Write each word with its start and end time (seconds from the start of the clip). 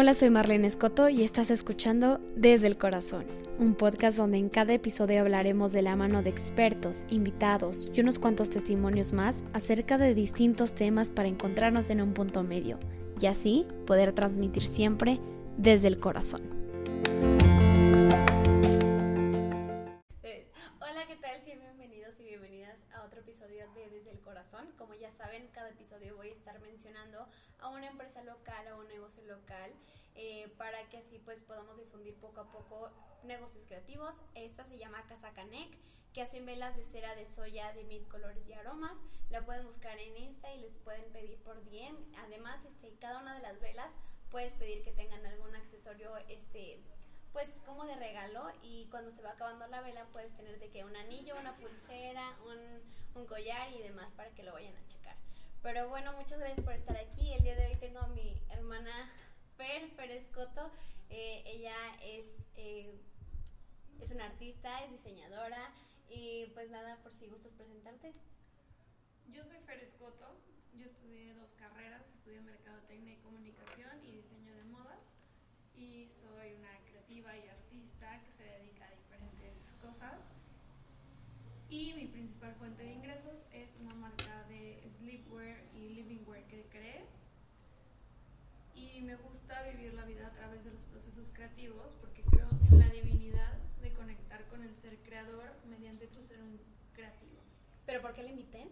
Hola, 0.00 0.14
soy 0.14 0.30
Marlene 0.30 0.68
Escoto 0.68 1.08
y 1.08 1.24
estás 1.24 1.50
escuchando 1.50 2.20
Desde 2.36 2.68
el 2.68 2.78
Corazón, 2.78 3.24
un 3.58 3.74
podcast 3.74 4.16
donde 4.16 4.38
en 4.38 4.48
cada 4.48 4.72
episodio 4.72 5.20
hablaremos 5.20 5.72
de 5.72 5.82
la 5.82 5.96
mano 5.96 6.22
de 6.22 6.30
expertos, 6.30 7.04
invitados 7.10 7.90
y 7.92 8.00
unos 8.00 8.20
cuantos 8.20 8.48
testimonios 8.48 9.12
más 9.12 9.42
acerca 9.54 9.98
de 9.98 10.14
distintos 10.14 10.72
temas 10.72 11.08
para 11.08 11.26
encontrarnos 11.26 11.90
en 11.90 12.00
un 12.00 12.14
punto 12.14 12.44
medio 12.44 12.78
y 13.20 13.26
así 13.26 13.66
poder 13.88 14.12
transmitir 14.12 14.66
siempre 14.66 15.18
desde 15.56 15.88
el 15.88 15.98
corazón. 15.98 16.57
Corazón. 24.38 24.72
Como 24.78 24.94
ya 24.94 25.10
saben, 25.10 25.48
cada 25.48 25.70
episodio 25.70 26.14
voy 26.14 26.28
a 26.28 26.32
estar 26.32 26.60
mencionando 26.60 27.26
a 27.58 27.70
una 27.70 27.88
empresa 27.88 28.22
local 28.22 28.68
o 28.68 28.78
un 28.78 28.86
negocio 28.86 29.20
local 29.24 29.74
eh, 30.14 30.48
para 30.56 30.88
que 30.88 30.98
así 30.98 31.18
pues 31.18 31.40
podamos 31.40 31.76
difundir 31.76 32.14
poco 32.20 32.42
a 32.42 32.52
poco 32.52 32.92
negocios 33.24 33.64
creativos. 33.64 34.14
Esta 34.36 34.64
se 34.64 34.78
llama 34.78 35.02
Casa 35.08 35.32
Canec, 35.32 35.76
que 36.12 36.22
hacen 36.22 36.46
velas 36.46 36.76
de 36.76 36.84
cera 36.84 37.16
de 37.16 37.26
soya 37.26 37.72
de 37.72 37.82
mil 37.82 38.06
colores 38.06 38.48
y 38.48 38.52
aromas. 38.52 38.96
La 39.28 39.44
pueden 39.44 39.66
buscar 39.66 39.98
en 39.98 40.16
Insta 40.16 40.54
y 40.54 40.60
les 40.60 40.78
pueden 40.78 41.10
pedir 41.10 41.36
por 41.38 41.60
DM. 41.64 41.96
Además, 42.18 42.64
este, 42.64 42.94
cada 43.00 43.18
una 43.18 43.34
de 43.34 43.40
las 43.40 43.58
velas 43.58 43.98
puedes 44.30 44.54
pedir 44.54 44.84
que 44.84 44.92
tengan 44.92 45.26
algún 45.26 45.56
accesorio 45.56 46.16
este 46.28 46.80
pues 47.32 47.48
como 47.66 47.84
de 47.84 47.96
regalo 47.96 48.50
y 48.62 48.86
cuando 48.86 49.10
se 49.10 49.22
va 49.22 49.30
acabando 49.30 49.66
la 49.66 49.80
vela 49.82 50.06
puedes 50.12 50.32
tener 50.36 50.58
de 50.58 50.70
que 50.70 50.84
un 50.84 50.96
anillo, 50.96 51.34
una 51.38 51.56
pulsera, 51.56 52.36
un, 52.46 52.80
un 53.18 53.26
collar 53.26 53.72
y 53.72 53.82
demás 53.82 54.12
para 54.12 54.30
que 54.30 54.42
lo 54.42 54.52
vayan 54.52 54.74
a 54.76 54.86
checar. 54.86 55.16
Pero 55.62 55.88
bueno, 55.88 56.12
muchas 56.12 56.38
gracias 56.38 56.64
por 56.64 56.74
estar 56.74 56.96
aquí. 56.96 57.32
El 57.32 57.42
día 57.42 57.56
de 57.56 57.66
hoy 57.66 57.76
tengo 57.76 57.98
a 57.98 58.06
mi 58.08 58.40
hermana 58.50 59.10
Fer, 59.56 59.90
Escoto. 60.10 60.70
Eh, 61.10 61.42
ella 61.46 61.74
es, 62.02 62.26
eh, 62.56 62.94
es 64.00 64.12
una 64.12 64.26
artista, 64.26 64.84
es 64.84 64.90
diseñadora 64.92 65.72
y 66.08 66.46
pues 66.54 66.70
nada, 66.70 66.96
por 67.02 67.12
si 67.12 67.26
gustas 67.26 67.52
presentarte. 67.54 68.12
Yo 69.26 69.44
soy 69.44 69.58
Fer 69.66 69.80
Escoto, 69.80 70.36
yo 70.74 70.86
estudié 70.86 71.34
dos 71.34 71.52
carreras, 71.54 72.02
estudié 72.14 72.40
Mercadotecnia 72.40 73.14
y 73.14 73.16
Comunicación 73.16 74.04
y 74.04 74.12
Diseño 74.12 74.54
de 74.54 74.64
Modas 74.64 75.00
y 75.74 76.08
soy 76.22 76.54
una 76.54 76.78
creativa 76.86 77.36
y 77.36 77.48
artista 77.48 78.22
que 78.24 78.32
se 78.32 78.44
dedica 78.44 78.86
a 78.86 78.90
diferentes 78.90 79.54
cosas. 79.82 80.37
Y 81.70 81.92
mi 81.92 82.06
principal 82.06 82.54
fuente 82.54 82.82
de 82.82 82.92
ingresos 82.92 83.44
es 83.52 83.76
una 83.80 83.94
marca 83.94 84.44
de 84.48 84.80
sleepwear 84.98 85.62
y 85.74 85.90
livingwear 85.90 86.42
que 86.46 86.64
creé. 86.70 87.04
Y 88.74 89.02
me 89.02 89.16
gusta 89.16 89.62
vivir 89.64 89.92
la 89.92 90.06
vida 90.06 90.28
a 90.28 90.32
través 90.32 90.64
de 90.64 90.70
los 90.70 90.82
procesos 90.84 91.28
creativos 91.34 91.94
porque 92.00 92.22
creo 92.22 92.48
en 92.70 92.78
la 92.78 92.88
divinidad 92.88 93.58
de 93.82 93.92
conectar 93.92 94.46
con 94.48 94.62
el 94.62 94.74
ser 94.76 94.96
creador 95.02 95.52
mediante 95.68 96.06
tu 96.06 96.22
ser 96.22 96.40
un 96.40 96.58
creativo. 96.94 97.42
¿Pero 97.84 98.00
por 98.00 98.14
qué 98.14 98.22
le 98.22 98.30
invité? 98.30 98.68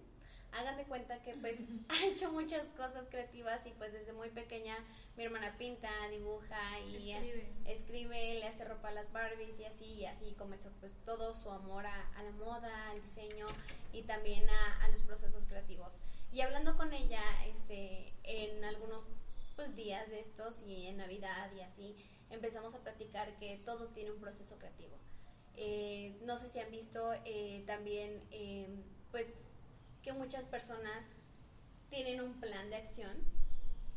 Hagan 0.57 0.77
de 0.77 0.85
cuenta 0.85 1.23
que 1.23 1.35
pues 1.35 1.57
ha 1.89 2.07
hecho 2.07 2.33
muchas 2.33 2.69
cosas 2.71 3.07
creativas 3.11 3.67
y 3.67 3.71
pues 3.73 3.93
desde 3.93 4.13
muy 4.13 4.31
pequeña 4.31 4.77
mi 5.17 5.25
hermana 5.25 5.57
pinta, 5.57 5.91
dibuja 6.11 6.81
y 6.81 7.13
escribe, 7.65 8.35
le 8.35 8.47
hace 8.47 8.65
ropa 8.65 8.89
a 8.89 8.93
las 8.93 9.13
Barbies 9.13 9.59
y 9.61 9.65
así, 9.65 9.85
y 9.85 10.05
así 10.05 10.35
comenzó 10.39 10.71
pues 10.81 10.95
todo 11.05 11.33
su 11.33 11.51
amor 11.51 11.87
a, 11.87 12.23
la 12.23 12.31
moda, 12.33 12.91
al 12.91 13.03
diseño 13.03 13.47
y 13.93 14.03
también 14.03 14.45
a, 14.49 14.89
los 14.89 15.03
procesos 15.03 15.47
creativos. 15.47 15.99
Y 16.33 16.43
hablando 16.43 16.77
con 16.77 16.93
ella 16.93 17.23
este, 17.47 18.13
en 18.25 18.63
algunos 18.65 19.09
pues 19.55 19.75
días 19.75 20.09
de 20.11 20.21
estos 20.21 20.61
y 20.67 20.87
en 20.87 20.99
Navidad 20.99 21.51
y 21.57 21.61
así, 21.61 21.97
empezamos 22.29 22.75
a 22.75 22.81
platicar 22.81 23.39
que 23.39 23.57
todo 23.65 23.89
tiene 23.89 24.11
un 24.11 24.21
proceso 24.21 24.57
creativo. 24.59 24.99
Eh, 25.55 26.19
no 26.27 26.37
sé 26.37 26.49
si 26.49 26.59
han 26.59 26.71
visto 26.71 27.15
eh, 27.25 27.65
también 27.67 28.23
eh, 28.31 28.69
pues 29.11 29.45
que 30.07 30.13
muchas 30.13 30.45
personas 30.45 31.05
tienen 31.91 32.21
un 32.21 32.35
plan 32.35 32.71
de 32.71 32.77
acción 32.77 33.13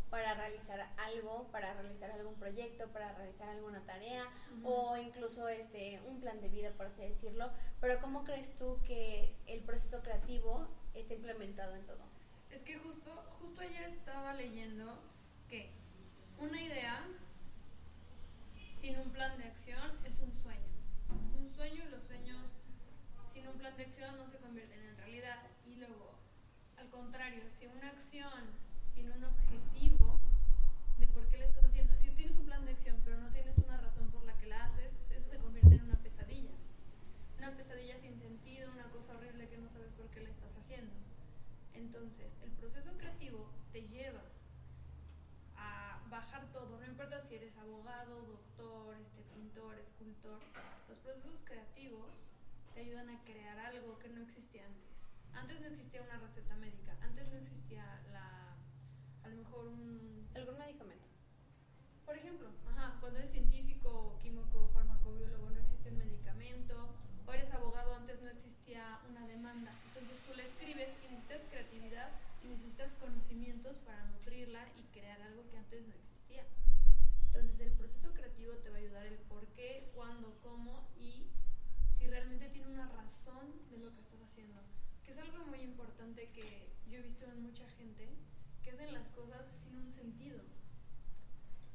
para 0.10 0.34
realizar 0.34 0.90
algo, 0.98 1.48
para 1.52 1.72
realizar 1.76 2.10
algún 2.10 2.34
proyecto, 2.34 2.88
para 2.88 3.14
realizar 3.14 3.48
alguna 3.50 3.86
tarea 3.86 4.26
o 4.64 4.98
incluso 4.98 5.48
este 5.48 6.02
un 6.08 6.20
plan 6.20 6.42
de 6.42 6.50
vida 6.50 6.72
por 6.72 6.88
así 6.88 7.04
decirlo, 7.04 7.52
pero 7.80 8.02
¿cómo 8.02 8.24
crees 8.24 8.56
tú 8.56 8.80
que 8.88 9.36
el 9.46 9.60
proceso 9.60 10.02
creativo 10.02 10.68
está 10.96 11.14
implementado 11.14 11.76
en 11.76 11.86
todo? 11.86 12.02
Es 12.50 12.64
que 12.64 12.80
justo 12.80 13.12
justo 13.40 13.62
ayer 13.62 13.84
estaba 13.84 14.34
leyendo 14.34 14.98
que 15.48 15.70
una 16.40 16.60
idea 16.60 17.06
sin 18.72 18.98
un 18.98 19.12
plan 19.12 19.38
de 19.38 19.44
acción 19.44 19.92
es 20.08 20.18
un 20.22 20.34
sueño. 20.42 20.49
Acción 23.84 24.18
no 24.18 24.28
se 24.28 24.38
convierten 24.38 24.82
en 24.82 24.98
realidad 24.98 25.40
y 25.66 25.76
luego, 25.76 26.16
al 26.78 26.90
contrario, 26.90 27.44
si 27.58 27.66
una 27.68 27.90
acción 27.90 28.44
sin 28.94 29.12
un 29.12 29.24
objetivo 29.24 30.20
de 30.98 31.08
por 31.08 31.28
qué 31.30 31.38
la 31.38 31.46
estás 31.46 31.66
haciendo, 31.66 31.96
si 31.96 32.10
tienes 32.12 32.36
un 32.36 32.46
plan 32.46 32.66
de 32.66 32.72
acción 32.72 33.02
pero 33.06 33.20
no 33.20 33.30
tienes 33.32 33.58
una 33.58 33.78
razón 33.78 34.12
por 34.12 34.24
la 34.26 34.38
que 34.38 34.48
la 34.48 34.66
haces, 34.66 34.92
eso 35.10 35.30
se 35.30 35.38
convierte 35.38 35.76
en 35.76 35.84
una 35.84 35.96
pesadilla. 35.96 36.52
Una 37.38 37.56
pesadilla 37.56 37.98
sin 38.00 38.20
sentido, 38.20 38.70
una 38.72 38.90
cosa 38.90 39.16
horrible 39.16 39.48
que 39.48 39.58
no 39.58 39.70
sabes 39.70 39.92
por 39.94 40.08
qué 40.10 40.22
la 40.22 40.30
estás 40.30 40.56
haciendo. 40.58 40.94
Entonces, 41.74 42.34
el 42.44 42.52
proceso 42.52 42.92
creativo 42.98 43.50
te 43.72 43.88
lleva 43.88 44.24
a 45.56 46.02
bajar 46.10 46.52
todo, 46.52 46.78
no 46.80 46.86
importa 46.86 47.22
si 47.22 47.36
eres 47.36 47.56
abogado, 47.58 48.22
doctor, 48.24 48.98
este, 48.98 49.22
pintor, 49.34 49.78
escultor, 49.80 50.40
los 50.90 50.98
procesos 51.00 51.40
creativos 51.46 52.10
te 52.80 52.86
ayudan 52.86 53.10
a 53.10 53.20
crear 53.26 53.60
algo 53.60 54.00
que 54.00 54.08
no 54.08 54.22
existía 54.22 54.64
antes. 54.64 54.88
Antes 55.34 55.60
no 55.60 55.68
existía 55.68 56.02
una 56.02 56.18
receta 56.18 56.56
médica, 56.56 56.96
antes 57.02 57.28
no 57.28 57.36
existía 57.36 57.84
la, 58.14 58.56
a 59.22 59.28
lo 59.28 59.36
mejor 59.36 59.68
un... 59.68 60.26
¿Algún 60.34 60.58
medicamento? 60.58 61.04
Por 62.06 62.16
ejemplo, 62.16 62.48
ajá, 62.72 62.96
cuando 63.02 63.20
eres 63.20 63.32
científico, 63.32 64.18
químico, 64.22 64.70
farmacobiólogo, 64.74 65.50
no 65.50 65.60
existe 65.60 65.90
un 65.90 65.98
medicamento, 65.98 66.96
o 67.28 67.34
eres 67.34 67.52
abogado, 67.52 67.96
antes 67.96 68.22
no 68.22 68.30
existía 68.30 69.02
una 69.10 69.28
demanda. 69.28 69.74
Entonces 69.88 70.18
tú 70.26 70.34
la 70.38 70.44
escribes 70.44 70.88
y 71.04 71.12
necesitas 71.12 71.44
creatividad 71.52 72.12
y 72.46 72.48
necesitas 72.48 72.94
conocimientos 72.94 73.76
para 73.80 74.06
nutrirla 74.06 74.64
y 74.80 74.84
crear 74.98 75.22
algo 75.24 75.44
que 75.50 75.58
antes 75.58 75.86
no 75.86 75.96
existía. 75.96 76.46
Entonces 77.28 77.60
el 77.60 77.72
proceso 77.74 78.14
creativo 78.14 78.54
te 78.64 78.70
va 78.70 78.78
a 78.78 78.80
ayudar 78.80 79.06
el 79.06 79.18
por 79.28 79.46
qué, 79.48 79.92
cuándo, 79.94 80.34
cómo 80.42 80.88
realmente 82.10 82.50
tiene 82.50 82.68
una 82.68 82.88
razón 82.90 83.70
de 83.70 83.78
lo 83.78 83.94
que 83.94 84.02
estás 84.02 84.22
haciendo 84.22 84.62
es 85.10 85.18
algo 85.18 85.44
muy 85.48 85.60
importante 85.62 86.30
que 86.30 86.70
yo 86.88 87.00
he 87.00 87.02
visto 87.02 87.26
en 87.26 87.42
mucha 87.42 87.68
gente, 87.70 88.08
que 88.64 88.72
hacen 88.72 88.94
las 88.94 89.10
cosas 89.10 89.44
sin 89.64 89.76
un 89.76 89.92
sentido. 89.92 90.40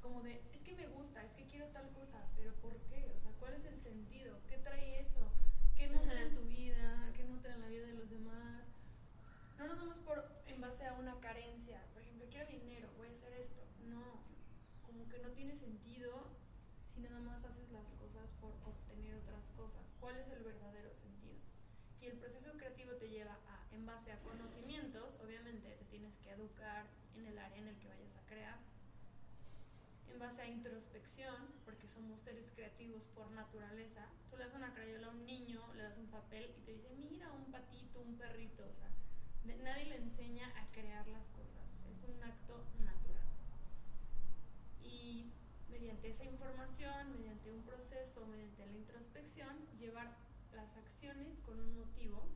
Como 0.00 0.22
de, 0.22 0.40
es 0.52 0.62
que 0.62 0.74
me 0.74 0.86
gusta, 0.86 1.24
es 1.24 1.32
que 1.32 1.46
quiero 1.46 1.66
tal 1.68 1.90
cosa, 1.90 2.24
pero 2.36 2.54
¿por 2.56 2.76
qué? 2.82 3.12
O 3.16 3.20
sea, 3.20 3.32
¿cuál 3.40 3.54
es 3.54 3.64
el 3.64 3.80
sentido? 3.80 4.38
¿Qué 4.48 4.58
trae 4.58 5.00
eso? 5.00 5.32
¿Qué 5.76 5.88
nutre 5.88 6.22
en 6.22 6.34
tu 6.34 6.44
vida? 6.44 7.10
¿Qué 7.16 7.24
nutre 7.24 7.52
en 7.52 7.60
la 7.60 7.68
vida 7.68 7.86
de 7.86 7.94
los 7.94 8.08
demás? 8.08 8.62
No 9.58 9.66
nos 9.66 9.78
damos 9.78 9.98
por 9.98 10.24
en 10.46 10.60
base 10.60 10.86
a 10.86 10.92
una 10.94 11.18
carencia. 11.20 11.82
Por 11.92 12.02
ejemplo, 12.02 12.26
quiero 12.30 12.46
dinero, 12.46 12.88
voy 12.96 13.08
a 13.08 13.12
hacer 13.12 13.32
esto. 13.32 13.62
No, 13.88 14.22
como 14.86 15.08
que 15.08 15.18
no 15.18 15.30
tiene 15.30 15.56
sentido 15.56 16.28
si 16.94 17.00
nada 17.00 17.18
más 17.20 17.44
haces 17.44 17.70
las 17.72 17.90
cosas 17.92 18.30
por 18.40 18.52
obtener 18.64 19.16
otras 19.16 19.50
cosas. 19.56 19.92
¿Cuál 20.00 20.16
es 20.16 20.28
el 20.30 20.44
verdadero 20.44 20.94
sentido? 20.94 21.34
Y 22.00 22.06
el 22.06 22.18
proceso 22.18 22.52
creativo 22.56 22.92
te 22.92 23.08
lleva 23.08 23.34
a, 23.48 23.74
en 23.74 23.84
base 23.84 24.12
a 24.12 24.20
conocimientos, 24.20 25.16
obviamente 25.24 25.70
te 25.70 25.84
tienes 25.86 26.16
que 26.18 26.30
educar 26.30 26.86
en 27.16 27.26
el 27.26 27.38
área 27.38 27.58
en 27.58 27.68
el 27.68 27.78
que 27.78 27.88
vayas 27.88 28.14
a 28.16 28.26
crear, 28.26 28.58
en 30.12 30.18
base 30.18 30.42
a 30.42 30.46
introspección, 30.48 31.48
porque 31.64 31.88
somos 31.88 32.20
seres 32.20 32.52
creativos 32.54 33.02
por 33.14 33.30
naturaleza. 33.32 34.06
Tú 34.30 34.36
le 34.36 34.44
das 34.44 34.54
una 34.54 34.72
crayola 34.72 35.08
a 35.08 35.10
un 35.10 35.26
niño, 35.26 35.60
le 35.74 35.82
das 35.82 35.98
un 35.98 36.06
papel 36.06 36.54
y 36.56 36.60
te 36.60 36.72
dice, 36.72 36.90
mira, 37.10 37.32
un 37.32 37.50
patito, 37.50 38.00
un 38.02 38.16
perrito, 38.16 38.64
o 38.64 38.74
sea, 38.74 38.90
nadie 39.64 39.86
le 39.86 39.96
enseña 39.96 40.46
a 40.56 40.66
crear 40.72 41.08
las 41.08 41.26
cosas, 41.28 41.66
es 41.90 42.02
un 42.04 42.22
acto 42.22 42.64
natural. 42.78 43.26
Y 44.82 45.32
mediante 45.74 46.08
esa 46.08 46.24
información, 46.24 47.12
mediante 47.12 47.50
un 47.50 47.62
proceso, 47.62 48.24
mediante 48.26 48.64
la 48.64 48.72
introspección, 48.72 49.54
llevar 49.76 50.08
las 50.52 50.76
acciones 50.76 51.40
con 51.40 51.58
un 51.58 51.74
motivo 51.74 52.28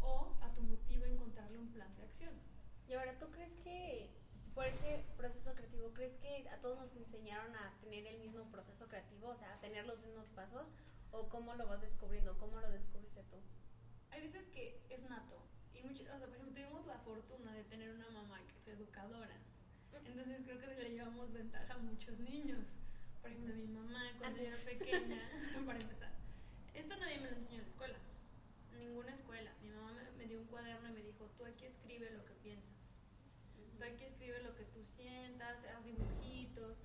o 0.00 0.36
a 0.40 0.52
tu 0.54 0.62
motivo 0.62 1.04
encontrarle 1.04 1.58
un 1.58 1.72
plan 1.72 1.92
de 1.96 2.04
acción. 2.04 2.32
Y 2.86 2.94
ahora, 2.94 3.18
¿tú 3.18 3.28
crees 3.30 3.56
que 3.64 4.08
por 4.54 4.66
ese 4.66 5.04
proceso 5.16 5.52
creativo, 5.54 5.92
crees 5.92 6.16
que 6.16 6.48
a 6.48 6.60
todos 6.60 6.78
nos 6.78 6.94
enseñaron 6.94 7.56
a 7.56 7.74
tener 7.80 8.06
el 8.06 8.20
mismo 8.20 8.44
proceso 8.52 8.86
creativo, 8.86 9.28
o 9.28 9.36
sea, 9.36 9.52
a 9.52 9.60
tener 9.60 9.84
los 9.84 9.98
mismos 9.98 10.28
pasos? 10.28 10.68
¿O 11.10 11.28
cómo 11.28 11.54
lo 11.54 11.66
vas 11.66 11.80
descubriendo? 11.80 12.38
¿Cómo 12.38 12.60
lo 12.60 12.70
descubriste 12.70 13.24
tú? 13.24 13.36
Hay 14.10 14.20
veces 14.20 14.46
que 14.46 14.80
es 14.90 15.02
nato. 15.10 15.42
Y 15.72 15.82
mucho, 15.82 16.04
o 16.04 16.18
sea, 16.18 16.28
por 16.28 16.36
ejemplo, 16.36 16.54
tuvimos 16.54 16.86
la 16.86 16.98
fortuna 16.98 17.52
de 17.52 17.64
tener 17.64 17.90
una 17.90 18.08
mamá 18.10 18.40
que 18.46 18.56
es 18.58 18.68
educadora. 18.68 19.36
Entonces 20.06 20.40
creo 20.44 20.58
que 20.76 20.82
le 20.82 20.90
llevamos 20.90 21.32
ventaja 21.32 21.74
a 21.74 21.78
muchos 21.78 22.18
niños. 22.20 22.60
Por 23.20 23.30
ejemplo, 23.30 23.54
mi 23.54 23.66
mamá 23.66 24.02
cuando 24.18 24.42
yo 24.42 24.48
era 24.48 24.56
pequeña, 24.56 25.20
para 25.66 25.78
empezar. 25.78 26.12
Esto 26.74 26.96
nadie 26.96 27.20
me 27.20 27.30
lo 27.30 27.36
enseñó 27.36 27.56
en 27.56 27.62
la 27.62 27.68
escuela. 27.68 27.98
Ninguna 28.78 29.12
escuela. 29.12 29.52
Mi 29.62 29.70
mamá 29.70 29.92
me, 29.92 30.10
me 30.18 30.26
dio 30.26 30.40
un 30.40 30.46
cuaderno 30.46 30.88
y 30.88 30.92
me 30.92 31.02
dijo, 31.02 31.30
tú 31.36 31.44
aquí 31.44 31.66
escribe 31.66 32.10
lo 32.10 32.24
que 32.24 32.34
piensas. 32.34 32.74
Tú 33.78 33.84
aquí 33.84 34.04
escribe 34.04 34.42
lo 34.42 34.54
que 34.54 34.64
tú 34.64 34.84
sientas, 34.84 35.64
haz 35.64 35.84
dibujitos. 35.84 36.78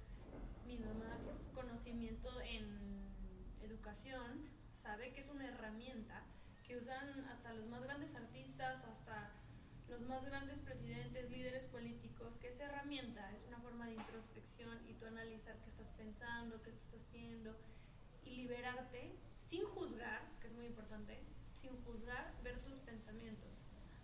Mi 0.66 0.78
mamá, 0.78 1.18
por 1.24 1.38
su 1.38 1.52
conocimiento 1.52 2.30
en 2.42 2.66
educación, 3.62 4.50
sabe 4.74 5.12
que 5.14 5.22
es 5.22 5.30
una 5.30 5.48
herramienta 5.48 6.24
que 6.66 6.78
usan 6.78 7.26
hasta 7.26 7.54
los 7.54 7.66
más 7.68 7.82
grandes 7.82 8.16
artistas, 8.16 8.84
hasta 8.84 9.32
los 9.90 10.02
más 10.02 10.24
grandes 10.26 10.60
presidentes, 10.60 11.30
líderes 11.32 11.66
políticos, 11.66 12.38
que 12.40 12.50
esa 12.50 12.66
herramienta 12.66 13.32
es 13.34 13.44
una 13.48 13.60
forma 13.60 13.88
de 13.88 13.96
introspección 13.96 14.78
y 14.88 14.94
tú 14.94 15.06
analizar 15.06 15.58
qué 15.64 15.70
estás 15.70 15.90
pensando, 15.98 16.62
qué 16.62 16.70
estás 16.70 16.94
haciendo 16.94 17.56
y 18.24 18.36
liberarte 18.36 19.16
sin 19.38 19.66
juzgar, 19.66 20.22
que 20.40 20.48
es 20.48 20.54
muy 20.54 20.68
importante, 20.68 21.20
sin 21.60 21.76
juzgar, 21.84 22.34
ver 22.44 22.60
tus 22.62 22.80
pensamientos. 22.80 23.58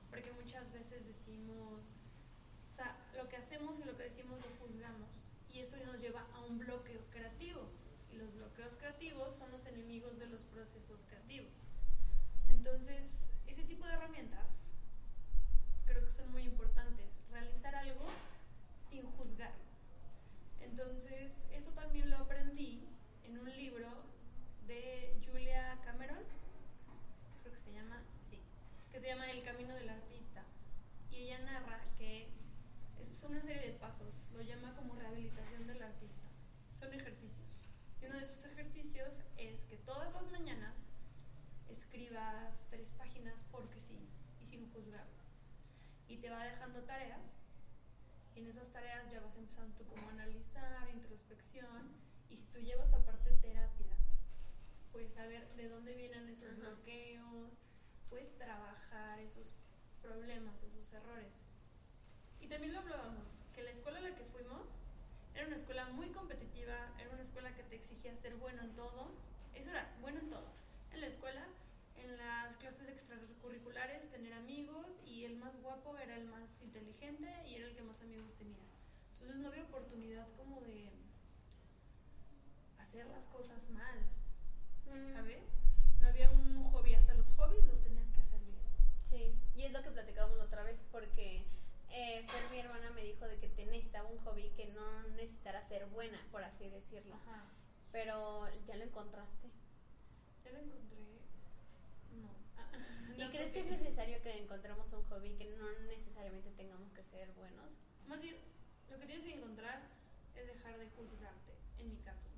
Porque 0.10 0.32
muchas 0.32 0.72
veces 0.72 1.06
decimos, 1.06 1.84
o 2.70 2.74
sea, 2.74 2.98
lo 3.16 3.30
que 3.30 3.38
hacemos 3.38 3.78
y 3.80 3.84
lo 3.84 3.96
que 3.96 4.04
decimos 4.04 4.40
lo 4.42 4.50
juzgamos. 4.66 5.10
Y 5.50 5.60
eso 5.60 5.78
nos 5.86 6.00
lleva 6.00 6.26
a 6.34 6.42
un 6.42 6.58
bloqueo 6.58 7.02
creativo. 7.12 7.70
Y 8.12 8.18
los 8.18 8.34
bloqueos 8.34 8.76
creativos 8.76 9.36
son 9.36 9.52
los 9.52 9.66
enemigos 9.66 10.18
de 10.18 10.28
los 10.28 10.42
procesos 10.44 11.06
creativos. 11.08 11.54
Entonces, 12.50 13.30
ese 13.48 13.64
tipo 13.64 13.86
de 13.86 13.94
herramientas 13.94 14.48
creo 15.86 16.04
que 16.04 16.12
son 16.12 16.32
muy 16.32 16.44
importantes. 16.44 17.06
Realizar 17.32 17.76
algo 17.76 18.08
sin 18.90 19.04
juzgar. 19.12 19.54
Entonces, 20.77 21.31
eso 21.54 21.72
también 21.72 22.10
lo 22.10 22.18
aprendí 22.18 22.86
en 23.24 23.39
un 23.39 23.50
libro 23.50 23.88
de 24.68 25.18
Julia 25.25 25.80
Cameron, 25.86 26.19
creo 27.42 27.54
que 27.54 27.62
se 27.62 27.72
llama, 27.72 28.04
sí, 28.25 28.42
que 28.92 29.00
se 29.00 29.07
llama 29.07 29.31
El 29.31 29.42
Camino 29.44 29.74
del 29.74 29.88
Artista. 29.88 30.44
Y 31.10 31.16
ella 31.19 31.39
narra 31.45 31.81
que 31.98 32.27
es 33.00 33.24
una 33.24 33.42
serie 33.42 33.72
de 33.72 33.80
pasos, 33.80 34.27
lo 34.33 34.42
llama 34.42 34.75
como 34.75 34.95
rehabilitación 34.95 35.66
del 35.66 35.81
artista. 35.81 36.27
Son 36.77 36.94
ejercicios. 36.94 37.48
Y 38.01 38.07
uno 38.07 38.18
de 38.18 38.25
esos 38.25 38.44
ejercicios 38.44 39.22
es 39.38 39.63
que 39.68 39.77
todas 39.77 40.13
las 40.13 40.30
mañanas 40.30 40.88
escribas 41.69 42.68
tres 42.69 42.92
páginas 42.98 43.45
porque 43.50 43.80
sí 43.80 44.10
y 44.42 44.45
sin 44.45 44.69
juzgar. 44.74 45.07
Y 46.10 46.18
te 46.18 46.30
va 46.30 46.44
dejando 46.44 46.83
tareas. 46.83 47.31
Y 48.36 48.40
en 48.40 48.48
esas 48.48 48.70
tareas 48.72 49.10
ya 49.12 49.22
vas 49.22 49.36
empezando 49.38 49.74
tú 49.76 49.86
como 49.86 50.10
a 50.10 50.12
analizar, 50.12 50.90
introspección. 50.90 51.94
Y 52.30 52.38
si 52.38 52.46
tú 52.48 52.60
llevas 52.60 52.92
aparte 52.94 53.32
terapia, 53.42 53.96
puedes 54.92 55.14
saber 55.14 55.48
de 55.56 55.70
dónde 55.70 55.94
vienen 55.96 56.28
esos 56.28 56.50
Ajá. 56.50 56.60
bloqueos, 56.60 57.60
puedes 58.10 58.36
trabajar 58.38 59.20
esos 59.20 59.54
problemas, 60.02 60.62
esos 60.64 60.92
errores. 60.92 61.44
Y 62.42 62.48
también 62.48 62.74
lo 62.74 62.80
hablábamos, 62.80 63.28
que 63.56 63.64
la 63.64 63.72
escuela 63.72 64.00
a 64.00 64.02
la 64.02 64.16
que 64.16 64.24
fuimos 64.26 64.68
era 65.34 65.48
una 65.48 65.56
escuela 65.56 65.86
muy 65.88 66.10
competitiva, 66.10 66.94
era 67.00 67.10
una 67.10 67.22
escuela 67.22 67.54
que 67.56 67.64
te 67.64 67.76
exigía 67.76 68.16
ser 68.16 68.36
bueno 68.36 68.62
en 68.64 68.76
todo. 68.76 69.12
Eso 69.54 69.70
era 69.70 69.96
bueno 70.02 70.20
en 70.20 70.30
todo. 70.30 70.48
En 70.92 71.02
la 71.02 71.08
escuela, 71.08 71.46
en 72.06 72.18
las 72.18 72.56
clases 72.57 72.88
extracurriculares, 72.88 74.10
tener 74.10 74.34
amigos 74.34 74.88
y 75.06 75.25
el 75.25 75.36
más 75.38 75.56
guapo 75.62 75.98
era 75.98 76.16
el 76.16 76.25
más 76.25 76.50
inteligente 76.62 77.30
y 77.48 77.56
era 77.56 77.68
el 77.68 77.75
que 77.75 77.81
más 77.81 78.02
amigos 78.02 78.34
tenía. 78.38 78.63
Entonces 79.13 79.38
no 79.42 79.48
había 79.50 79.63
oportunidad 79.63 80.28
como 80.38 80.62
de 80.62 80.92
hacer 82.80 83.06
las 83.07 83.25
cosas 83.28 83.69
mal, 83.69 84.00
Mm, 84.86 85.13
¿sabes? 85.13 85.44
No 86.00 86.07
había 86.10 86.30
un 86.30 86.63
hobby, 86.72 86.94
hasta 86.94 87.13
los 87.16 87.28
hobbies 87.31 87.66
los 87.66 87.81
tenías 87.81 88.08
que 88.12 88.22
hacer 88.22 88.40
bien. 88.42 88.60
Sí, 89.01 89.34
y 89.56 89.63
es 89.66 89.74
lo 89.74 89.81
que 89.81 89.90
platicábamos 89.90 90.38
la 90.38 90.44
otra 90.46 90.62
vez 90.63 90.84
porque 90.92 91.44
eh, 91.90 92.24
Fer, 92.28 92.50
mi 92.51 92.60
hermana, 92.60 92.92
me 92.92 93.04
dijo 93.04 93.28
de 93.28 93.40
que 93.40 93.50
te 93.50 93.66
necesitaba 93.66 94.08
un 94.10 94.19
hobby 94.19 94.51
que 94.56 94.68
no 94.68 95.04
necesitara 95.16 95.63
ser 95.63 95.88
buena, 95.88 96.19
por 96.31 96.44
así 96.44 96.69
decirlo. 96.69 97.16
Ajá. 97.16 97.46
Pero 97.92 98.48
ya 98.66 98.75
lo 98.75 98.84
encontraste. 98.84 99.50
Ya 100.44 100.51
lo 100.51 100.60
encontré. 100.60 100.98
¿Y 103.18 103.22
no, 103.22 103.30
crees 103.30 103.51
que 103.51 103.60
es 103.60 103.68
necesario 103.68 104.22
que 104.22 104.38
encontremos 104.38 104.92
un 104.94 105.04
hobby 105.04 105.33
que 105.33 105.45
no 105.57 105.72
necesariamente 105.88 106.51
tengamos 106.51 106.92
que 106.94 107.04
ser 107.04 107.31
buenos? 107.33 107.72
Más 108.07 108.22
bien, 108.22 108.36
lo 108.89 109.00
que 109.00 109.06
tienes 109.06 109.25
que 109.25 109.33
encontrar 109.33 109.81
es 110.36 110.48
dejar 110.48 110.77
de 110.77 110.89
juzgarte, 110.89 111.54
en 111.80 111.89
mi 111.89 111.98
caso. 111.98 112.30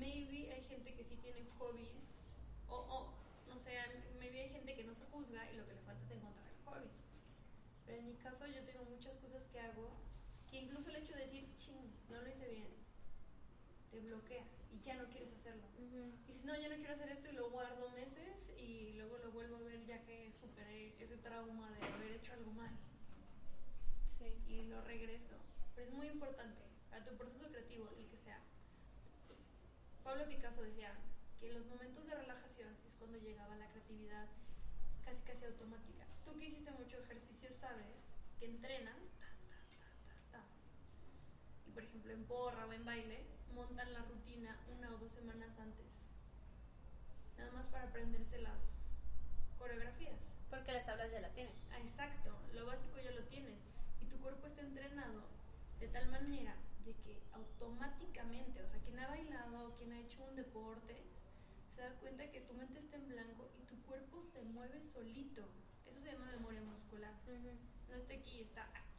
Maybe 0.00 0.52
hay 0.52 0.62
gente 0.64 0.94
que 0.94 1.04
sí 1.04 1.16
tiene 1.16 1.44
hobbies, 1.58 2.02
o, 2.68 2.76
o 2.76 3.12
no 3.48 3.58
sé, 3.58 3.72
maybe 4.18 4.40
hay 4.40 4.50
gente 4.50 4.74
que 4.74 4.84
no 4.84 4.94
se 4.94 5.04
juzga 5.06 5.50
y 5.52 5.56
lo 5.56 5.66
que 5.66 5.74
le 5.74 5.80
falta 5.82 6.04
es 6.04 6.10
encontrar 6.10 6.48
el 6.48 6.64
hobby. 6.64 6.90
Pero 7.86 7.98
en 7.98 8.06
mi 8.06 8.14
caso 8.14 8.46
yo 8.46 8.64
tengo 8.64 8.84
muchas 8.84 9.16
cosas 9.18 9.44
que 9.52 9.60
hago 9.60 9.90
que 10.50 10.58
incluso 10.58 10.90
el 10.90 10.96
hecho 10.96 11.14
de 11.14 11.20
decir, 11.20 11.48
ching, 11.56 11.90
no 12.10 12.20
lo 12.20 12.28
hice 12.28 12.46
bien, 12.48 12.68
te 13.90 14.00
bloquea 14.00 14.44
ya 14.82 14.94
no 14.96 15.08
quieres 15.08 15.32
hacerlo. 15.32 15.66
Y 16.28 16.32
si 16.32 16.46
no, 16.46 16.54
ya 16.56 16.68
no 16.68 16.76
quiero 16.76 16.94
hacer 16.94 17.08
esto 17.10 17.28
y 17.30 17.32
lo 17.34 17.50
guardo 17.50 17.90
meses 17.90 18.50
y 18.58 18.92
luego 18.94 19.18
lo 19.18 19.30
vuelvo 19.30 19.56
a 19.56 19.60
ver 19.60 19.84
ya 19.84 20.02
que 20.04 20.30
superé 20.32 20.94
ese 21.02 21.16
trauma 21.18 21.70
de 21.70 21.86
haber 21.86 22.12
hecho 22.12 22.32
algo 22.32 22.52
mal 22.52 22.70
Sí. 24.04 24.34
y 24.46 24.62
lo 24.64 24.80
regreso. 24.82 25.36
Pero 25.74 25.88
es 25.88 25.94
muy 25.94 26.06
importante 26.08 26.62
para 26.90 27.04
tu 27.04 27.16
proceso 27.16 27.48
creativo, 27.48 27.88
el 27.98 28.06
que 28.08 28.16
sea. 28.18 28.40
Pablo 30.04 30.26
Picasso 30.28 30.62
decía 30.62 30.92
que 31.40 31.48
en 31.48 31.54
los 31.54 31.66
momentos 31.66 32.06
de 32.06 32.14
relajación 32.14 32.76
es 32.86 32.94
cuando 32.96 33.18
llegaba 33.18 33.56
la 33.56 33.68
creatividad 33.70 34.26
casi 35.04 35.22
casi 35.22 35.44
automática. 35.44 36.06
Tú 36.24 36.38
que 36.38 36.46
hiciste 36.46 36.70
mucho 36.72 36.98
ejercicio 36.98 37.50
sabes 37.52 38.04
que 38.38 38.46
entrenas 38.46 39.08
ta, 39.18 39.31
por 41.74 41.82
ejemplo 41.82 42.12
en 42.12 42.24
porra 42.24 42.66
o 42.66 42.72
en 42.72 42.84
baile 42.84 43.24
montan 43.54 43.92
la 43.92 44.02
rutina 44.02 44.58
una 44.76 44.92
o 44.94 44.98
dos 44.98 45.12
semanas 45.12 45.58
antes. 45.58 45.86
Nada 47.36 47.50
más 47.52 47.66
para 47.68 47.84
aprenderse 47.88 48.38
las 48.38 48.60
coreografías. 49.58 50.18
Porque 50.50 50.72
las 50.72 50.84
tablas 50.84 51.10
ya 51.10 51.20
las 51.20 51.34
tienes. 51.34 51.54
Ah, 51.72 51.80
exacto, 51.80 52.30
lo 52.52 52.66
básico 52.66 53.00
ya 53.00 53.10
lo 53.12 53.24
tienes 53.24 53.58
y 54.02 54.06
tu 54.06 54.18
cuerpo 54.18 54.46
está 54.46 54.60
entrenado 54.60 55.22
de 55.80 55.88
tal 55.88 56.08
manera 56.10 56.54
de 56.84 56.94
que 56.94 57.22
automáticamente, 57.32 58.62
o 58.62 58.66
sea, 58.66 58.78
quien 58.80 58.98
ha 58.98 59.08
bailado, 59.08 59.74
quien 59.76 59.92
ha 59.92 60.00
hecho 60.00 60.22
un 60.24 60.36
deporte, 60.36 60.96
se 61.74 61.80
da 61.80 61.94
cuenta 62.00 62.30
que 62.30 62.40
tu 62.42 62.54
mente 62.54 62.80
está 62.80 62.96
en 62.96 63.08
blanco 63.08 63.50
y 63.58 63.64
tu 63.64 63.80
cuerpo 63.82 64.20
se 64.20 64.42
mueve 64.42 64.80
solito. 64.80 65.42
Eso 65.86 66.00
se 66.00 66.12
llama 66.12 66.26
memoria 66.26 66.60
muscular. 66.62 67.14
No 67.88 67.96
está 67.96 68.14
aquí, 68.14 68.42
está 68.42 68.68
aquí. 68.74 68.91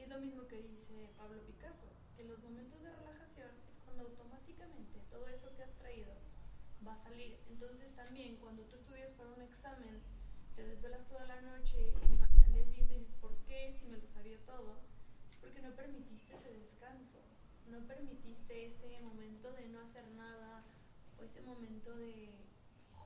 Y 0.00 0.04
es 0.04 0.08
lo 0.08 0.18
mismo 0.18 0.46
que 0.48 0.56
dice 0.62 1.10
Pablo 1.18 1.42
Picasso, 1.44 1.84
que 2.16 2.22
en 2.22 2.28
los 2.28 2.38
momentos 2.42 2.80
de 2.82 2.90
relajación 2.90 3.50
es 3.68 3.76
cuando 3.84 4.04
automáticamente 4.04 4.98
todo 5.10 5.28
eso 5.28 5.54
que 5.54 5.62
has 5.62 5.74
traído 5.76 6.14
va 6.86 6.94
a 6.94 7.02
salir. 7.02 7.36
Entonces 7.50 7.94
también 7.94 8.36
cuando 8.36 8.62
tú 8.64 8.76
estudias 8.76 9.10
para 9.12 9.28
un 9.30 9.42
examen, 9.42 10.00
te 10.56 10.64
desvelas 10.64 11.06
toda 11.06 11.26
la 11.26 11.42
noche 11.42 11.92
y 12.56 12.70
dices, 12.70 13.12
¿por 13.20 13.36
qué? 13.44 13.74
Si 13.78 13.84
me 13.88 13.98
lo 13.98 14.06
sabía 14.08 14.38
todo. 14.46 14.80
Es 15.28 15.36
porque 15.36 15.60
no 15.60 15.70
permitiste 15.76 16.34
ese 16.34 16.50
descanso, 16.54 17.18
no 17.68 17.80
permitiste 17.86 18.66
ese 18.68 19.00
momento 19.02 19.52
de 19.52 19.68
no 19.68 19.80
hacer 19.80 20.08
nada 20.16 20.64
o 21.20 21.24
ese 21.24 21.42
momento 21.42 21.94
de 21.96 22.30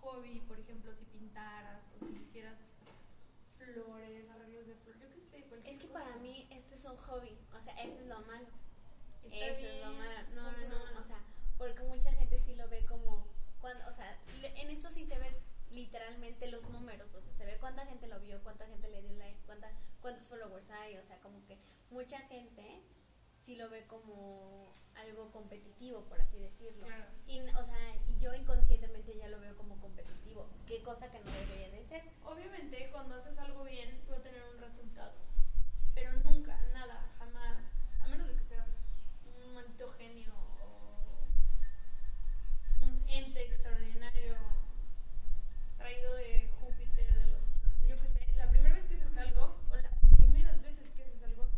hobby, 0.01 0.41
por 0.47 0.61
ejemplo, 0.61 0.95
si 0.95 1.05
pintaras 1.07 1.91
o 2.01 2.07
si 2.07 2.23
hicieras 2.23 2.61
flores, 3.59 4.29
arreglos 4.31 4.67
de 4.67 4.75
flores, 4.77 5.01
yo 5.03 5.09
qué 5.15 5.21
sé, 5.21 5.43
cualquier 5.45 5.75
Es 5.75 5.81
que 5.81 5.89
cosa. 5.89 6.01
para 6.05 6.17
mí 6.19 6.34
un 6.95 6.99
hobby. 6.99 7.39
O 7.57 7.61
sea, 7.61 7.75
eso 7.75 7.99
es 7.99 8.07
lo 8.07 8.21
malo. 8.21 8.47
Está 9.25 9.47
Eso 9.47 9.67
es 9.67 9.81
lo 9.81 9.93
malo. 9.93 10.29
No, 10.35 10.45
¿cómo 10.45 10.69
no, 10.69 10.93
no. 10.93 11.01
O 11.01 11.05
sea, 11.05 11.21
porque 11.59 11.83
mucha 11.83 12.13
gente 12.13 12.39
sí 12.41 12.55
lo 12.55 12.69
ve 12.69 12.85
como. 12.87 13.27
Cuando, 13.61 13.87
o 13.89 13.93
sea, 13.93 14.19
en 14.43 14.71
esto 14.71 14.91
sí 14.91 15.05
se 15.05 15.19
ve 15.19 15.35
literalmente 15.71 16.49
los 16.49 16.69
números. 16.69 17.15
O 17.15 17.21
sea, 17.21 17.33
se 17.35 17.45
ve 17.45 17.57
cuánta 17.59 17.87
gente 17.87 18.07
lo 18.07 18.21
vio, 18.21 18.43
cuánta 18.43 18.67
gente 18.67 18.89
le 18.89 19.03
dio 19.03 19.13
like, 19.13 19.41
cuánta, 19.47 19.71
cuántos 20.01 20.29
followers 20.29 20.71
hay. 20.71 20.97
O 20.99 21.03
sea, 21.03 21.19
como 21.21 21.45
que 21.47 21.59
mucha 21.91 22.19
gente 22.29 22.83
sí 23.39 23.57
lo 23.57 23.69
ve 23.69 23.87
como 23.87 24.73
algo 24.95 25.31
competitivo, 25.33 26.05
por 26.05 26.21
así 26.21 26.39
decirlo. 26.39 26.87
Claro. 26.87 27.07
Y, 27.27 27.41
o 27.41 27.65
sea, 27.65 27.97
y 28.07 28.19
yo 28.19 28.35
inconscientemente 28.35 29.17
ya 29.17 29.29
lo 29.29 29.41
veo 29.41 29.57
como 29.57 29.79
competitivo. 29.81 30.49
Qué 30.67 30.83
cosa 30.83 31.11
que 31.11 31.21
no 31.21 31.31
debería 31.31 31.71
de 31.71 31.83
ser. 31.85 32.03
Obviamente, 32.25 32.89
cuando 32.93 33.17
haces 33.17 33.39
algo 33.39 33.65
bien, 33.65 34.03
va 34.11 34.17
a 34.17 34.23
tener 34.23 34.43
un 34.55 34.59
resultado. 34.59 35.13
Pero 35.95 36.13
nunca, 36.25 36.59
nada, 36.73 37.15
jamás, 37.19 37.63
a 38.03 38.09
menos 38.09 38.29
de 38.29 38.35
que 38.37 38.45
seas 38.45 38.69
un 39.27 39.55
maldito 39.55 39.93
genio 39.93 40.35
o 40.35 41.29
un 42.83 43.09
ente 43.09 43.43
extraordinario 43.47 44.35
traído 45.79 46.15
de 46.17 46.51
Júpiter, 46.61 47.15
de 47.15 47.27
los. 47.27 47.61
Yo 47.89 48.01
qué 48.01 48.09
sé, 48.09 48.21
la 48.37 48.51
primera 48.51 48.75
vez 48.75 48.85
que 48.87 48.95
haces 48.95 49.17
algo, 49.17 49.57
o 49.71 49.77
las 49.77 49.93
primeras 50.19 50.61
veces 50.63 50.91
que 50.93 51.03
haces 51.03 51.23
algo, 51.23 51.49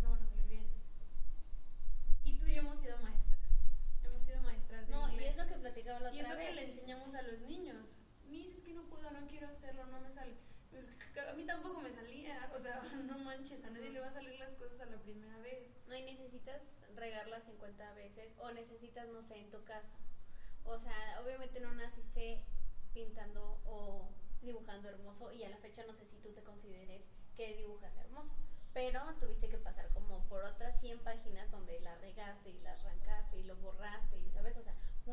mí 11.36 11.45
tampoco 11.56 11.80
me 11.80 11.90
salía, 11.90 12.50
o 12.54 12.58
sea, 12.58 12.82
no 13.06 13.18
manches, 13.18 13.64
a 13.64 13.70
nadie 13.70 13.90
le 13.90 14.00
va 14.00 14.08
a 14.08 14.12
salir 14.12 14.38
las 14.38 14.54
cosas 14.54 14.78
a 14.80 14.86
la 14.86 14.98
primera 14.98 15.38
vez. 15.38 15.70
No, 15.88 15.96
y 15.96 16.02
necesitas 16.02 16.62
regarlas 16.94 17.44
50 17.44 17.92
veces 17.94 18.34
o 18.38 18.50
necesitas, 18.52 19.08
no 19.08 19.22
sé, 19.22 19.38
en 19.38 19.50
tu 19.50 19.64
caso. 19.64 19.94
O 20.64 20.78
sea, 20.78 21.20
obviamente 21.24 21.60
no 21.60 21.72
naciste 21.72 22.42
pintando 22.92 23.58
o 23.64 24.08
dibujando 24.42 24.88
hermoso 24.88 25.32
y 25.32 25.44
a 25.44 25.48
la 25.48 25.56
fecha 25.58 25.82
no 25.86 25.92
sé 25.94 26.04
si 26.04 26.16
tú 26.18 26.32
te 26.32 26.42
consideres 26.42 27.04
que 27.36 27.54
dibujas 27.54 27.96
hermoso, 27.96 28.34
pero 28.74 29.00
tuviste 29.18 29.48
que 29.48 29.58
pasar 29.58 29.88
como 29.94 30.22
por 30.28 30.44
otras 30.44 30.78
100 30.80 30.98
páginas 31.00 31.50
donde 31.50 31.80
la 31.80 31.94
regaste 31.96 32.50
y 32.50 32.60
las 32.60 32.80
arrancaste 32.80 33.38
y 33.38 33.44
lo 33.44 33.56
borraste 33.56 34.18
y 34.18 34.30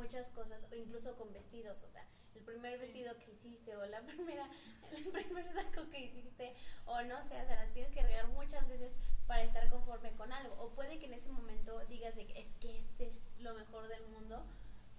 muchas 0.03 0.29
cosas, 0.29 0.67
o 0.71 0.75
incluso 0.75 1.15
con 1.15 1.31
vestidos, 1.33 1.81
o 1.83 1.89
sea, 1.89 2.05
el 2.35 2.41
primer 2.43 2.77
vestido 2.77 3.17
que 3.19 3.31
hiciste 3.31 3.75
o 3.75 3.85
la 3.85 4.01
primera, 4.05 4.47
el 4.91 5.03
primer 5.05 5.53
saco 5.53 5.89
que 5.89 5.99
hiciste 6.01 6.55
o 6.85 7.01
no 7.03 7.23
sé, 7.23 7.41
o 7.41 7.45
sea, 7.45 7.65
la 7.65 7.71
tienes 7.73 7.91
que 7.91 8.03
regar 8.03 8.27
muchas 8.29 8.67
veces 8.67 8.93
para 9.27 9.43
estar 9.43 9.69
conforme 9.69 10.11
con 10.13 10.31
algo. 10.31 10.55
O 10.61 10.69
puede 10.71 10.99
que 10.99 11.05
en 11.05 11.13
ese 11.13 11.29
momento 11.29 11.79
digas 11.87 12.15
de 12.15 12.27
que 12.27 12.39
es 12.39 12.53
que 12.55 12.79
este 12.79 13.07
es 13.07 13.21
lo 13.39 13.53
mejor 13.53 13.87
del 13.87 14.05
mundo, 14.07 14.45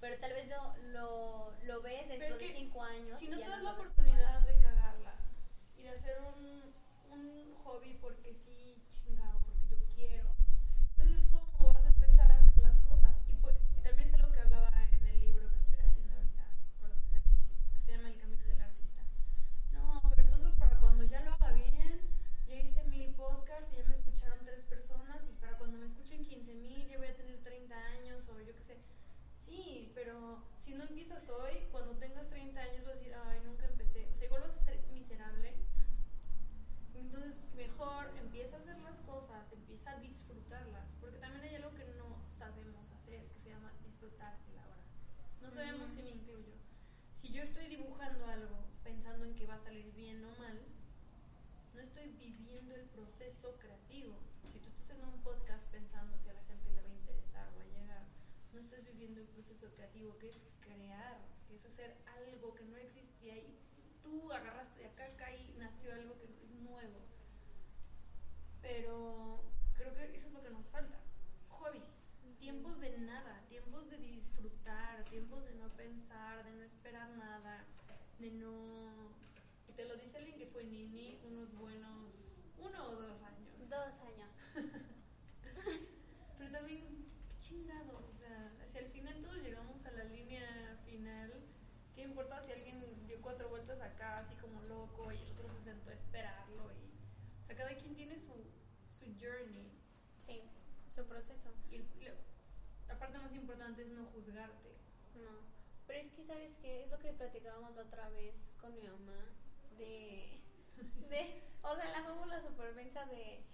pero 0.01 0.19
tal 0.19 0.33
vez 0.33 0.49
lo, 0.49 0.77
lo, 0.93 1.53
lo 1.65 1.83
ves 1.83 2.09
dentro 2.09 2.37
de 2.39 2.55
cinco 2.55 2.83
años. 2.83 3.19
Si 3.19 3.29
no 3.29 3.39
te 3.39 3.49
das 3.49 3.63
la 3.63 3.73
oportunidad 3.73 4.41
de 4.43 4.59
cagarla 4.61 5.15
y 5.77 5.83
de 5.83 5.91
hacer 5.91 6.19
un, 6.23 6.75
un 7.11 7.55
hobby 7.65 7.95
porque 8.01 8.35
sí, 8.35 8.83
chingado, 8.89 9.39
porque 9.41 9.67
yo 9.69 9.77
quiero. 9.95 10.35
Entonces, 10.99 11.27
¿cómo 11.31 11.73
vas 11.73 11.85
a 11.85 11.89
empezar 11.89 12.31
a 12.31 12.37
hacer 12.37 12.57
las 12.59 12.81
cosas? 12.81 13.15
Y, 13.29 13.33
pues, 13.37 13.57
y 13.79 13.83
también 13.83 14.09
es 14.09 14.15
algo 14.15 14.33
que 14.33 14.41
hablaba 14.41 14.71
en 14.93 15.07
el 15.07 15.21
libro 15.21 15.49
que 15.51 15.57
estoy 15.57 15.81
haciendo 15.81 16.15
ahorita 16.17 16.45
con 16.81 16.91
los 16.91 17.03
ejercicios, 17.07 17.59
que 17.73 17.79
se 17.81 17.93
llama 17.93 18.09
El 18.11 18.19
Camino 18.19 18.45
del 18.47 18.61
Artista. 18.61 19.03
No, 19.73 20.03
pero 20.11 20.23
entonces 20.23 20.55
para 20.55 20.79
cuando 20.81 21.05
ya 21.05 21.21
lo 21.23 21.33
haga 21.33 21.53
bien, 21.53 22.01
ya 22.47 22.55
hice 22.57 22.83
mil 22.85 23.15
podcasts 23.15 23.73
y 23.73 23.77
ya 23.77 23.85
me 23.89 23.95
escucharon 23.95 24.39
tres 24.45 24.65
personas 24.65 25.23
y 25.31 25.35
para 25.41 25.57
cuando 25.59 25.79
me 25.79 25.87
escuchen 25.87 26.25
15 26.25 26.55
mil 26.55 26.89
ya 26.89 26.99
voy 26.99 27.07
a 27.07 27.17
tener 27.17 27.43
30 27.43 27.75
años 27.75 28.29
o 28.29 28.41
yo 28.41 28.55
qué 28.55 28.63
sé. 28.63 28.79
Sí, 29.45 29.93
pero 29.95 30.43
si 30.65 30.73
no 30.73 30.85
empiezas 30.85 31.29
hoy, 31.29 31.69
cuando 31.71 31.95
tengas 31.97 32.27
30 32.31 32.59
años 32.59 32.85
vas 32.85 32.95
a 32.95 32.97
decir, 32.97 33.15
ay, 33.15 33.41
nunca 33.45 33.67
empecé. 33.67 34.09
O 34.11 34.17
sea, 34.17 34.27
igual 34.27 34.43
vas 34.43 34.57
a 34.57 34.65
ser 34.65 34.83
miserable. 34.95 35.53
Entonces, 36.95 37.37
mejor 37.55 38.11
empieza 38.17 38.57
a 38.57 38.61
hacer 38.61 38.79
las 38.81 38.99
cosas, 39.01 39.53
empieza 39.53 39.91
a 39.91 40.01
disfrutarlas, 40.01 40.95
porque 41.03 41.19
también 41.19 41.45
hay 41.45 41.57
algo 41.57 41.75
que 41.75 41.85
no 41.99 42.17
sabemos 42.29 42.91
hacer, 42.93 43.27
que 43.29 43.39
se 43.41 43.51
llama 43.51 43.73
disfrutar 43.85 44.39
el 44.51 44.59
ahora. 44.59 44.81
No 45.43 45.51
sabemos 45.51 45.93
si 45.93 46.03
me 46.03 46.11
incluyo. 46.11 46.55
Si 47.21 47.31
yo 47.31 47.43
estoy 47.43 47.67
dibujando 47.69 48.27
algo 48.27 48.65
pensando 48.83 49.27
en 49.27 49.35
que 49.35 49.47
va 49.47 49.57
a 49.57 49.59
salir 49.59 49.93
bien 49.93 50.25
o 50.25 50.35
mal, 50.39 50.59
no 51.75 51.81
estoy 51.81 52.09
viviendo 52.13 52.75
el 52.75 52.87
proceso 52.87 53.55
creativo. 53.59 54.17
Si 54.51 54.59
tú 54.61 54.69
estás 54.69 54.85
haciendo 54.85 55.09
un 55.09 55.23
podcast 55.23 55.65
pensando 55.71 56.17
si 56.17 56.31
a 56.31 56.33
la 56.33 56.45
gente 56.45 56.73
le 56.73 56.83
va 56.83 56.89
a 56.89 56.95
interesar 56.95 57.49
o 57.49 57.57
va 57.57 57.63
a 57.65 57.81
llegar, 57.81 58.07
no 58.55 58.61
estás 58.61 58.85
viviendo 58.85 59.21
el 59.21 59.27
proceso 59.27 59.69
creativo, 59.75 60.17
que 60.19 60.29
es 60.29 60.41
crear, 60.61 61.19
que 61.49 61.57
es 61.57 61.67
hacer 61.67 61.97
algo 62.07 62.55
que 62.55 62.65
no 62.65 62.77
existía 62.77 63.37
y 63.37 63.59
tú 64.03 64.33
agarraste 64.33 64.81
de 64.81 64.87
acá, 64.87 65.07
acá 65.07 65.35
y 65.35 65.55
nació 65.59 65.93
algo 65.93 66.17
que 66.19 66.27
es 66.27 66.51
nuevo. 66.63 67.01
Pero 68.63 69.43
creo 69.77 69.95
que 69.95 70.15
eso 70.15 70.29
es 70.29 70.33
lo 70.33 70.43
que 70.43 70.51
nos 70.51 70.67
falta. 70.71 70.99
Hobbies, 71.49 72.05
tiempos 72.39 72.79
de 72.81 72.97
nada, 72.99 73.43
tiempos 73.49 73.91
de 73.91 73.99
disfrutar, 73.99 75.05
tiempos 75.05 75.45
de 75.45 75.55
no 75.55 75.69
pensar, 75.77 76.45
de 76.45 76.53
no 76.53 76.63
esperar 76.63 77.11
nada, 77.11 77.65
de 78.19 78.31
no... 78.31 79.13
Y 79.69 79.73
te 79.73 79.85
lo 79.87 79.97
dice 79.97 80.19
alguien 80.19 80.39
que 80.39 80.47
fue 80.47 80.65
nini 80.65 81.19
unos 81.25 81.55
buenos 81.57 82.35
uno 82.59 82.87
o 82.87 82.95
dos 82.95 83.23
años. 83.23 83.69
Dos 83.69 84.01
años. 84.01 84.31
Pero 86.39 86.51
también, 86.51 87.07
chingados, 87.45 88.03
o 88.07 88.13
sea, 88.13 88.53
hacia 88.63 88.81
el 88.81 88.89
final 88.89 89.21
todos 89.21 89.37
llegamos 89.43 89.85
a 89.85 89.91
la 89.91 90.05
línea 90.05 90.79
final. 90.87 91.31
¿Qué 91.95 92.03
importa 92.03 92.43
si 92.43 92.53
alguien 92.53 93.07
dio 93.07 93.21
cuatro 93.21 93.51
vueltas 93.51 93.81
acá 93.83 94.19
así 94.19 94.35
como 94.37 94.63
loco 94.63 95.13
y 95.13 95.19
el 95.19 95.33
otro 95.33 95.49
se 95.51 95.63
sentó 95.63 95.91
a 95.91 95.93
esperarlo? 95.93 96.73
Y, 96.73 96.91
o 97.43 97.47
sea, 97.47 97.55
cada 97.55 97.77
quien 97.77 97.95
tiene 97.95 98.19
su, 98.19 98.33
su 98.91 99.05
journey. 99.21 99.71
Sí, 100.17 100.43
su 100.89 101.05
proceso. 101.07 101.53
Y 101.71 101.79
lo- 102.03 102.15
la 102.89 102.99
parte 102.99 103.19
más 103.19 103.35
importante 103.35 103.83
es 103.83 103.89
no 103.89 104.07
juzgarte. 104.07 104.71
No, 105.15 105.31
pero 105.87 105.99
es 106.01 106.09
que, 106.11 106.25
¿sabes 106.25 106.57
qué? 106.63 106.85
Es 106.85 106.91
lo 106.91 106.99
que 106.99 107.13
platicábamos 107.13 107.75
la 107.77 107.83
otra 107.83 108.09
vez 108.09 108.49
con 108.59 108.75
mi 108.75 108.89
mamá 108.89 109.21
de... 109.77 110.41
de 111.11 111.43
o 111.63 111.75
sea, 111.77 111.91
la 111.91 112.03
fábula 112.05 112.41
supervenza 112.41 113.05
de, 113.05 113.45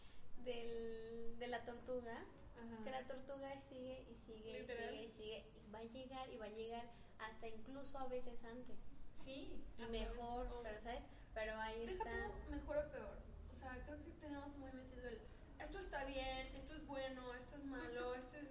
del, 0.45 1.37
de 1.41 1.47
la 1.49 1.65
tortuga. 1.65 2.25
Ajá. 2.61 2.85
Que 2.85 2.91
la 2.91 3.07
tortuga 3.07 3.59
sigue 3.59 4.07
y 4.11 4.15
sigue 4.15 4.51
y 4.51 4.61
Literal. 4.61 4.91
sigue 4.91 5.05
y 5.05 5.09
sigue. 5.11 5.45
Y 5.67 5.71
va 5.71 5.79
a 5.79 5.85
llegar 5.85 6.31
y 6.31 6.37
va 6.37 6.47
a 6.47 6.51
llegar 6.51 6.85
hasta 7.19 7.49
incluso 7.49 7.99
a 7.99 8.07
veces 8.07 8.43
antes. 8.45 8.79
Sí. 9.17 9.63
Y 9.79 9.87
mejor, 9.87 10.49
pero 10.63 10.79
¿sabes? 10.79 11.03
Pero 11.35 11.55
ahí 11.61 11.87
Deja 11.87 12.05
está... 12.05 12.27
tú 12.45 12.51
mejor 12.51 12.77
o 12.79 12.91
peor. 12.91 13.19
O 13.55 13.59
sea, 13.59 13.83
creo 13.85 14.03
que 14.03 14.11
tenemos 14.21 14.57
muy 14.57 14.73
metido 14.73 15.09
el 15.09 15.21
esto 15.63 15.79
está 15.79 16.05
bien, 16.05 16.47
esto 16.57 16.75
es 16.75 16.87
bueno, 16.87 17.35
esto 17.35 17.57
es 17.57 17.65
malo, 17.65 18.15
esto 18.17 18.37
es 18.39 18.49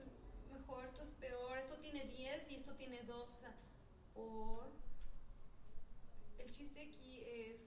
mejor, 0.51 0.85
esto 0.85 1.01
es 1.01 1.09
peor, 1.11 1.57
esto 1.57 1.77
tiene 1.79 2.05
10 2.05 2.51
y 2.51 2.55
esto 2.55 2.75
tiene 2.75 3.01
2. 3.03 3.31
O 3.31 3.37
sea, 3.37 3.53
por. 4.13 4.69
El 6.37 6.51
chiste 6.51 6.81
aquí 6.81 7.23
es 7.25 7.61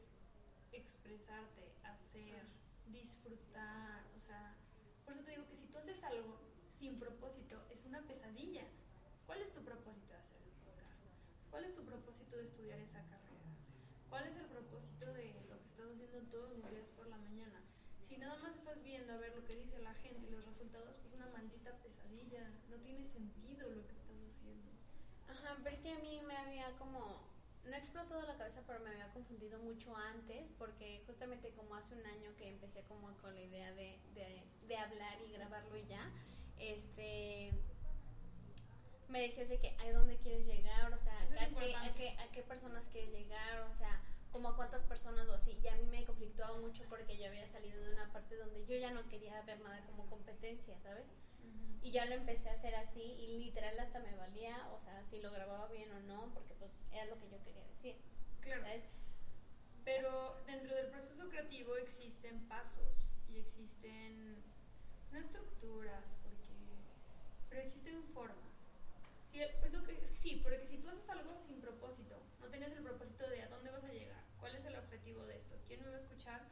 expresarte, 0.72 1.72
hacer, 1.82 2.46
disfrutar. 2.86 4.04
O 4.16 4.20
sea, 4.20 4.54
por 5.12 5.18
eso 5.18 5.26
te 5.26 5.32
digo 5.32 5.46
que 5.46 5.56
si 5.56 5.66
tú 5.66 5.76
haces 5.76 6.02
algo 6.04 6.40
sin 6.80 6.98
propósito, 6.98 7.60
es 7.68 7.84
una 7.84 8.00
pesadilla. 8.00 8.64
¿Cuál 9.26 9.42
es 9.42 9.52
tu 9.52 9.62
propósito 9.62 10.08
de 10.08 10.18
hacer 10.18 10.40
el 10.40 10.52
podcast? 10.64 11.04
¿Cuál 11.50 11.64
es 11.66 11.74
tu 11.74 11.84
propósito 11.84 12.34
de 12.38 12.44
estudiar 12.44 12.78
esa 12.78 13.04
carrera? 13.04 13.44
¿Cuál 14.08 14.24
es 14.24 14.36
el 14.38 14.46
propósito 14.46 15.12
de 15.12 15.34
lo 15.50 15.60
que 15.60 15.68
estás 15.68 15.92
haciendo 15.92 16.18
todos 16.30 16.56
los 16.56 16.70
días 16.70 16.88
por 16.96 17.08
la 17.08 17.18
mañana? 17.18 17.60
Si 18.00 18.16
nada 18.16 18.36
más 18.38 18.56
estás 18.56 18.82
viendo 18.82 19.12
a 19.12 19.18
ver 19.18 19.36
lo 19.36 19.44
que 19.44 19.54
dice 19.54 19.78
la 19.80 19.92
gente 19.92 20.28
y 20.28 20.30
los 20.30 20.46
resultados, 20.46 20.96
pues 21.02 21.12
una 21.12 21.26
maldita 21.26 21.76
pesadilla. 21.82 22.48
No 22.70 22.78
tiene 22.78 23.04
sentido 23.04 23.68
lo 23.68 23.86
que 23.86 23.92
estás 23.92 24.16
haciendo. 24.16 24.70
Ajá, 25.28 25.58
pero 25.62 25.76
es 25.76 25.82
que 25.82 25.92
a 25.92 25.98
mí 25.98 26.22
me 26.26 26.36
había 26.38 26.72
como, 26.78 27.20
no 27.64 27.76
explotado 27.76 28.22
la 28.22 28.36
cabeza, 28.36 28.62
pero 28.66 28.80
me 28.80 28.90
había 28.90 29.12
confundido 29.12 29.58
mucho 29.60 29.96
antes, 29.96 30.50
porque 30.58 31.02
justamente 31.06 31.50
como 31.52 31.74
hace 31.74 31.94
un 31.94 32.04
año 32.06 32.34
que 32.36 32.48
empecé 32.48 32.82
como 32.84 33.16
con 33.18 33.34
la 33.34 33.40
idea 33.40 33.72
de, 33.72 34.00
de, 34.14 34.42
de 34.66 34.76
hablar 34.76 35.20
y 35.22 35.32
grabarlo 35.32 35.76
y 35.76 35.86
ya, 35.86 36.10
este, 36.58 37.52
me 39.08 39.20
decías 39.20 39.48
de 39.48 39.58
que 39.58 39.76
a 39.78 39.92
dónde 39.92 40.16
quieres 40.18 40.46
llegar, 40.46 40.92
o 40.92 40.98
sea, 40.98 41.18
a 41.20 41.26
qué, 41.58 41.74
a, 41.76 41.94
qué, 41.94 42.16
a 42.18 42.32
qué 42.32 42.42
personas 42.42 42.88
quieres 42.88 43.12
llegar, 43.12 43.60
o 43.60 43.70
sea, 43.70 44.02
como 44.32 44.48
a 44.48 44.56
cuántas 44.56 44.82
personas 44.84 45.28
o 45.28 45.34
así, 45.34 45.58
y 45.62 45.68
a 45.68 45.76
mí 45.76 45.84
me 45.86 46.04
conflictuaba 46.04 46.58
mucho 46.58 46.82
porque 46.88 47.18
yo 47.18 47.26
había 47.26 47.46
salido 47.46 47.80
de 47.84 47.92
una 47.92 48.10
parte 48.12 48.36
donde 48.36 48.64
yo 48.64 48.76
ya 48.76 48.90
no 48.90 49.06
quería 49.08 49.40
ver 49.42 49.60
nada 49.60 49.84
como 49.86 50.08
competencia, 50.08 50.78
¿sabes? 50.80 51.10
Y 51.82 51.90
ya 51.90 52.04
lo 52.06 52.14
empecé 52.14 52.48
a 52.48 52.52
hacer 52.52 52.74
así 52.76 53.00
y 53.00 53.44
literal 53.44 53.78
hasta 53.80 53.98
me 53.98 54.14
valía, 54.14 54.68
o 54.72 54.78
sea, 54.78 55.02
si 55.04 55.18
lo 55.20 55.32
grababa 55.32 55.66
bien 55.66 55.90
o 55.90 55.98
no, 56.00 56.30
porque 56.32 56.54
pues 56.54 56.70
era 56.92 57.06
lo 57.06 57.18
que 57.18 57.28
yo 57.28 57.42
quería 57.44 57.64
decir, 57.64 57.96
Claro. 58.40 58.62
¿sabes? 58.62 58.84
Pero 59.84 60.36
dentro 60.46 60.74
del 60.76 60.88
proceso 60.90 61.28
creativo 61.28 61.76
existen 61.76 62.40
pasos 62.48 62.94
y 63.28 63.38
existen, 63.38 64.36
no 65.10 65.18
estructuras, 65.18 66.14
porque, 66.22 66.52
pero 67.48 67.60
existen 67.60 68.04
formas. 68.14 68.52
El- 69.32 69.50
es 69.64 69.72
lo 69.72 69.82
que, 69.82 69.92
es 69.92 70.10
que 70.10 70.16
sí, 70.18 70.40
porque 70.42 70.66
si 70.66 70.76
tú 70.76 70.88
haces 70.90 71.08
algo 71.08 71.34
sin 71.46 71.60
propósito, 71.60 72.16
no 72.40 72.48
tienes 72.48 72.70
el 72.72 72.82
propósito 72.82 73.28
de 73.28 73.40
a 73.42 73.48
dónde 73.48 73.70
vas 73.70 73.82
a 73.82 73.88
llegar, 73.88 74.22
cuál 74.38 74.54
es 74.54 74.64
el 74.64 74.76
objetivo 74.76 75.24
de 75.24 75.36
esto, 75.36 75.56
quién 75.66 75.80
me 75.82 75.88
va 75.88 75.96
a 75.96 75.98
escuchar, 75.98 76.42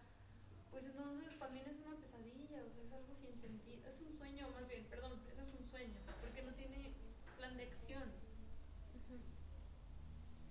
pues 0.71 0.85
entonces 0.85 1.39
también 1.39 1.67
es 1.67 1.79
una 1.81 1.97
pesadilla, 1.97 2.63
o 2.65 2.71
sea, 2.71 2.83
es 2.85 2.93
algo 2.93 3.15
sin 3.15 3.35
sentido, 3.37 3.87
es 3.89 4.01
un 4.01 4.13
sueño, 4.13 4.49
más 4.51 4.69
bien, 4.69 4.85
perdón, 4.85 5.21
eso 5.31 5.43
es 5.43 5.53
un 5.55 5.65
sueño, 5.69 6.01
porque 6.21 6.43
no 6.43 6.53
tiene 6.55 6.93
plan 7.37 7.57
de 7.57 7.65
acción. 7.65 8.11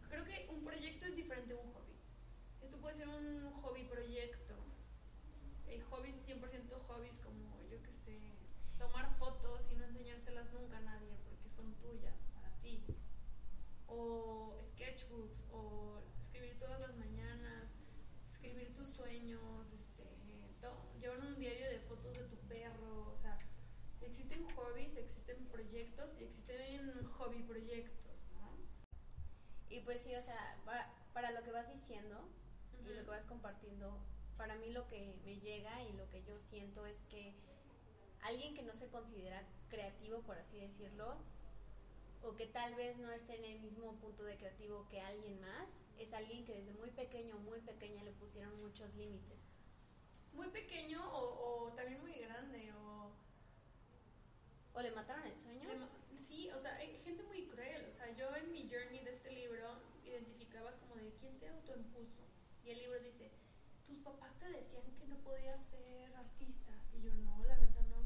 Creo 0.09 0.25
que 0.25 0.47
un 0.49 0.63
proyecto 0.63 1.05
es 1.05 1.15
diferente 1.15 1.53
a 1.53 1.57
un 1.57 1.71
hobby. 1.71 1.93
Esto 2.61 2.77
puede 2.81 2.95
ser 2.95 3.07
un 3.07 3.51
hobby 3.61 3.83
proyecto. 3.85 4.55
Hay 5.67 5.79
hobbies 5.81 6.15
100% 6.27 6.81
hobbies 6.87 7.17
como, 7.19 7.61
yo 7.69 7.81
que 7.83 7.93
sé, 7.93 8.17
tomar 8.77 9.15
fotos 9.17 9.71
y 9.71 9.75
no 9.75 9.85
enseñárselas 9.85 10.51
nunca 10.51 10.77
a 10.77 10.81
nadie 10.81 11.15
porque 11.23 11.49
son 11.49 11.73
tuyas, 11.75 12.15
para 12.33 12.49
ti. 12.59 12.83
O 13.87 14.57
sketchbooks, 14.63 15.45
o 15.51 16.01
escribir 16.19 16.57
todas 16.57 16.79
las 16.81 16.95
mañanas, 16.97 17.69
escribir 18.31 18.73
tus 18.73 18.89
sueños, 18.89 19.69
llevar 21.09 21.25
un 21.25 21.39
diario 21.39 21.69
de 21.69 21.79
fotos 21.79 22.13
de 22.13 22.23
tu 22.23 22.37
perro, 22.47 23.09
o 23.11 23.15
sea, 23.15 23.37
existen 24.01 24.47
hobbies, 24.55 24.95
existen 24.95 25.45
proyectos 25.47 26.11
y 26.19 26.23
existen 26.23 27.03
hobby 27.17 27.41
proyectos, 27.43 28.11
¿no? 28.33 28.51
Y 29.69 29.81
pues 29.81 30.01
sí, 30.01 30.15
o 30.15 30.21
sea, 30.21 30.57
para, 30.65 30.93
para 31.13 31.31
lo 31.31 31.43
que 31.43 31.51
vas 31.51 31.71
diciendo 31.73 32.29
y 32.83 32.89
lo 32.89 33.03
que 33.03 33.09
vas 33.09 33.25
compartiendo 33.25 33.99
para 34.37 34.55
mí 34.55 34.71
lo 34.71 34.87
que 34.87 35.13
me 35.25 35.37
llega 35.41 35.83
y 35.83 35.91
lo 35.93 36.09
que 36.09 36.23
yo 36.23 36.39
siento 36.39 36.85
es 36.85 37.03
que 37.09 37.33
alguien 38.21 38.55
que 38.55 38.63
no 38.63 38.73
se 38.73 38.87
considera 38.87 39.43
creativo, 39.67 40.21
por 40.21 40.37
así 40.37 40.57
decirlo, 40.57 41.17
o 42.21 42.35
que 42.35 42.45
tal 42.45 42.73
vez 42.75 42.97
no 42.97 43.11
esté 43.11 43.35
en 43.35 43.43
el 43.43 43.59
mismo 43.59 43.95
punto 43.95 44.23
de 44.23 44.37
creativo 44.37 44.87
que 44.89 45.01
alguien 45.01 45.41
más, 45.41 45.69
es 45.97 46.13
alguien 46.13 46.45
que 46.45 46.53
desde 46.53 46.73
muy 46.73 46.89
pequeño, 46.91 47.37
muy 47.39 47.59
pequeña 47.59 48.01
le 48.03 48.13
pusieron 48.13 48.61
muchos 48.61 48.95
límites. 48.95 49.58
Muy 50.33 50.47
pequeño 50.49 50.99
o, 51.11 51.67
o 51.67 51.73
también 51.73 52.01
muy 52.01 52.13
grande 52.13 52.71
o... 52.73 53.11
¿O 54.73 54.81
le 54.81 54.91
mataron 54.91 55.25
el 55.25 55.37
sueño? 55.37 55.69
Sí, 56.27 56.49
o 56.51 56.59
sea, 56.59 56.75
hay 56.77 56.99
gente 57.03 57.23
muy 57.23 57.47
cruel. 57.47 57.85
O 57.89 57.93
sea, 57.93 58.09
yo 58.15 58.33
en 58.35 58.51
mi 58.51 58.69
journey 58.69 59.03
de 59.03 59.11
este 59.11 59.31
libro 59.31 59.79
identificabas 60.05 60.75
como 60.77 60.95
de 60.95 61.11
quién 61.19 61.37
te 61.39 61.49
autoimpuso. 61.49 62.21
Y 62.63 62.71
el 62.71 62.79
libro 62.79 62.99
dice, 62.99 63.31
tus 63.85 63.97
papás 63.99 64.37
te 64.39 64.49
decían 64.49 64.83
que 64.97 65.05
no 65.07 65.17
podías 65.17 65.59
ser 65.63 66.15
artista. 66.15 66.71
Y 66.93 67.01
yo, 67.01 67.13
no, 67.15 67.43
la 67.45 67.57
verdad 67.57 67.85
no. 67.89 68.03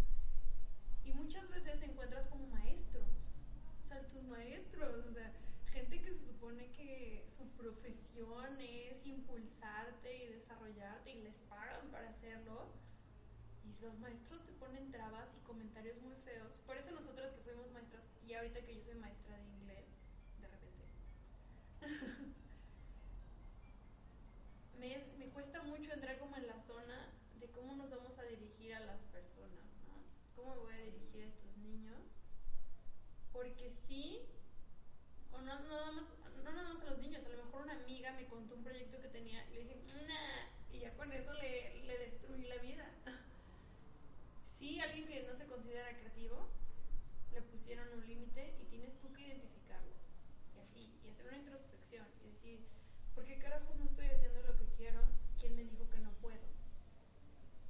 Y 1.04 1.14
muchas 1.14 1.48
veces 1.50 1.82
encuentras 1.82 2.28
como 2.28 2.48
maestros. 2.48 3.08
O 3.84 3.88
sea, 3.88 4.08
tus 4.08 4.24
maestros, 4.24 5.06
o 5.06 5.12
sea, 5.12 5.34
gente 5.74 6.00
que 6.02 6.14
se 6.14 6.24
supone 6.24 6.72
que 6.72 7.26
su 7.36 7.48
profesión 7.58 8.62
es 8.62 9.04
impulsarte 9.08 10.24
y 10.24 10.28
desarrollarte 10.28 11.12
y 11.12 11.24
les 11.24 11.40
pagan 11.50 11.90
para 11.90 12.10
hacerlo. 12.10 12.68
Y 13.66 13.82
los 13.82 13.98
maestros 13.98 14.46
te 14.46 14.52
ponen 14.54 14.92
trabas 14.92 15.34
y 15.36 15.40
comentarios 15.46 16.00
muy 16.02 16.16
feos. 16.18 16.60
Por 16.68 16.78
eso 16.78 16.92
nosotras 16.92 17.34
que 17.34 17.42
fuimos 17.42 17.72
maestras, 17.72 18.04
y 18.28 18.34
ahorita 18.34 18.62
que 18.62 18.76
yo 18.76 18.84
soy 18.84 18.96
maestra 18.96 19.36
de 19.36 19.48
inglés, 19.48 19.86
de 20.42 20.48
repente, 20.48 20.86
me, 24.80 25.04
me 25.18 25.32
cuesta 25.32 25.64
mucho 25.64 25.92
entrar 25.92 26.20
como 26.20 26.38
en 26.38 26.46
la 26.46 26.60
zona 26.60 27.10
de 27.40 27.50
cómo 27.50 27.74
nos 27.74 27.90
vamos 27.90 28.20
a 28.20 28.24
dirigir 28.24 28.76
a 28.76 28.82
las 28.82 29.02
personas, 29.06 29.66
¿no? 29.88 30.04
¿Cómo 30.36 30.56
me 30.56 30.62
voy 30.62 30.74
a 30.76 30.84
dirigir 30.84 31.24
a 31.24 31.28
estos 31.28 31.58
niños? 31.58 32.00
Porque 33.32 33.72
sí, 33.88 34.22
no, 35.44 35.60
no, 35.60 35.70
nada 35.70 35.92
más, 35.92 36.06
no 36.44 36.52
nada 36.52 36.74
más 36.74 36.82
a 36.82 36.90
los 36.92 37.00
niños, 37.00 37.26
a 37.26 37.30
lo 37.30 37.44
mejor 37.44 37.64
una 37.64 37.74
amiga 37.74 38.14
me 38.14 38.26
contó 38.26 38.56
un 38.56 38.64
proyecto 38.64 39.00
que 39.02 39.08
tenía 39.10 39.46
y 39.52 39.56
le 39.56 39.60
dije, 39.62 39.82
nah, 40.08 40.74
y 40.74 40.80
ya 40.80 40.94
con 40.96 41.12
eso 41.12 41.34
le, 41.34 41.84
le 41.86 41.98
destruí 42.00 42.44
la 42.46 42.58
vida. 42.58 42.90
sí, 44.60 44.80
alguien 44.80 45.08
que 45.08 45.24
no 45.24 45.36
se 45.36 45.46
considera 45.46 45.98
creativo, 45.98 46.48
le 47.34 47.42
pusieron 47.42 47.88
un 47.94 48.08
límite 48.08 48.56
y 48.60 48.66
tienes 48.66 49.00
tú 49.00 49.12
que 49.14 49.28
identificarlo. 49.28 49.92
Y 50.56 50.60
así, 50.60 50.90
y 51.04 51.10
hacer 51.10 51.28
una 51.28 51.38
introspección 51.38 52.06
y 52.24 52.28
decir, 52.30 52.60
¿por 53.16 53.26
qué 53.26 53.38
carajos 53.40 53.76
no 53.78 53.86
estoy 53.86 54.08
haciendo 54.08 54.42
lo 54.44 54.58
que 54.58 54.66
quiero? 54.78 55.02
¿Quién 55.40 55.56
me 55.56 55.64
dijo 55.64 55.90
que 55.90 56.00
no 56.00 56.12
puedo? 56.22 56.46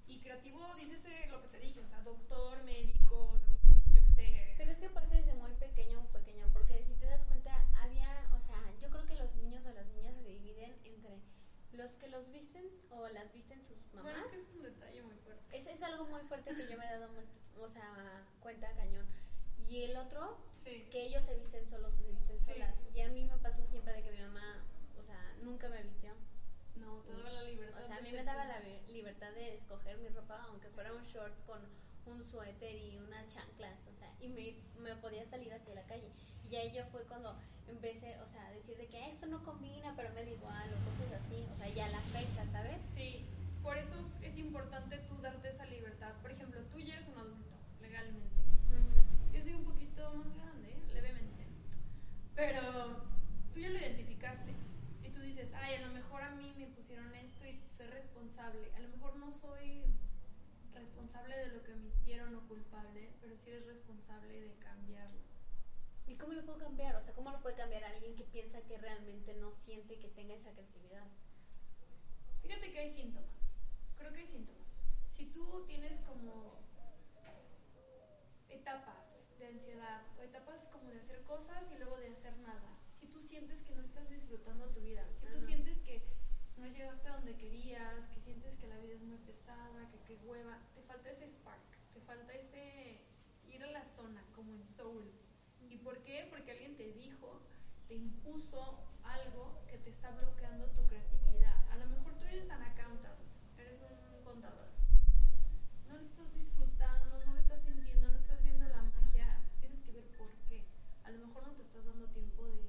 Y 0.08 0.20
creativo, 0.20 0.60
dícese 0.76 1.28
lo 1.30 1.42
que 1.42 1.48
te 1.48 1.60
dije, 1.60 1.80
o 1.80 1.88
sea, 1.88 2.02
doctor, 2.02 2.64
médico, 2.64 3.40
yo 3.48 3.94
qué 3.94 4.02
sé. 4.02 4.56
Pero 4.58 4.72
es 4.72 4.80
que 4.80 4.88
aparte 4.88 5.16
desde 5.16 5.34
muy 5.36 5.52
pequeño, 5.54 6.06
pequeño, 6.12 6.48
porque 6.52 6.84
si 6.84 6.94
te 6.96 7.06
das 7.06 7.24
cuenta, 7.26 7.66
había, 7.82 8.30
o 8.36 8.40
sea, 8.40 8.62
yo 8.82 8.90
creo 8.90 9.06
que 9.06 9.16
los 9.16 9.36
niños 9.38 9.66
o 9.66 9.74
las 9.74 9.88
niñas 9.88 10.14
se 10.16 10.24
dividen 10.24 10.76
entre 10.84 11.20
los 11.74 11.92
que 11.98 12.08
los 12.08 12.32
visten 12.32 12.66
o 12.92 13.08
las 13.10 13.32
visten 13.34 13.62
sus 13.62 13.78
mamás. 13.94 14.04
Bueno, 14.04 14.20
es 14.26 14.32
que 14.32 14.38
es 14.38 14.48
un 14.56 14.62
detalle 14.64 15.02
muy 15.04 15.16
fuerte. 15.18 15.58
Es, 15.58 15.68
es 15.68 15.82
algo 15.84 16.06
muy 16.06 16.22
fuerte 16.22 16.54
que 16.56 16.68
yo 16.68 16.78
me 16.78 16.86
he 16.86 16.90
dado, 17.00 17.10
o 17.60 17.68
sea, 17.68 18.26
cuenta 18.40 18.72
cañón. 18.76 19.08
Y 19.68 19.84
el 19.84 19.98
otro, 19.98 20.38
Sí. 20.56 20.88
que 20.92 21.06
ellos 21.08 21.24
se 21.26 21.36
visten 21.36 21.66
solos 21.68 21.94
o 21.96 21.98
se 22.04 22.12
visten 22.12 22.40
Sí. 22.40 22.46
solas. 22.46 22.76
Y 22.94 23.02
a 23.02 23.10
mí 23.10 23.26
me 23.26 23.38
pasó 23.38 23.66
siempre 23.66 23.94
de 23.94 24.04
que 24.04 24.12
mi 24.12 24.22
mamá, 24.22 24.64
o 24.98 25.04
sea, 25.04 25.36
nunca 25.42 25.68
me 25.70 25.82
vistió. 25.84 26.14
No, 26.76 27.02
te 27.04 27.12
daba 27.14 27.32
la 27.32 27.44
libertad. 27.44 27.82
O 27.84 27.86
sea, 27.88 27.98
a 27.98 28.02
mí 28.02 28.12
me 28.12 28.24
daba 28.24 28.46
la 28.46 28.60
libertad 28.88 29.32
de 29.34 29.54
escoger 29.56 29.98
mi 30.00 30.10
ropa, 30.10 30.42
aunque 30.50 30.70
fuera 30.70 30.94
un 30.94 31.04
short 31.04 31.34
con 31.46 31.62
un 32.06 32.24
suéter 32.24 32.76
y 32.76 32.98
unas 32.98 33.28
chanclas, 33.28 33.80
o 33.88 33.94
sea, 33.94 34.14
y 34.20 34.28
me, 34.28 34.56
me 34.82 34.96
podía 34.96 35.26
salir 35.26 35.54
hacia 35.54 35.74
la 35.74 35.84
calle. 35.84 36.12
Y 36.44 36.50
ya 36.50 36.62
ella 36.62 36.86
fue 36.92 37.04
cuando 37.04 37.36
empecé, 37.68 38.18
o 38.20 38.26
sea, 38.26 38.48
a 38.48 38.52
decir 38.52 38.78
de 38.78 38.88
que 38.88 39.10
esto 39.10 39.26
no 39.28 39.44
combina, 39.44 39.94
pero 39.96 40.10
me 40.10 40.24
da 40.24 40.30
igual, 40.30 40.70
o 40.74 40.90
cosas 40.90 41.22
así, 41.22 41.46
o 41.52 41.56
sea, 41.56 41.70
ya 41.70 41.88
la 41.90 42.02
fecha, 42.02 42.46
¿sabes? 42.48 42.84
Sí, 42.84 43.26
por 43.62 43.78
eso 43.78 43.96
es 44.22 44.38
importante 44.38 44.98
tú 45.08 45.16
darte 45.22 45.50
esa 45.50 45.66
libertad. 45.66 46.14
Por 46.22 46.32
ejemplo, 46.32 46.60
tú 46.72 46.80
ya 46.80 46.96
eres 46.96 47.08
un 47.08 47.18
adulto, 47.18 47.56
legalmente. 47.82 48.44
Yo 49.32 49.42
soy 49.42 49.54
un 49.54 49.64
poquito 49.64 50.14
más 50.16 50.36
grande, 50.36 50.76
levemente. 50.94 51.48
Pero 52.36 52.62
tú 53.54 53.60
ya 53.60 53.70
lo 53.70 53.78
identificaste. 53.78 54.52
Y 55.04 55.10
tú 55.10 55.22
dices, 55.22 55.50
ay, 55.54 55.76
a 55.76 55.88
lo 55.88 55.94
mejor 55.94 56.22
a 56.24 56.32
mí 56.32 56.54
me 56.58 56.68
pusieron 56.68 57.14
esto 57.16 57.46
y 57.48 57.62
soy 57.76 57.88
responsable. 57.88 58.72
A 58.76 58.80
lo 58.80 58.90
mejor 58.90 59.16
no 59.16 59.32
soy 59.32 59.86
responsable 61.04 61.38
de 61.38 61.48
lo 61.48 61.64
que 61.64 61.76
me 61.76 61.88
hicieron 61.88 62.34
o 62.34 62.48
culpable, 62.48 63.12
pero 63.20 63.36
sí 63.36 63.50
eres 63.50 63.66
responsable 63.66 64.40
de 64.40 64.56
cambiarlo. 64.56 65.20
¿Y 66.08 66.16
cómo 66.16 66.32
lo 66.32 66.46
puedo 66.46 66.60
cambiar? 66.60 66.96
O 66.96 67.02
sea, 67.02 67.14
¿cómo 67.14 67.30
lo 67.30 67.42
puede 67.42 67.56
cambiar 67.56 67.84
alguien 67.84 68.16
que 68.16 68.24
piensa 68.24 68.62
que 68.62 68.78
realmente 68.78 69.36
no 69.36 69.52
siente 69.52 70.00
que 70.00 70.08
tenga 70.08 70.34
esa 70.34 70.54
creatividad? 70.54 71.06
Fíjate 72.42 72.72
que 72.72 72.80
hay 72.80 72.90
síntomas. 72.90 73.52
Creo 73.98 74.14
que 74.14 74.22
hay 74.22 74.28
síntomas. 74.28 74.66
Si 75.10 75.26
tú 75.26 75.66
tienes 75.66 76.00
como 76.00 76.62
etapas 78.48 79.06
de 79.38 79.48
ansiedad 79.48 80.04
o 80.18 80.22
etapas 80.22 80.70
como 80.70 80.90
de 80.90 81.00
hacer 81.00 81.22
cosas 81.24 81.70
y 81.70 81.80
luego 81.80 81.98
de 81.98 82.12
hacer 82.12 82.38
nada, 82.38 82.80
si 82.90 83.08
tú 83.08 83.22
sientes 83.22 83.62
que 83.64 83.76
no 83.76 83.82
estás 83.82 84.10
disfrutando 84.10 84.70
tu 84.70 84.80
vida, 84.80 85.06
si 85.12 85.26
tú 85.26 85.42
sientes 85.42 85.82
que 85.82 86.02
no 86.64 86.70
llegaste 86.70 87.10
a 87.10 87.16
donde 87.18 87.36
querías, 87.36 88.08
que 88.08 88.22
sientes 88.22 88.56
que 88.58 88.68
la 88.68 88.78
vida 88.78 88.94
es 88.94 89.02
muy 89.02 89.18
pesada, 89.18 89.92
que 89.92 90.00
qué 90.08 90.16
hueva, 90.26 90.58
te 90.74 90.82
falta 90.84 91.12
ese 91.12 91.28
spark, 91.28 91.60
te 91.94 92.00
falta 92.02 92.34
ese 92.34 93.02
ir 93.48 93.62
a 93.64 93.72
la 93.72 93.84
zona 93.84 94.24
como 94.34 94.54
en 94.54 94.66
soul. 94.66 95.12
¿Y 95.70 95.78
por 95.78 96.02
qué? 96.04 96.28
Porque 96.30 96.52
alguien 96.52 96.78
te 96.78 96.94
dijo, 96.94 97.42
te 97.90 97.96
impuso 97.96 98.80
algo 99.04 99.62
que 99.68 99.78
te 99.80 99.90
está 99.90 100.12
bloqueando 100.12 100.68
tu 100.68 100.86
creatividad. 100.88 101.70
A 101.70 101.76
lo 101.76 101.88
mejor 101.88 102.14
tú 102.14 102.26
eres 102.28 102.50
an 102.50 102.62
accountant, 102.62 103.20
eres 103.58 103.82
un 103.82 104.24
contador. 104.24 104.70
No 105.90 105.98
lo 105.98 106.02
estás 106.02 106.34
disfrutando, 106.34 107.26
no 107.26 107.34
lo 107.34 107.40
estás 107.40 107.62
sintiendo, 107.64 108.08
no 108.08 108.18
estás 108.20 108.42
viendo 108.42 108.66
la 108.70 108.84
magia. 108.84 109.42
Pues 109.44 109.60
tienes 109.60 109.82
que 109.82 109.92
ver 109.92 110.08
por 110.18 110.30
qué. 110.48 110.66
A 111.04 111.12
lo 111.12 111.28
mejor 111.28 111.46
no 111.46 111.54
te 111.56 111.62
estás 111.62 111.86
dando 111.86 112.08
tiempo 112.08 112.48
de 112.48 112.62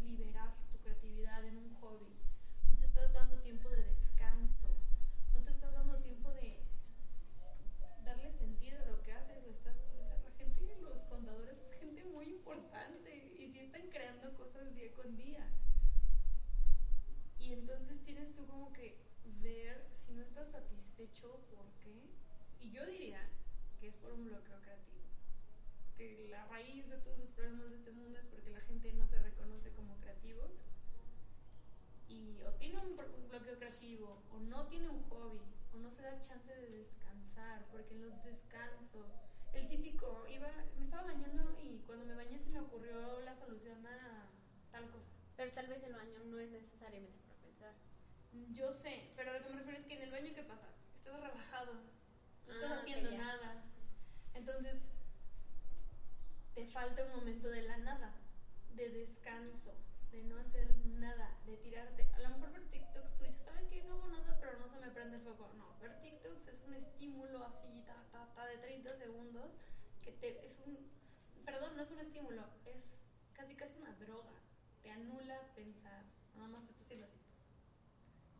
liberar 0.00 0.54
tu 0.70 0.78
creatividad 0.78 1.44
en 1.44 1.56
un 1.56 1.74
hobby. 1.80 2.14
No 2.70 2.76
te 2.78 2.86
estás 2.86 3.12
dando 3.12 3.36
tiempo 3.40 3.68
de 3.68 3.82
descanso. 3.84 4.68
No 5.34 5.42
te 5.42 5.50
estás 5.50 5.72
dando 5.72 5.98
tiempo 5.98 6.32
de 6.34 6.60
darle 8.04 8.30
sentido 8.30 8.78
a 8.80 8.86
lo 8.86 9.02
que 9.02 9.12
haces. 9.12 9.44
O 9.44 9.50
estás, 9.50 9.76
o 9.92 9.96
sea, 9.96 10.16
la 10.18 10.30
gente, 10.38 10.76
los 10.80 11.02
contadores, 11.04 11.58
es 11.58 11.80
gente 11.80 12.04
muy 12.04 12.26
importante 12.26 13.34
y 13.38 13.52
sí 13.52 13.60
están 13.60 13.88
creando 13.88 14.34
cosas 14.34 14.74
día 14.74 14.92
con 14.94 15.16
día. 15.16 15.46
Y 17.38 17.52
entonces 17.52 18.02
tienes 18.04 18.34
tú 18.34 18.46
como 18.46 18.72
que 18.72 18.98
ver 19.42 19.86
si 20.06 20.12
no 20.12 20.22
estás 20.22 20.50
satisfecho, 20.50 21.40
por 21.50 21.66
qué. 21.80 22.08
Y 22.60 22.70
yo 22.70 22.86
diría 22.86 23.20
que 23.80 23.88
es 23.88 23.96
por 23.96 24.12
un 24.12 24.24
bloqueo 24.24 24.60
creativo. 24.60 25.02
Que 25.96 26.28
la 26.30 26.46
raíz 26.46 26.88
de 26.88 26.98
todos 26.98 27.18
los 27.18 27.30
problemas 27.30 27.70
de 27.70 27.76
este 27.76 27.90
mundo 27.92 28.18
es 28.18 28.26
porque 28.26 28.50
la 28.50 28.60
gente 28.60 28.92
no 28.92 29.06
se 29.06 29.18
reconoce 29.18 29.72
como 29.72 29.96
creativos 30.00 30.50
y 32.10 32.42
o 32.42 32.50
tiene 32.54 32.78
un, 32.78 32.98
un 32.98 33.28
bloqueo 33.28 33.56
creativo 33.58 34.22
o 34.32 34.40
no 34.40 34.66
tiene 34.66 34.88
un 34.88 35.02
hobby 35.08 35.40
o 35.72 35.78
no 35.78 35.90
se 35.90 36.02
da 36.02 36.20
chance 36.20 36.52
de 36.52 36.70
descansar 36.70 37.64
porque 37.70 37.94
en 37.94 38.02
los 38.02 38.24
descansos 38.24 39.06
el 39.52 39.68
típico 39.68 40.26
iba 40.28 40.48
me 40.76 40.84
estaba 40.84 41.04
bañando 41.04 41.56
y 41.62 41.78
cuando 41.86 42.04
me 42.06 42.14
bañé 42.16 42.38
se 42.38 42.50
me 42.50 42.60
ocurrió 42.60 43.20
la 43.20 43.36
solución 43.36 43.86
a 43.86 44.26
tal 44.72 44.90
cosa 44.90 45.10
Pero 45.36 45.52
tal 45.52 45.68
vez 45.68 45.82
el 45.84 45.94
baño 45.94 46.24
no 46.24 46.38
es 46.38 46.50
necesariamente 46.50 47.18
para 47.26 47.40
pensar. 47.40 47.74
yo 48.52 48.72
sé 48.72 49.12
pero 49.16 49.32
lo 49.32 49.42
que 49.42 49.50
me 49.50 49.58
refiero 49.58 49.78
es 49.78 49.84
que 49.84 49.94
en 49.94 50.02
el 50.02 50.10
baño 50.10 50.34
qué 50.34 50.42
pasa 50.42 50.68
estás 50.98 51.20
relajado 51.20 51.74
no 52.50 52.54
estás 52.54 52.70
Ah, 52.70 52.80
ok, 52.82 52.88
haciendo 52.92 53.10
nada 53.10 53.62
entonces 54.34 54.90
te 56.54 56.64
falta 56.66 57.04
un 57.04 57.10
momento 57.10 57.48
de 57.48 57.62
la 57.62 57.76
nada 57.76 58.20
de 58.68 58.90
descanso 58.90 59.84
de 60.10 60.22
no 60.24 60.38
hacer 60.38 60.74
nada, 60.76 61.38
de 61.44 61.56
tirarte. 61.56 62.08
A 62.12 62.18
lo 62.18 62.30
mejor 62.30 62.50
ver 62.50 62.64
TikToks 62.64 63.16
tú 63.16 63.24
dices, 63.24 63.44
¿sabes 63.44 63.66
qué? 63.68 63.80
No 63.80 63.94
hago 63.94 64.08
nada, 64.08 64.38
pero 64.40 64.56
no 64.56 64.68
se 64.68 64.78
me 64.78 64.90
prende 64.90 65.16
el 65.16 65.22
foco. 65.22 65.52
No, 65.52 65.76
ver 65.78 66.00
TikToks 66.00 66.48
es 66.48 66.62
un 66.62 66.74
estímulo 66.74 67.44
así, 67.44 67.82
ta, 67.82 68.08
ta, 68.10 68.32
ta, 68.34 68.46
de 68.46 68.58
30 68.58 68.94
segundos, 68.94 69.56
que 70.02 70.12
te, 70.12 70.44
es 70.44 70.58
un, 70.58 70.90
perdón, 71.44 71.76
no 71.76 71.82
es 71.82 71.90
un 71.90 72.00
estímulo, 72.00 72.50
es 72.64 72.98
casi 73.32 73.54
casi 73.56 73.78
una 73.78 73.92
droga. 73.92 74.42
Te 74.82 74.90
anula 74.90 75.54
pensar, 75.54 76.12
nada 76.34 76.48
más 76.48 76.64
te 76.64 76.72
estás 76.72 76.86
haciendo 76.86 77.06
así. 77.06 77.20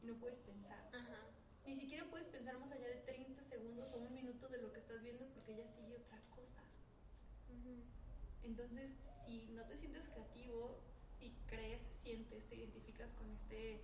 Y 0.01 0.07
no 0.07 0.19
puedes 0.19 0.41
pensar. 0.41 0.93
Ajá. 0.93 1.40
Ni 1.67 1.77
siquiera 1.77 2.05
puedes 2.11 2.27
pensar 2.29 2.59
más 2.59 2.73
allá 2.73 2.89
de 2.89 2.97
30 2.97 3.45
segundos 3.45 3.93
o 3.93 3.99
un 3.99 4.15
minuto 4.15 4.49
de 4.49 4.59
lo 4.59 4.73
que 4.73 4.81
estás 4.81 5.03
viendo 5.03 5.27
porque 5.29 5.57
ya 5.57 5.67
sigue 5.69 5.97
otra 5.97 6.21
cosa. 6.35 6.63
Entonces, 8.43 8.91
si 9.27 9.47
no 9.53 9.65
te 9.65 9.77
sientes 9.77 10.09
creativo, 10.09 10.81
si 11.19 11.31
crees, 11.47 11.83
sientes, 12.03 12.49
te 12.49 12.57
identificas 12.57 13.13
con 13.13 13.31
este 13.31 13.81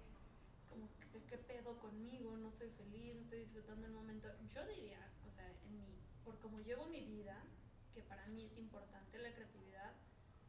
como 0.69 0.89
¿qué, 1.13 1.23
qué 1.29 1.39
pedo 1.39 1.79
conmigo? 1.79 2.37
No 2.37 2.49
estoy 2.49 2.71
feliz, 2.71 3.15
no 3.15 3.23
estoy 3.23 3.41
disfrutando 3.41 3.87
el 3.87 3.93
momento. 3.93 4.29
Yo 4.55 4.67
diría, 4.67 4.99
o 5.27 5.31
sea, 5.31 5.47
en 5.65 5.77
mi, 5.79 5.87
por 6.25 6.39
como 6.41 6.61
llevo 6.61 6.87
mi 6.87 7.01
vida, 7.01 7.43
que 7.95 8.03
para 8.03 8.27
mí 8.27 8.45
es 8.45 8.59
importante 8.59 9.19
la 9.19 9.33
creatividad, 9.33 9.93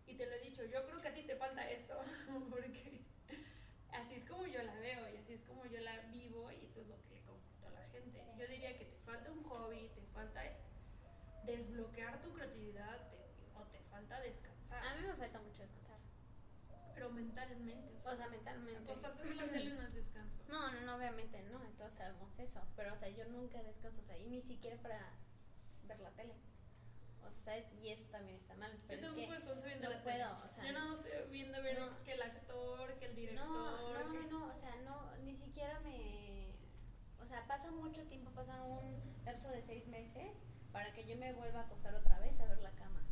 y 0.07 0.15
te 0.15 0.25
lo 0.25 0.33
he 0.33 0.39
dicho, 0.39 0.63
yo 0.65 0.85
creo 0.85 1.01
que 1.01 1.07
a 1.09 1.13
ti 1.13 1.23
te 1.23 1.35
falta 1.35 1.69
esto, 1.69 1.99
porque 2.49 3.01
así 3.91 4.15
es 4.15 4.25
como 4.25 4.47
yo 4.47 4.63
la 4.63 4.75
veo 4.75 5.09
y 5.13 5.17
así 5.17 5.33
es 5.33 5.41
como 5.43 5.65
yo 5.65 5.79
la 5.81 5.99
vivo 6.07 6.51
y 6.51 6.65
eso 6.65 6.81
es 6.81 6.87
lo 6.87 7.01
que 7.03 7.09
le 7.11 7.21
comparto 7.21 7.67
a 7.67 7.71
la 7.71 7.87
gente. 7.89 8.21
Yo 8.37 8.47
diría 8.47 8.77
que 8.77 8.85
te 8.85 8.96
falta 9.07 9.31
un 9.31 9.43
hobby, 9.43 9.89
te 9.95 10.01
falta 10.13 10.41
desbloquear 11.45 12.21
tu 12.21 12.33
creatividad 12.33 13.09
te- 13.09 13.27
o 13.55 13.63
te 13.67 13.79
falta 13.89 14.19
descansar, 14.21 14.83
A 14.85 14.95
mí 14.95 15.07
me 15.07 15.13
falta 15.15 15.39
mucho 15.41 15.61
descansar. 15.63 15.97
pero 16.93 17.09
mentalmente. 17.11 17.91
O 17.99 18.01
sea, 18.03 18.13
O 18.13 18.15
sea, 18.17 18.27
mentalmente. 18.27 18.81
acostarte 18.91 19.23
en 19.23 19.37
la 19.37 19.47
tele 19.49 19.73
no 19.73 19.81
es 19.83 19.93
descanso. 19.93 20.43
No, 20.49 20.71
no, 20.71 20.81
no, 20.81 20.95
obviamente 20.95 21.41
no, 21.43 21.59
todos 21.77 21.93
sabemos 21.93 22.37
eso. 22.39 22.61
Pero, 22.75 22.93
o 22.93 22.95
sea, 22.95 23.09
yo 23.09 23.25
nunca 23.25 23.61
descanso, 23.63 23.99
o 23.99 24.03
sea, 24.03 24.17
y 24.17 24.25
ni 24.27 24.41
siquiera 24.41 24.77
para 24.81 24.99
ver 25.83 25.99
la 25.99 26.11
tele. 26.11 26.33
O 27.23 27.29
sea, 27.31 27.41
¿sabes? 27.43 27.71
Y 27.73 27.89
eso 27.89 28.09
también 28.09 28.37
está 28.37 28.55
mal. 28.55 28.71
Yo 28.73 28.79
Pero 28.87 29.01
es 29.01 29.01
tampoco 29.07 29.27
que 29.27 29.33
descanso 29.35 29.65
viendo 29.65 29.83
no 29.89 29.89
la 29.93 30.03
tele. 30.03 30.17
puedo, 30.17 30.45
o 30.45 30.49
sea, 30.49 30.65
Yo 30.65 30.73
más 30.73 31.05
estoy 31.05 31.31
viendo 31.31 31.61
ver 31.61 31.79
no. 31.79 32.03
que 32.03 32.11
el 32.13 32.21
actor, 32.21 32.99
que 32.99 33.05
el 33.05 33.15
director. 33.15 33.47
No, 33.47 34.03
no, 34.03 34.11
que- 34.11 34.27
no, 34.29 34.47
o 34.47 34.55
sea, 34.55 34.75
no, 34.77 35.15
ni 35.17 35.33
siquiera 35.35 35.79
me... 35.81 36.46
O 37.27 37.29
sea, 37.29 37.45
pasa 37.45 37.69
mucho 37.71 38.07
tiempo, 38.07 38.31
pasa 38.31 38.63
un 38.63 39.03
lapso 39.25 39.49
de 39.49 39.61
seis 39.61 39.85
meses 39.87 40.31
para 40.71 40.93
que 40.93 41.03
yo 41.03 41.17
me 41.17 41.33
vuelva 41.33 41.59
a 41.59 41.63
acostar 41.63 41.93
otra 41.93 42.17
vez 42.19 42.39
a 42.39 42.45
ver 42.45 42.59
la 42.61 42.71
cama. 42.71 43.03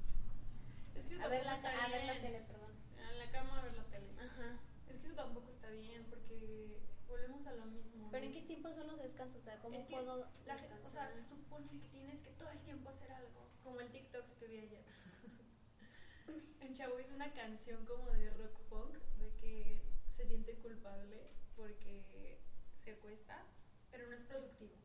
Es 0.96 1.06
que 1.06 1.16
eso 1.16 1.24
A 1.26 1.28
ver 1.28 1.44
la, 1.44 1.52
a 1.56 1.90
ver 1.90 2.06
la 2.06 2.22
tele, 2.22 2.40
perdón. 2.48 2.72
En 2.98 3.20
la 3.20 3.30
cama 3.30 3.60
a 3.60 3.64
ver 3.64 3.74
la 3.74 3.84
tele. 3.84 4.08
Ajá. 4.18 4.58
Es 4.88 5.02
que 5.02 5.08
eso 5.08 5.16
tampoco 5.18 5.52
está 5.52 5.70
bien 5.72 6.06
porque 6.10 6.80
volvemos 7.10 7.46
a 7.46 7.56
lo 7.56 7.66
mismo. 7.66 8.08
Pero 8.10 8.26
¿en 8.26 8.32
qué 8.32 8.42
tiempo 8.44 8.72
son 8.72 8.88
los 8.88 9.00
descansos? 9.00 9.42
O 9.42 9.44
sea, 9.44 9.60
¿cómo 9.60 9.76
Es 9.76 9.86
que 9.86 9.96
puedo 9.96 10.30
La 10.46 10.56
o 10.56 10.90
sea, 10.90 11.12
se 11.14 11.28
supone 11.28 11.78
que 11.78 11.90
tienes 11.90 12.22
que 12.22 12.30
todo 12.32 12.50
el 12.52 12.62
tiempo 12.62 12.88
hacer 12.92 13.12
algo. 13.12 13.50
Como 13.66 13.82
el 13.82 13.92
TikTok 13.92 14.38
que 14.40 14.48
vi 14.48 14.60
ayer. 14.60 14.86
en 16.62 16.74
Chavo 16.74 16.98
hizo 17.02 17.14
una 17.14 17.34
canción 17.34 17.86
como 17.86 18.12
de 18.12 18.30
rock 18.30 18.58
punk 18.70 18.96
de 19.20 19.36
que 19.42 19.82
se 20.16 20.26
siente 20.26 20.56
culpable 20.56 21.32
porque 21.58 22.06
se 22.86 22.92
acuesta, 22.92 23.44
pero 23.96 24.10
no 24.10 24.16
es 24.16 24.24
productivo. 24.26 24.76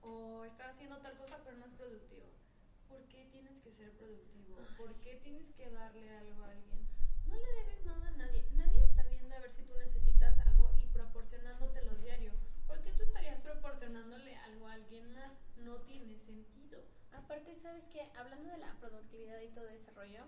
O 0.00 0.44
está 0.46 0.70
haciendo 0.70 0.96
tal 1.00 1.18
cosa, 1.18 1.38
pero 1.44 1.58
no 1.58 1.66
es 1.66 1.72
productivo. 1.74 2.24
¿Por 2.88 3.02
qué 3.08 3.26
tienes 3.30 3.60
que 3.60 3.70
ser 3.72 3.92
productivo? 3.92 4.56
¿Por 4.78 4.94
qué 4.96 5.16
tienes 5.16 5.50
que 5.50 5.68
darle 5.68 6.08
algo 6.16 6.44
a 6.44 6.50
alguien? 6.50 6.86
No 7.26 7.36
le 7.36 7.52
debes 7.52 7.84
nada 7.84 8.08
a 8.08 8.10
nadie. 8.12 8.42
Nadie 8.52 8.84
está 8.84 9.02
viendo 9.02 9.34
a 9.34 9.40
ver 9.40 9.52
si 9.52 9.64
tú 9.64 9.74
necesitas 9.76 10.38
algo 10.46 10.72
y 10.78 10.86
proporcionándotelo 10.86 11.94
diario. 11.96 12.32
¿Por 12.66 12.80
qué 12.80 12.92
tú 12.92 13.02
estarías 13.02 13.42
proporcionándole 13.42 14.34
algo 14.36 14.66
a 14.66 14.72
alguien 14.72 15.12
más? 15.12 15.32
No 15.56 15.82
tiene 15.82 16.16
sentido. 16.16 16.80
Aparte, 17.12 17.54
¿sabes 17.54 17.88
qué? 17.88 18.00
Hablando 18.16 18.48
de 18.48 18.58
la 18.58 18.72
productividad 18.80 19.42
y 19.42 19.48
todo 19.48 19.68
ese 19.68 19.90
rollo, 19.90 20.24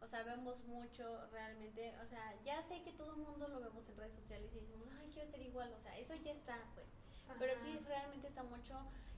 o 0.00 0.06
sea, 0.06 0.22
vemos 0.22 0.64
mucho 0.64 1.26
realmente, 1.32 1.92
o 2.02 2.06
sea, 2.06 2.34
ya 2.44 2.62
sé 2.62 2.82
que 2.82 2.92
todo 2.92 3.12
el 3.12 3.18
mundo 3.18 3.48
lo 3.48 3.60
vemos 3.60 3.88
en 3.88 3.96
redes 3.96 4.14
sociales 4.14 4.50
y 4.54 4.60
decimos, 4.60 4.88
ay, 5.00 5.10
quiero 5.12 5.28
ser 5.28 5.42
igual, 5.42 5.72
o 5.72 5.78
sea, 5.78 5.96
eso 5.98 6.14
ya 6.16 6.32
está, 6.32 6.58
pues. 6.74 6.86
Pero 7.38 7.52
sí, 7.62 7.78
realmente 7.86 8.28
está 8.28 8.42
mucho 8.42 8.74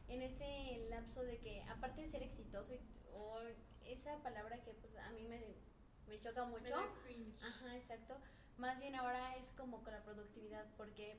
en 0.09 0.23
este 0.23 0.89
lapso 0.91 1.23
de 1.23 1.39
que, 1.39 1.63
aparte 1.65 2.01
de 2.03 2.09
ser 2.09 2.23
exitoso, 2.23 2.75
y- 2.75 2.81
o 3.15 3.39
esa 3.87 4.17
palabra 4.23 4.59
que 4.63 4.73
pues 4.75 4.97
a 4.97 5.11
mí 5.11 5.27
me, 5.29 5.41
me 6.09 6.19
choca 6.21 6.45
Me 6.45 6.53
mucho, 6.59 6.71
da 6.77 6.87
cringe. 7.05 7.43
Ajá, 7.45 7.77
exacto. 7.77 8.17
Más 8.57 8.79
bien 8.79 8.95
ahora 8.97 9.37
es 9.37 9.49
como 9.57 9.83
con 9.85 9.93
la 9.93 10.03
productividad, 10.03 10.65
porque 10.77 11.17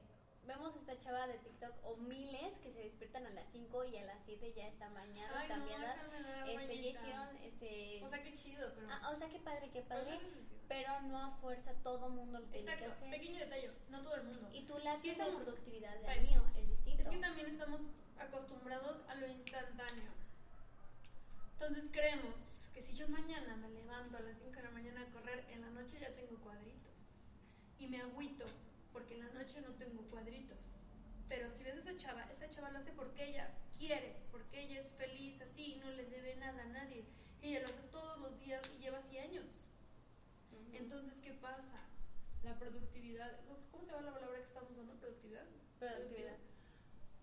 vemos 0.47 0.75
esta 0.75 0.97
chava 0.97 1.27
de 1.27 1.37
TikTok 1.39 1.73
o 1.85 1.95
miles 1.97 2.57
que 2.59 2.71
se 2.71 2.79
despiertan 2.79 3.25
a 3.25 3.29
las 3.31 3.47
5 3.51 3.85
y 3.85 3.97
a 3.97 4.05
las 4.05 4.23
7 4.25 4.53
ya 4.55 4.67
están 4.67 4.93
bañadas, 4.93 5.35
Ay, 5.37 5.47
no, 5.49 5.55
cambiadas. 5.55 5.95
da 5.97 6.45
este, 6.45 6.81
ya 6.81 6.89
hicieron, 6.89 7.37
este... 7.37 8.03
O 8.03 8.09
sea, 8.09 8.23
qué 8.23 8.33
chido, 8.33 8.71
pero. 8.75 8.87
ah, 8.91 9.11
o 9.11 9.15
sea, 9.15 9.29
qué 9.29 9.39
padre, 9.39 9.69
qué 9.71 9.81
padre, 9.81 10.19
Pero- 10.19 10.51
pero 10.67 11.01
no 11.01 11.21
a 11.23 11.31
fuerza 11.37 11.73
todo 11.83 12.09
mundo 12.09 12.39
lo 12.39 12.45
tiene 12.47 12.65
que 12.65 12.71
Exacto, 12.73 12.91
hacer. 12.93 13.09
pequeño 13.11 13.39
detalle, 13.39 13.71
no 13.89 14.01
todo 14.01 14.15
el 14.15 14.23
mundo. 14.23 14.49
Y 14.53 14.65
tu 14.65 14.77
lapso 14.79 15.01
Sí, 15.03 15.07
de 15.09 15.13
estamos- 15.13 15.41
productividad 15.43 15.93
del 15.95 16.05
Ay, 16.09 16.21
mío 16.21 16.43
es 16.57 16.67
distinto. 16.69 17.03
Es 17.03 17.09
que 17.09 17.17
también 17.17 17.47
estamos 17.47 17.81
acostumbrados 18.17 19.01
a 19.09 19.15
lo 19.15 19.27
instantáneo. 19.27 20.11
Entonces 21.53 21.85
creemos 21.91 22.33
que 22.73 22.81
si 22.81 22.93
yo 22.93 23.07
mañana 23.09 23.55
me 23.57 23.69
levanto 23.69 24.17
a 24.17 24.21
las 24.21 24.37
5 24.37 24.55
de 24.55 24.63
la 24.63 24.71
mañana 24.71 25.01
a 25.01 25.05
correr, 25.11 25.45
en 25.49 25.61
la 25.61 25.69
noche 25.69 25.99
ya 25.99 26.09
tengo 26.15 26.39
cuadritos. 26.41 26.93
Y 27.77 27.87
me 27.87 28.01
agüito 28.01 28.45
porque 28.93 29.15
en 29.15 29.21
la 29.21 29.33
noche 29.33 29.61
no 29.61 29.73
tengo 29.75 30.03
cuadritos. 30.09 30.57
Pero 31.29 31.49
si 31.51 31.63
ves 31.63 31.75
a 31.75 31.79
esa 31.79 31.97
chava, 31.97 32.23
esa 32.31 32.49
chava 32.49 32.71
lo 32.71 32.79
hace 32.79 32.91
porque 32.91 33.29
ella 33.29 33.49
quiere, 33.77 34.17
porque 34.31 34.61
ella 34.61 34.79
es 34.79 34.91
feliz 34.93 35.41
así 35.41 35.75
y 35.75 35.79
no 35.79 35.89
le 35.91 36.05
debe 36.05 36.35
nada 36.35 36.61
a 36.63 36.67
nadie. 36.67 37.05
Ella 37.41 37.61
lo 37.61 37.67
hace 37.67 37.83
todos 37.83 38.19
los 38.19 38.37
días 38.39 38.61
y 38.75 38.79
lleva 38.81 38.97
así 38.99 39.17
años. 39.17 39.45
Ujú. 40.51 40.75
Entonces, 40.75 41.19
¿qué 41.23 41.31
pasa? 41.33 41.79
La 42.43 42.57
productividad, 42.59 43.39
¿cómo 43.71 43.83
se 43.85 43.91
llama 43.91 44.07
la 44.07 44.13
palabra 44.13 44.37
que 44.39 44.47
estamos 44.47 44.71
usando? 44.71 44.93
¿Productividad? 44.95 45.45
Productividad. 45.79 46.37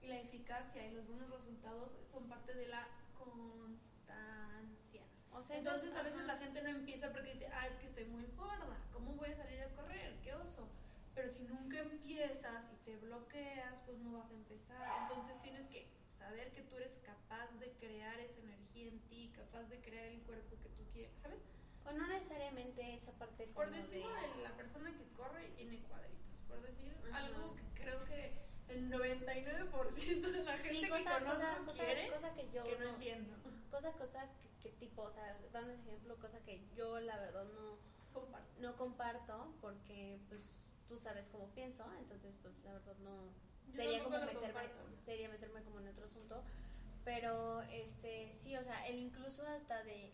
Y 0.00 0.06
la 0.08 0.20
eficacia 0.20 0.86
y 0.86 0.94
los 0.94 1.06
buenos 1.06 1.30
resultados 1.30 1.96
son 2.10 2.28
parte 2.28 2.54
de 2.54 2.68
la 2.68 2.86
constancia. 3.18 5.02
O 5.32 5.42
sea, 5.42 5.58
Entonces, 5.58 5.94
a 5.94 6.02
veces 6.02 6.20
ajá. 6.20 6.26
la 6.26 6.38
gente 6.38 6.62
no 6.62 6.68
empieza 6.68 7.12
porque 7.12 7.32
dice, 7.32 7.48
ah, 7.52 7.66
es 7.66 7.76
que 7.76 7.86
estoy 7.86 8.04
muy 8.06 8.24
gorda, 8.36 8.78
¿cómo 8.92 9.12
voy 9.14 9.28
a 9.28 9.36
salir 9.36 9.60
a 9.62 9.68
correr? 9.74 10.16
¡Qué 10.22 10.34
oso! 10.34 10.66
Pero 11.18 11.30
si 11.30 11.42
nunca 11.42 11.80
empiezas 11.80 12.70
y 12.72 12.76
te 12.84 12.96
bloqueas, 12.96 13.80
pues 13.80 13.98
no 13.98 14.18
vas 14.18 14.30
a 14.30 14.34
empezar. 14.34 15.02
Entonces 15.02 15.42
tienes 15.42 15.66
que 15.66 15.88
saber 16.16 16.52
que 16.52 16.62
tú 16.62 16.76
eres 16.76 16.96
capaz 17.04 17.48
de 17.58 17.72
crear 17.72 18.20
esa 18.20 18.38
energía 18.38 18.86
en 18.86 19.00
ti, 19.08 19.32
capaz 19.34 19.64
de 19.64 19.80
crear 19.80 20.04
el 20.06 20.20
cuerpo 20.22 20.56
que 20.62 20.68
tú 20.68 20.84
quieres, 20.92 21.10
¿sabes? 21.20 21.40
O 21.84 21.90
no 21.90 22.06
necesariamente 22.06 22.94
esa 22.94 23.10
parte 23.18 23.46
como 23.46 23.54
Por 23.56 23.70
decir 23.72 24.04
de... 24.06 24.42
la 24.44 24.56
persona 24.56 24.96
que 24.96 25.08
corre 25.16 25.48
y 25.48 25.50
tiene 25.56 25.80
cuadritos, 25.88 26.38
por 26.46 26.62
decir 26.62 26.94
Ajá. 27.10 27.16
algo 27.26 27.56
que 27.56 27.64
creo 27.82 28.04
que 28.04 28.38
el 28.68 28.88
99% 28.88 30.20
de 30.30 30.44
la 30.44 30.52
gente 30.56 30.70
Sí, 30.72 30.82
que 30.82 30.88
cosa, 30.88 31.18
conozco 31.18 31.40
cosa, 31.42 31.58
cosa, 31.64 31.84
quiere, 31.84 32.08
cosa 32.10 32.34
que 32.34 32.48
yo 32.52 32.62
que 32.62 32.76
no 32.76 32.84
no- 32.84 32.90
entiendo. 32.90 33.36
cosa, 33.72 33.90
cosa 33.94 34.30
que, 34.40 34.50
que 34.70 34.76
tipo, 34.76 35.02
o 35.02 35.10
sea, 35.10 35.36
dando 35.52 35.72
ese 35.72 35.82
ejemplo, 35.82 36.14
cosa 36.20 36.38
que 36.44 36.62
yo 36.76 37.00
la 37.00 37.18
verdad 37.18 37.44
no, 37.46 37.76
Comparto. 38.12 38.48
no 38.60 38.76
comparto 38.76 39.52
porque 39.60 40.20
pues 40.28 40.42
tú 40.88 40.98
sabes 40.98 41.28
cómo 41.28 41.48
pienso, 41.48 41.84
entonces 41.98 42.34
pues 42.42 42.54
la 42.64 42.72
verdad 42.72 42.96
no 42.98 43.26
Yo 43.72 43.82
sería 43.82 44.02
como 44.02 44.18
meterme 44.18 44.40
comparto. 44.40 44.82
sería 45.04 45.28
meterme 45.28 45.62
como 45.62 45.80
en 45.80 45.88
otro 45.88 46.04
asunto, 46.06 46.42
pero 47.04 47.62
este 47.62 48.32
sí, 48.32 48.56
o 48.56 48.62
sea, 48.62 48.86
el 48.86 48.98
incluso 48.98 49.46
hasta 49.46 49.82
de 49.84 50.10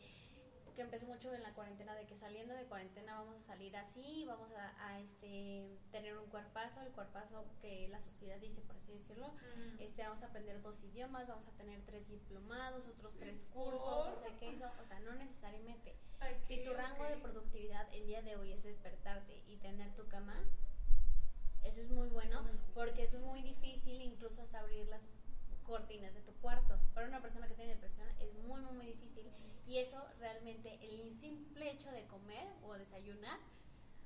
que 0.74 0.82
empezó 0.82 1.06
mucho 1.06 1.32
en 1.32 1.42
la 1.42 1.52
cuarentena 1.54 1.94
de 1.94 2.04
que 2.04 2.16
saliendo 2.16 2.52
de 2.52 2.64
cuarentena 2.64 3.14
vamos 3.14 3.36
a 3.36 3.40
salir 3.40 3.76
así, 3.76 4.24
vamos 4.26 4.50
a, 4.52 4.88
a, 4.88 5.00
este 5.00 5.78
tener 5.92 6.16
un 6.18 6.26
cuerpazo, 6.26 6.80
el 6.80 6.90
cuerpazo 6.92 7.44
que 7.60 7.86
la 7.88 8.00
sociedad 8.00 8.38
dice 8.38 8.60
por 8.62 8.76
así 8.76 8.92
decirlo, 8.92 9.32
este, 9.78 10.02
vamos 10.02 10.22
a 10.22 10.26
aprender 10.26 10.60
dos 10.62 10.82
idiomas, 10.82 11.28
vamos 11.28 11.48
a 11.48 11.52
tener 11.52 11.80
tres 11.82 12.08
diplomados, 12.08 12.86
otros 12.86 13.16
tres 13.16 13.44
cursos, 13.52 13.86
o 13.86 14.16
sea 14.16 14.36
que 14.36 14.50
eso, 14.50 14.70
o 14.82 14.84
sea, 14.84 14.98
no 15.00 15.14
necesariamente. 15.14 15.94
Si 16.42 16.62
tu 16.62 16.72
rango 16.72 17.04
de 17.04 17.18
productividad 17.18 17.86
el 17.94 18.06
día 18.06 18.22
de 18.22 18.36
hoy 18.36 18.52
es 18.52 18.64
despertarte 18.64 19.42
y 19.46 19.56
tener 19.58 19.94
tu 19.94 20.06
cama, 20.08 20.42
eso 21.64 21.80
es 21.80 21.88
muy 21.88 22.08
bueno 22.08 22.44
porque 22.74 23.02
es 23.02 23.14
muy 23.14 23.40
difícil 23.42 24.00
incluso 24.00 24.42
hasta 24.42 24.60
abrir 24.60 24.86
las 24.88 25.08
cortinas 25.64 26.14
de 26.14 26.20
tu 26.20 26.32
cuarto. 26.34 26.78
Para 26.94 27.06
una 27.06 27.22
persona 27.22 27.48
que 27.48 27.54
tiene 27.54 27.72
depresión 27.74 28.06
es 28.20 28.34
muy, 28.34 28.60
muy, 28.60 28.72
muy 28.72 28.86
difícil 28.86 29.26
y 29.66 29.78
eso 29.78 30.06
realmente 30.18 30.78
el 30.82 31.12
simple 31.14 31.70
hecho 31.70 31.90
de 31.90 32.06
comer 32.06 32.46
o 32.62 32.74
desayunar 32.74 33.38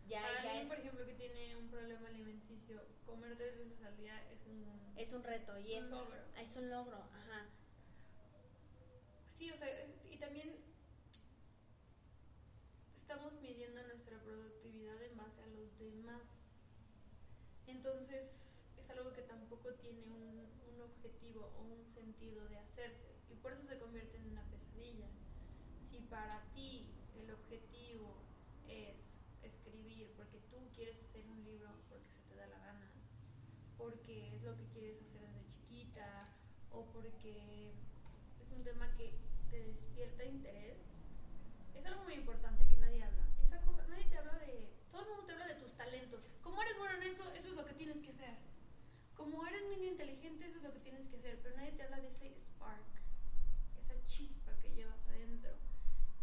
ya, 0.09 0.23
Para 0.23 0.43
ya 0.43 0.51
alguien, 0.53 0.69
por 0.69 0.79
ejemplo, 0.79 1.05
que 1.05 1.13
tiene 1.15 1.55
un 1.57 1.69
problema 1.69 2.09
alimenticio, 2.09 2.81
comer 3.05 3.37
tres 3.37 3.59
veces 3.59 3.83
al 3.83 3.97
día 3.99 4.19
es 4.31 4.47
un... 4.47 4.65
es 4.97 5.13
un 5.13 5.23
reto 5.23 5.59
y 5.59 5.77
un 5.77 5.85
es, 5.85 5.91
logro. 5.91 6.17
es 6.41 6.57
un 6.57 6.71
logro, 6.71 6.97
ajá. 7.13 7.45
Sí, 9.37 9.51
o 9.51 9.57
sea, 9.57 9.69
es- 9.69 9.99
y 10.11 10.17
también 10.17 10.57
estamos 12.95 13.35
midiendo 13.37 13.83
nuestra 13.83 14.19
productividad 14.21 15.03
en 15.03 15.17
base 15.17 15.43
a 15.43 15.47
los 15.47 15.79
demás. 15.79 16.38
Entonces, 17.69 18.65
es 18.77 18.91
algo 18.91 19.13
que 19.13 19.23
tampoco 19.23 19.75
tiene 19.75 20.03
un, 20.03 20.49
un 20.75 20.81
objetivo 20.81 21.53
o 21.57 21.63
un 21.63 21.87
sentido 21.87 22.49
de 22.49 22.59
hacerse. 22.59 23.15
Y 23.31 23.37
por 23.37 23.53
eso 23.53 23.63
se 23.67 23.79
convierte 23.79 24.17
en 24.17 24.27
una 24.27 24.43
pesadilla. 24.51 25.07
Si 25.89 26.01
para 26.01 26.43
ti 26.55 26.91
el 27.15 27.31
objetivo 27.31 28.17
es 28.67 28.97
escribir 29.43 30.13
porque 30.17 30.39
tú 30.51 30.57
quieres 30.75 30.99
hacer 31.03 31.27
un 31.27 31.45
libro 31.45 31.69
porque 31.89 32.09
se 32.09 32.23
te 32.29 32.37
da 32.37 32.47
la 32.47 32.59
gana, 32.59 32.91
porque 33.77 34.35
es 34.35 34.43
lo 34.43 34.57
que 34.57 34.67
quieres 34.69 35.01
hacer 35.03 35.21
desde 35.21 35.47
chiquita 35.47 36.29
o 36.71 36.87
porque 36.87 37.73
es 38.41 38.51
un 38.53 38.65
tema 38.65 38.95
que 38.97 39.15
te 39.51 39.63
despierta 39.65 40.25
interés, 40.25 40.79
es 41.75 41.87
algo 41.87 42.03
muy 42.05 42.15
importante 42.15 42.65
que 42.67 42.77
nadie 42.77 43.03
habla. 43.03 43.25
Esa 43.43 43.61
cosa, 43.63 43.87
nadie 43.89 44.05
te 44.07 44.19
habla 44.19 44.39
de, 44.39 44.69
todo 44.91 45.03
el 45.03 45.09
mundo 45.09 45.25
te 45.25 45.33
habla 45.33 45.47
de 45.47 45.55
tus 45.55 45.73
talentos. 45.73 46.21
Como 46.43 46.61
eres 46.63 46.79
bueno 46.79 46.97
en 46.97 47.03
esto, 47.05 47.25
eso 47.35 47.49
es 47.49 47.55
lo 47.55 47.65
que 47.65 47.73
tienes 47.73 48.01
que 48.03 48.11
hacer. 48.11 48.37
Como 49.31 49.47
eres 49.47 49.63
niño 49.69 49.89
inteligente, 49.91 50.47
eso 50.47 50.57
es 50.57 50.63
lo 50.63 50.73
que 50.73 50.81
tienes 50.81 51.07
que 51.07 51.17
hacer, 51.17 51.39
pero 51.43 51.55
nadie 51.57 51.73
te 51.73 51.83
habla 51.83 52.01
de 52.01 52.09
ese 52.09 52.33
spark, 52.35 52.81
esa 53.79 53.95
chispa 54.07 54.57
que 54.63 54.71
llevas 54.71 55.07
adentro, 55.07 55.51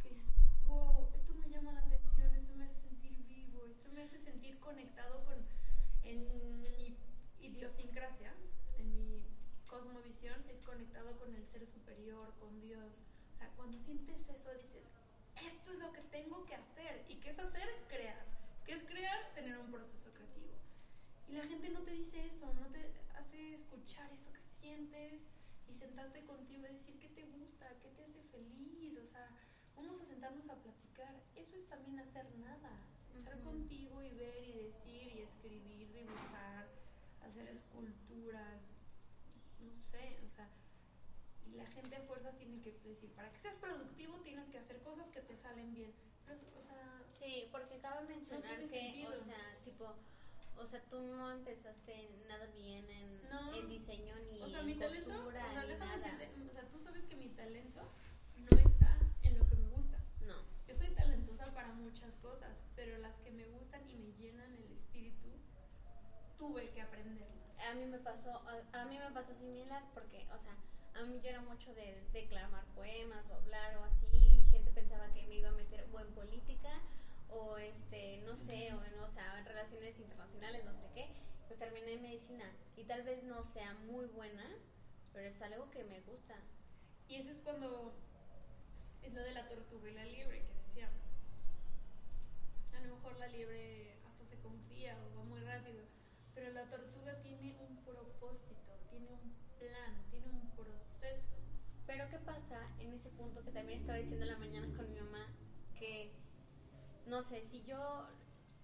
que 0.01 0.09
dices, 0.09 0.33
wow, 0.65 1.07
esto 1.13 1.35
me 1.35 1.47
llama 1.47 1.71
la 1.71 1.81
atención, 1.81 2.35
esto 2.35 2.55
me 2.55 2.65
hace 2.65 2.79
sentir 2.79 3.15
vivo, 3.27 3.67
esto 3.67 3.91
me 3.91 4.01
hace 4.01 4.17
sentir 4.17 4.59
conectado 4.59 5.23
con, 5.25 5.35
en 6.03 6.61
mi 6.61 6.97
idiosincrasia, 7.39 8.33
en 8.79 8.95
mi 8.95 9.23
cosmovisión, 9.67 10.43
es 10.49 10.59
conectado 10.61 11.15
con 11.19 11.35
el 11.35 11.45
ser 11.45 11.67
superior, 11.67 12.33
con 12.39 12.59
Dios. 12.59 13.01
O 13.35 13.37
sea, 13.37 13.49
cuando 13.55 13.77
sientes 13.77 14.27
eso, 14.29 14.51
dices, 14.53 14.83
esto 15.45 15.73
es 15.73 15.77
lo 15.77 15.91
que 15.91 16.01
tengo 16.01 16.43
que 16.45 16.55
hacer. 16.55 17.05
¿Y 17.07 17.17
qué 17.17 17.29
es 17.29 17.39
hacer? 17.39 17.67
Crear. 17.87 18.25
¿Qué 18.65 18.73
es 18.73 18.83
crear? 18.83 19.33
Tener 19.35 19.59
un 19.59 19.69
proceso 19.69 20.11
creativo. 20.11 20.54
Y 21.27 21.33
la 21.33 21.45
gente 21.45 21.69
no 21.69 21.81
te 21.81 21.91
dice 21.91 22.25
eso, 22.25 22.53
no 22.53 22.67
te 22.67 22.79
hace 23.15 23.53
escuchar 23.53 24.11
eso 24.13 24.31
que 24.31 24.41
sientes 24.41 25.27
y 25.67 25.73
sentarte 25.73 26.23
contigo 26.25 26.65
y 26.67 26.73
decir 26.73 26.99
qué 26.99 27.09
te 27.09 27.23
gusta, 27.23 27.67
qué 27.81 27.89
te 27.89 28.03
hace 28.03 28.21
feliz. 28.23 28.97
O 29.03 29.07
sea, 29.07 29.29
vamos 29.75 29.99
a 29.99 30.05
sentarnos 30.05 30.49
a 30.49 30.55
platicar. 30.55 31.15
Eso 31.35 31.55
es 31.55 31.67
también 31.67 31.99
hacer 31.99 32.25
nada. 32.37 32.71
Estar 33.15 33.39
contigo 33.41 34.01
y 34.03 34.09
ver 34.11 34.43
y 34.43 34.51
decir 34.51 35.13
y 35.15 35.21
escribir, 35.21 35.91
dibujar, 35.93 36.67
hacer 37.21 37.47
esculturas, 37.47 38.61
no 39.61 39.81
sé, 39.81 40.19
o 40.25 40.29
sea, 40.29 40.49
y 41.45 41.55
la 41.55 41.65
gente 41.67 41.95
a 41.95 42.01
fuerzas 42.01 42.37
tiene 42.37 42.61
que 42.61 42.73
decir, 42.83 43.11
para 43.11 43.31
que 43.31 43.39
seas 43.39 43.57
productivo 43.57 44.19
tienes 44.21 44.49
que 44.49 44.57
hacer 44.57 44.81
cosas 44.81 45.09
que 45.09 45.21
te 45.21 45.35
salen 45.35 45.73
bien. 45.73 45.93
o 46.57 46.61
sea, 46.61 47.03
sí, 47.13 47.47
porque 47.51 47.79
cabe 47.79 48.07
mencionar 48.07 48.67
que, 48.67 49.07
o 49.07 49.17
sea, 49.17 49.57
tipo, 49.63 49.95
o 50.57 50.65
sea, 50.65 50.81
tú 50.89 50.99
no 50.99 51.31
empezaste 51.31 52.09
nada 52.27 52.45
bien 52.47 52.89
en, 52.89 53.15
diseño 53.69 54.15
ni 54.25 54.41
o 54.41 54.49
sea, 54.49 54.63
mi 54.63 54.75
talento, 54.75 55.27
o 55.27 55.31
sea, 55.31 56.67
tú 56.71 56.79
sabes 56.79 57.05
que 57.05 57.15
mi 57.15 57.29
talento 57.29 57.81
no 58.37 58.57
está 58.57 58.97
en 59.23 59.37
lo 59.37 59.47
que 59.47 59.55
me 59.55 59.67
gusta. 59.69 59.97
No. 60.21 60.35
Yo 60.67 60.75
soy 60.75 60.89
talentosa 60.89 61.53
para 61.53 61.73
muchas 61.73 62.13
cosas, 62.21 62.55
pero 62.75 62.97
las 62.99 63.17
que 63.19 63.31
me 63.31 63.45
gustan 63.47 63.89
y 63.89 63.95
me 63.95 64.13
llenan 64.13 64.53
el 64.53 64.71
espíritu, 64.71 65.27
tuve 66.37 66.69
que 66.69 66.81
aprenderlas. 66.81 67.57
A 67.69 67.73
mí 67.75 67.85
me 67.85 67.99
pasó, 67.99 68.41
a 68.73 68.85
mí 68.85 68.97
me 68.97 69.11
pasó 69.11 69.33
similar 69.33 69.83
porque, 69.93 70.27
o 70.33 70.37
sea, 70.37 70.55
a 70.95 71.03
mí 71.05 71.19
yo 71.21 71.29
era 71.29 71.41
mucho 71.41 71.73
de 71.73 72.07
declamar 72.13 72.65
poemas 72.75 73.25
o 73.29 73.35
hablar 73.35 73.77
o 73.77 73.83
así 73.83 74.07
y 74.13 74.43
gente 74.49 74.71
pensaba 74.71 75.11
que 75.13 75.25
me 75.27 75.35
iba 75.35 75.49
a 75.49 75.53
meter 75.53 75.87
o 75.91 75.99
en 75.99 76.13
política 76.13 76.54
o 77.55 77.57
este, 77.57 78.21
no 78.25 78.35
sé, 78.35 78.73
o 78.73 78.83
en, 78.83 78.99
o 78.99 79.07
sea, 79.07 79.39
en 79.39 79.45
relaciones 79.45 79.97
internacionales, 79.99 80.63
no 80.65 80.73
sé 80.73 80.89
qué. 80.93 81.07
Pues 81.47 81.59
terminé 81.59 81.93
en 81.93 82.01
medicina 82.01 82.51
y 82.75 82.83
tal 82.83 83.03
vez 83.03 83.23
no 83.23 83.43
sea 83.43 83.73
muy 83.85 84.07
buena, 84.07 84.45
pero 85.13 85.27
es 85.27 85.41
algo 85.41 85.69
que 85.69 85.83
me 85.85 86.01
gusta. 86.01 86.35
Y 87.07 87.15
eso 87.15 87.29
es 87.29 87.39
cuando 87.39 87.93
es 89.03 89.13
lo 89.13 89.21
de 89.21 89.31
la 89.31 89.47
tortuga 89.47 89.89
y 89.89 89.93
la 89.93 90.05
liebre 90.05 90.43
que 90.43 90.53
decíamos. 90.53 91.03
A 92.73 92.79
lo 92.81 92.95
mejor 92.95 93.17
la 93.17 93.27
liebre 93.27 93.95
hasta 94.05 94.25
se 94.25 94.39
confía 94.39 94.97
o 94.97 95.15
va 95.17 95.23
muy 95.23 95.39
rápido, 95.41 95.85
pero 96.33 96.51
la 96.51 96.67
tortuga 96.69 97.21
tiene 97.21 97.55
un 97.59 97.77
propósito, 97.85 98.79
tiene 98.89 99.07
un 99.07 99.35
plan, 99.59 100.03
tiene 100.09 100.27
un 100.29 100.49
proceso. 100.55 101.37
Pero 101.85 102.09
¿qué 102.09 102.17
pasa 102.17 102.59
en 102.79 102.91
ese 102.91 103.09
punto 103.11 103.43
que 103.43 103.51
también 103.51 103.79
estaba 103.79 103.99
diciendo 103.99 104.25
la 104.25 104.37
mañana 104.37 104.67
con 104.75 104.91
mi 104.91 104.99
mamá? 104.99 105.31
Que, 105.79 106.11
no 107.05 107.21
sé, 107.21 107.41
si 107.41 107.63
yo, 107.63 108.07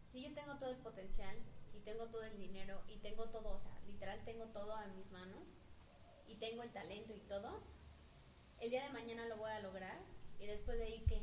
si 0.09 0.23
yo 0.23 0.33
tengo 0.33 0.55
todo 0.57 0.69
el 0.69 0.77
potencial 0.77 1.35
y 1.73 1.79
tengo 1.79 2.07
todo 2.07 2.23
el 2.23 2.37
dinero 2.37 2.81
y 2.87 2.97
tengo 2.97 3.29
todo, 3.29 3.51
o 3.51 3.57
sea, 3.57 3.71
literal 3.87 4.23
tengo 4.25 4.45
todo 4.47 4.75
a 4.75 4.87
mis 4.87 5.09
manos 5.11 5.47
y 6.27 6.35
tengo 6.35 6.63
el 6.63 6.71
talento 6.71 7.13
y 7.13 7.19
todo, 7.21 7.61
el 8.59 8.69
día 8.69 8.83
de 8.83 8.89
mañana 8.89 9.25
lo 9.25 9.37
voy 9.37 9.51
a 9.51 9.59
lograr 9.59 9.97
y 10.39 10.47
después 10.47 10.77
de 10.77 10.85
ahí 10.85 11.03
qué? 11.07 11.21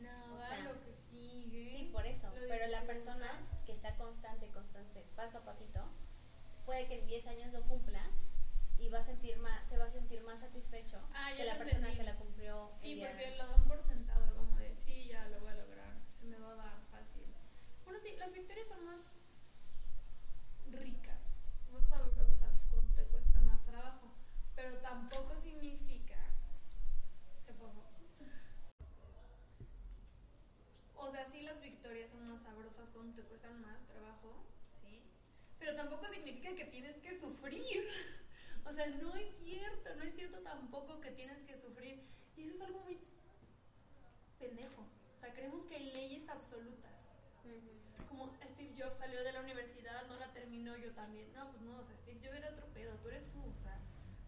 No, 0.00 0.36
lo 0.64 0.80
que 0.82 0.94
sigue. 1.10 1.78
Sí, 1.78 1.90
por 1.92 2.06
eso. 2.06 2.30
Pero 2.34 2.66
la 2.66 2.82
persona 2.82 3.26
que 3.64 3.72
está 3.72 3.96
constante, 3.96 4.48
constante, 4.50 5.04
paso 5.16 5.38
a 5.38 5.44
pasito, 5.44 5.80
puede 6.64 6.86
que 6.86 6.98
en 7.00 7.06
10 7.06 7.26
años 7.28 7.52
lo 7.52 7.62
cumpla 7.62 8.02
y 8.78 8.90
va 8.90 8.98
a 8.98 9.04
sentir 9.04 9.38
más, 9.38 9.66
se 9.68 9.78
va 9.78 9.86
a 9.86 9.90
sentir 9.90 10.22
más 10.22 10.40
satisfecho 10.40 11.00
ah, 11.14 11.30
que 11.36 11.44
la 11.44 11.56
persona 11.56 11.94
que 11.94 12.02
la 12.02 12.16
cumplió. 12.16 12.72
Sí, 12.78 13.00
porque 13.00 13.36
lo 13.36 13.46
dan 13.46 13.64
por 13.66 13.82
sentado, 13.82 14.36
como 14.36 14.56
de 14.58 14.74
sí, 14.74 15.08
ya 15.08 15.26
lo 15.28 15.40
voy 15.40 15.50
a 15.50 15.54
lograr, 15.54 15.65
fácil. 16.90 17.22
Bueno, 17.84 17.98
sí, 17.98 18.14
las 18.18 18.32
victorias 18.32 18.68
son 18.68 18.84
más 18.84 19.16
ricas, 20.70 21.20
más 21.72 21.88
sabrosas 21.88 22.64
cuando 22.70 22.94
te 22.94 23.02
cuesta 23.04 23.40
más 23.40 23.64
trabajo, 23.64 24.12
pero 24.54 24.78
tampoco 24.78 25.36
significa, 25.40 26.18
se 27.44 27.52
pongo. 27.52 27.84
O 30.96 31.10
sea, 31.10 31.26
sí, 31.26 31.42
las 31.42 31.60
victorias 31.60 32.10
son 32.10 32.28
más 32.28 32.40
sabrosas 32.42 32.90
cuando 32.90 33.14
te 33.14 33.22
cuestan 33.22 33.60
más 33.60 33.86
trabajo, 33.86 34.44
sí, 34.82 35.02
pero 35.58 35.74
tampoco 35.74 36.06
significa 36.08 36.54
que 36.54 36.64
tienes 36.66 36.96
que 36.98 37.18
sufrir. 37.18 37.88
O 38.64 38.72
sea, 38.72 38.88
no 38.88 39.14
es 39.14 39.28
cierto, 39.44 39.94
no 39.94 40.02
es 40.02 40.14
cierto 40.16 40.40
tampoco 40.40 41.00
que 41.00 41.12
tienes 41.12 41.40
que 41.42 41.56
sufrir. 41.56 42.02
Y 42.36 42.42
eso 42.42 42.54
es 42.54 42.60
algo 42.62 42.80
muy 42.80 42.98
pendejo. 44.40 44.84
O 45.16 45.18
sea, 45.18 45.32
creemos 45.32 45.64
que 45.64 45.76
hay 45.76 45.92
leyes 45.92 46.28
absolutas. 46.28 46.92
Como 48.08 48.32
Steve 48.52 48.74
Jobs 48.76 48.98
salió 48.98 49.24
de 49.24 49.32
la 49.32 49.40
universidad, 49.40 50.06
no 50.08 50.16
la 50.16 50.30
terminó 50.32 50.76
yo 50.76 50.92
también. 50.92 51.32
No, 51.32 51.50
pues 51.50 51.62
no, 51.62 51.78
o 51.78 51.84
sea, 51.84 51.96
Steve 51.96 52.20
Jobs 52.22 52.36
era 52.36 52.50
otro 52.50 52.66
pedo, 52.74 52.94
tú 52.98 53.08
eres 53.08 53.30
tú, 53.32 53.42
o 53.42 53.62
sea. 53.62 53.80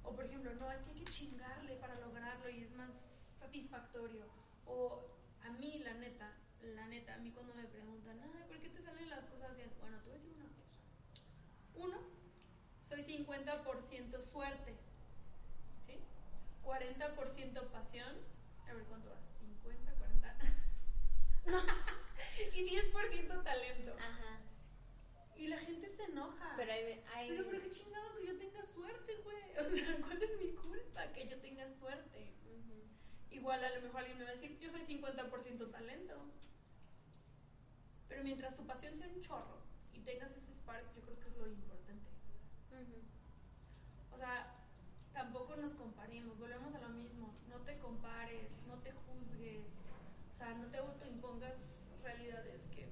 O 0.02 0.14
por 0.14 0.24
ejemplo, 0.24 0.54
no, 0.54 0.72
es 0.72 0.80
que 0.80 0.90
hay 0.90 1.04
que 1.04 1.10
chingarle 1.10 1.76
para 1.76 2.00
lograrlo 2.00 2.48
y 2.48 2.62
es 2.62 2.72
más 2.72 2.90
satisfactorio. 3.38 4.24
O 4.64 5.04
a 5.42 5.50
mí, 5.50 5.80
la 5.84 5.92
neta, 5.94 6.32
la 6.62 6.86
neta, 6.86 7.14
a 7.14 7.18
mí 7.18 7.30
cuando 7.32 7.54
me 7.54 7.64
preguntan, 7.64 8.18
ay, 8.22 8.44
¿por 8.48 8.58
qué 8.58 8.70
te 8.70 8.80
salen 8.80 9.10
las 9.10 9.24
cosas 9.26 9.54
bien? 9.56 9.70
Bueno, 9.80 9.98
te 9.98 10.08
voy 10.08 10.18
a 10.18 10.22
decir 10.22 10.34
una 10.36 10.48
cosa. 10.48 10.78
Uno, 11.74 11.98
soy 12.88 13.02
50% 13.02 14.22
suerte, 14.22 14.74
¿sí? 15.86 15.98
40% 16.64 17.70
pasión. 17.70 18.16
A 18.66 18.72
ver 18.72 18.84
cuánto 18.84 19.10
va. 19.10 19.16
50, 21.48 22.92
40. 22.92 23.08
y 23.26 23.30
10% 23.32 23.42
talento. 23.42 23.96
Ajá. 23.98 24.40
Y 25.36 25.46
la 25.48 25.58
gente 25.58 25.88
se 25.88 26.04
enoja. 26.04 26.54
Pero 26.56 26.72
hay, 26.72 27.02
hay... 27.14 27.28
Pero, 27.28 27.44
pero 27.48 27.62
qué 27.62 27.70
chingados 27.70 28.12
que 28.18 28.26
yo 28.26 28.38
tenga 28.38 28.62
suerte, 28.62 29.16
güey. 29.24 29.38
O 29.58 29.64
sea, 29.64 29.96
¿cuál 30.00 30.22
es 30.22 30.38
mi 30.38 30.52
culpa 30.52 31.12
que 31.12 31.28
yo 31.28 31.38
tenga 31.40 31.68
suerte? 31.68 32.32
Igual 33.30 33.64
a 33.64 33.70
lo 33.70 33.82
mejor 33.82 34.00
alguien 34.00 34.18
me 34.18 34.24
va 34.24 34.30
a 34.30 34.34
decir, 34.34 34.58
yo 34.58 34.70
soy 34.70 34.82
50% 34.82 35.70
talento. 35.70 36.14
Pero 38.08 38.24
mientras 38.24 38.54
tu 38.56 38.66
pasión 38.66 38.96
sea 38.96 39.08
un 39.08 39.20
chorro 39.20 39.62
y 39.92 40.00
tengas 40.00 40.30
ese 40.32 40.52
spark, 40.54 40.94
yo 40.94 41.02
creo 41.02 41.20
que 41.20 41.28
es 41.28 41.36
lo 41.36 41.46
importante. 41.46 42.10
O 44.10 44.16
sea, 44.16 44.54
tampoco 45.12 45.54
nos 45.56 45.74
comparemos, 45.74 46.38
volvemos 46.38 46.74
a 46.74 46.80
lo 46.80 46.88
mismo. 46.88 47.36
No 47.48 47.60
te 47.60 47.78
compares, 47.78 48.50
no 48.66 48.78
te 48.78 48.90
sea, 50.38 50.54
no 50.54 50.68
te 50.68 50.78
autoimpongas 50.78 51.56
realidades 52.02 52.62
que, 52.68 52.88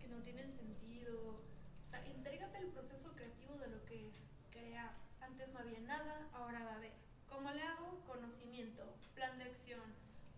que 0.00 0.08
no 0.08 0.22
tienen 0.22 0.50
sentido. 0.50 1.36
O 1.84 1.90
sea, 1.90 2.04
entrégate 2.06 2.58
el 2.58 2.68
proceso 2.68 3.12
creativo 3.14 3.56
de 3.58 3.68
lo 3.68 3.84
que 3.84 4.08
es 4.08 4.14
crear. 4.50 4.92
Antes 5.20 5.52
no 5.52 5.58
había 5.58 5.80
nada, 5.80 6.26
ahora 6.32 6.64
va 6.64 6.72
a 6.72 6.76
haber. 6.76 6.92
¿Cómo 7.28 7.50
le 7.50 7.62
hago? 7.62 8.00
Conocimiento, 8.06 8.82
plan 9.14 9.36
de 9.38 9.44
acción, 9.44 9.82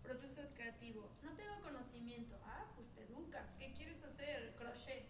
proceso 0.03 0.41
creativo. 0.55 1.09
No 1.23 1.31
tengo 1.35 1.61
conocimiento. 1.61 2.37
Ah, 2.45 2.65
pues 2.75 2.87
te 2.95 3.03
educas. 3.03 3.47
¿Qué 3.59 3.71
quieres 3.73 4.03
hacer? 4.03 4.53
Crochet. 4.57 5.05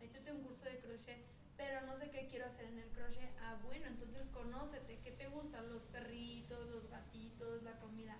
Métete 0.00 0.32
un 0.32 0.42
curso 0.42 0.64
de 0.64 0.78
crochet. 0.78 1.24
Pero 1.56 1.80
no 1.86 1.94
sé 1.96 2.10
qué 2.10 2.28
quiero 2.28 2.46
hacer 2.46 2.66
en 2.66 2.78
el 2.78 2.88
crochet. 2.90 3.30
Ah, 3.42 3.58
bueno, 3.64 3.86
entonces 3.86 4.28
conócete. 4.28 5.00
¿Qué 5.00 5.10
te 5.12 5.28
gustan? 5.28 5.68
Los 5.70 5.82
perritos, 5.82 6.68
los 6.68 6.88
gatitos, 6.88 7.62
la 7.64 7.72
comida. 7.80 8.16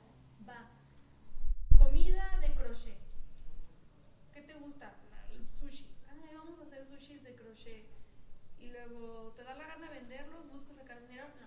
Va. 0.49 0.69
Comida 1.79 2.39
de 2.41 2.53
crochet. 2.55 2.99
¿Qué 4.33 4.41
te 4.43 4.48
gusta? 4.59 4.95
El 5.31 5.47
sushi. 5.47 5.87
Ah, 6.09 6.15
vamos 6.35 6.59
a 6.59 6.63
hacer 6.63 6.87
sushis 6.87 7.23
de 7.23 7.35
crochet. 7.35 7.87
Y 8.59 8.71
luego, 8.71 9.33
¿te 9.37 9.45
da 9.45 9.55
la 9.55 9.67
gana 9.67 9.91
venderlos? 9.91 10.51
¿Buscas 10.51 10.77
sacar 10.77 11.01
dinero? 11.01 11.29
No 11.41 11.47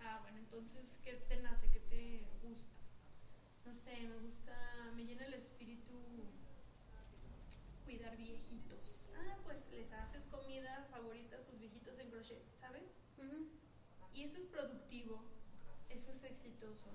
Ah, 0.00 0.20
bueno, 0.22 0.38
entonces, 0.38 1.00
¿qué 1.04 1.14
te 1.28 1.40
nace? 1.40 1.70
¿Qué 1.70 1.80
te 1.80 2.22
gusta? 2.42 2.76
No 3.64 3.74
sé, 3.74 3.96
me 4.06 4.18
gusta, 4.18 4.92
me 4.94 5.04
llena 5.04 5.26
el 5.26 5.34
espíritu 5.34 5.92
cuidar 7.84 8.16
viejitos. 8.16 8.78
Ah, 9.16 9.36
pues 9.44 9.58
les 9.70 9.90
haces 9.92 10.24
comida 10.26 10.86
favorita 10.90 11.36
a 11.36 11.42
sus 11.42 11.58
viejitos 11.58 11.98
en 11.98 12.10
crochet, 12.10 12.42
¿sabes? 12.60 12.84
Y 14.12 14.24
eso 14.24 14.38
es 14.38 14.46
productivo, 14.46 15.22
eso 15.90 16.10
es 16.10 16.22
exitoso. 16.24 16.90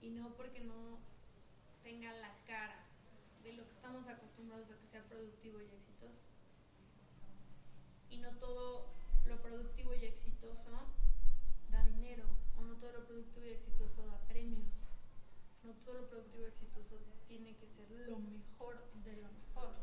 Y 0.00 0.10
no 0.10 0.34
porque 0.34 0.60
no 0.60 0.98
tenga 1.82 2.12
la 2.14 2.34
cara 2.44 2.79
de 3.50 3.56
lo 3.56 3.66
que 3.66 3.74
estamos 3.74 4.06
acostumbrados 4.06 4.70
a 4.70 4.78
que 4.78 4.86
sea 4.86 5.02
productivo 5.08 5.60
y 5.60 5.64
exitoso. 5.64 6.22
Y 8.08 8.18
no 8.18 8.30
todo 8.38 8.94
lo 9.26 9.42
productivo 9.42 9.92
y 9.92 10.04
exitoso 10.04 10.70
da 11.70 11.84
dinero, 11.84 12.24
o 12.56 12.62
no 12.62 12.76
todo 12.76 12.92
lo 12.92 13.06
productivo 13.06 13.46
y 13.46 13.50
exitoso 13.50 14.06
da 14.06 14.18
premios, 14.28 14.70
no 15.64 15.74
todo 15.84 15.94
lo 15.94 16.08
productivo 16.08 16.44
y 16.44 16.46
exitoso 16.46 16.96
tiene 17.26 17.56
que 17.56 17.66
ser 17.66 17.90
lo 18.08 18.20
mejor 18.20 18.84
de 19.02 19.16
lo 19.16 19.28
mejor. 19.32 19.74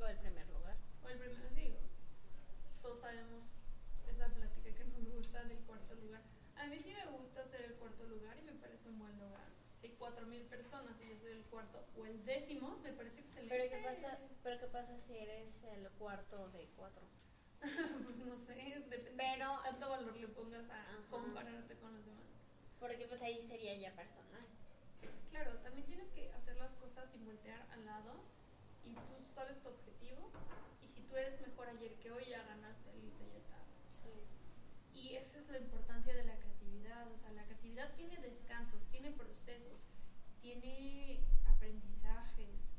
O 0.00 0.06
el 0.06 0.18
primer 0.18 0.46
lugar. 0.50 0.76
O 1.02 1.08
el 1.08 1.18
primero, 1.18 1.48
sí, 1.54 1.76
todos 2.82 3.00
sabemos 3.00 3.44
esa 4.06 4.28
plática 4.28 4.74
que 4.74 4.84
nos 4.84 5.04
gusta 5.10 5.44
del 5.44 5.58
cuarto 5.60 5.94
lugar. 5.94 6.22
A 6.56 6.66
mí 6.66 6.78
sí 6.78 6.92
me 6.92 7.06
gusta 7.16 7.44
ser 7.46 7.62
el 7.62 7.74
cuarto 7.74 8.04
lugar 8.04 8.38
y 8.38 8.42
me 8.42 8.52
parece 8.52 8.88
un 8.88 8.98
buen 8.98 9.18
hay 9.82 9.90
cuatro 9.98 10.26
mil 10.26 10.42
personas 10.42 10.96
y 11.00 11.08
yo 11.08 11.16
soy 11.18 11.32
el 11.32 11.44
cuarto 11.44 11.84
o 11.96 12.06
el 12.06 12.24
décimo, 12.24 12.76
me 12.82 12.92
parece 12.92 13.20
excelente. 13.20 13.54
Pero 13.56 13.70
¿qué 13.70 13.88
pasa, 13.88 14.18
pero 14.42 14.60
qué 14.60 14.66
pasa 14.66 14.98
si 14.98 15.16
eres 15.16 15.62
el 15.64 15.88
cuarto 15.92 16.48
de 16.50 16.66
cuatro? 16.76 17.02
pues 17.60 18.18
no 18.20 18.36
sé, 18.36 18.54
depende 18.54 19.12
Pero- 19.16 19.56
de 19.56 19.62
tanto 19.64 19.88
valor 19.90 20.16
le 20.16 20.28
pongas 20.28 20.68
a 20.70 20.80
Ajá. 20.80 20.96
compararte 21.10 21.74
con 21.76 21.94
los 21.94 22.04
demás. 22.04 22.24
Porque 22.80 23.06
pues 23.06 23.22
ahí 23.22 23.42
sería 23.42 23.76
ya 23.76 23.92
personal. 23.94 24.44
Claro, 25.30 25.52
también 25.58 25.86
tienes 25.86 26.10
que 26.12 26.30
hacer 26.32 26.56
las 26.56 26.74
cosas 26.76 27.10
sin 27.10 27.24
voltear 27.24 27.66
al 27.72 27.84
lado 27.84 28.14
y 28.84 28.94
tú 28.94 29.24
sabes 29.34 29.60
tu 29.60 29.68
objetivo 29.68 30.30
y 30.82 30.88
si 30.88 31.02
tú 31.02 31.16
eres 31.16 31.40
mejor 31.40 31.68
ayer 31.68 31.92
que 31.94 32.10
hoy 32.10 32.24
ya 32.28 32.42
ganaste, 32.44 32.92
listo, 32.94 33.24
ya 33.32 33.38
está. 33.38 33.58
Y 34.94 35.16
esa 35.16 35.38
es 35.38 35.48
la 35.48 35.58
importancia 35.58 36.14
de 36.14 36.24
la 36.24 36.34
creatividad, 36.36 36.57
o 37.14 37.18
sea, 37.18 37.32
la 37.32 37.44
creatividad 37.44 37.94
tiene 37.94 38.16
descansos, 38.18 38.88
tiene 38.88 39.10
procesos, 39.10 39.88
tiene 40.40 41.20
aprendizajes, 41.46 42.70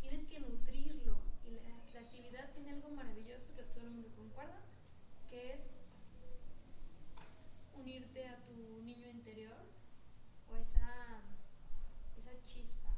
tienes 0.00 0.24
que 0.24 0.40
nutrirlo 0.40 1.18
y 1.44 1.50
la 1.50 1.78
creatividad 1.90 2.50
tiene 2.52 2.70
algo 2.70 2.90
maravilloso 2.90 3.54
que 3.54 3.62
todo 3.64 3.84
el 3.84 3.90
mundo 3.90 4.08
concuerda, 4.16 4.60
que 5.28 5.52
es 5.52 5.76
unirte 7.76 8.26
a 8.26 8.42
tu 8.44 8.80
niño 8.82 9.08
interior 9.08 9.56
o 10.50 10.56
esa, 10.56 11.22
esa 12.16 12.42
chispa 12.44 12.88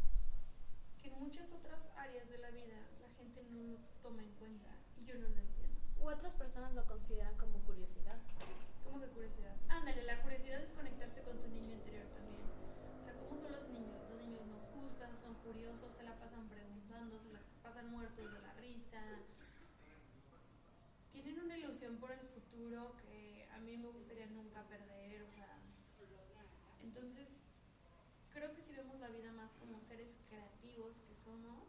que 1.03 1.09
en 1.09 1.19
muchas 1.19 1.51
otras 1.53 1.89
áreas 1.97 2.29
de 2.29 2.39
la 2.39 2.51
vida 2.51 2.79
la 3.01 3.09
gente 3.17 3.43
no 3.51 3.63
lo 3.63 3.79
toma 4.03 4.23
en 4.23 4.33
cuenta 4.35 4.71
y 4.97 5.05
yo 5.05 5.15
no 5.15 5.29
lo 5.29 5.39
entiendo. 5.39 5.81
U 6.01 6.09
otras 6.09 6.35
personas 6.35 6.73
lo 6.75 6.85
consideran 6.87 7.37
como 7.37 7.59
curiosidad. 7.61 8.19
¿Cómo 8.93 9.05
que 9.05 9.11
curiosidad? 9.11 9.57
Ándale, 9.71 10.03
la 10.03 10.21
curiosidad 10.21 10.61
es 10.61 10.71
conectarse 10.73 11.23
con 11.23 11.39
tu 11.39 11.49
niño 11.49 11.73
interior 11.73 12.05
también. 12.13 12.45
O 13.01 13.03
sea, 13.03 13.15
¿cómo 13.17 13.41
son 13.41 13.53
los 13.53 13.67
niños? 13.71 13.97
Los 14.11 14.21
niños 14.21 14.45
no 14.45 14.59
juzgan, 14.69 15.17
son 15.17 15.35
curiosos, 15.37 15.97
se 15.97 16.03
la 16.03 16.15
pasan 16.19 16.47
preguntando, 16.51 17.19
se 17.19 17.33
la 17.33 17.41
pasan 17.63 17.91
muertos 17.91 18.31
de 18.31 18.41
la 18.43 18.53
risa. 18.61 19.01
Tienen 21.11 21.41
una 21.41 21.57
ilusión 21.57 21.97
por 21.97 22.13
el 22.13 22.21
futuro 22.21 22.95
que 23.01 23.49
a 23.51 23.59
mí 23.61 23.79
me 23.79 23.89
gustaría 23.89 24.27
nunca 24.27 24.63
perder, 24.69 25.23
o 25.23 25.31
sea. 25.31 25.57
Entonces, 26.83 27.29
creo 28.35 28.53
que 28.55 28.61
si 28.61 28.75
vemos 28.75 29.01
la 29.01 29.09
vida 29.09 29.33
más 29.33 29.53
como 29.55 29.81
seres 29.81 30.11
creativos 30.29 30.99
que 31.09 31.15
somos, 31.25 31.65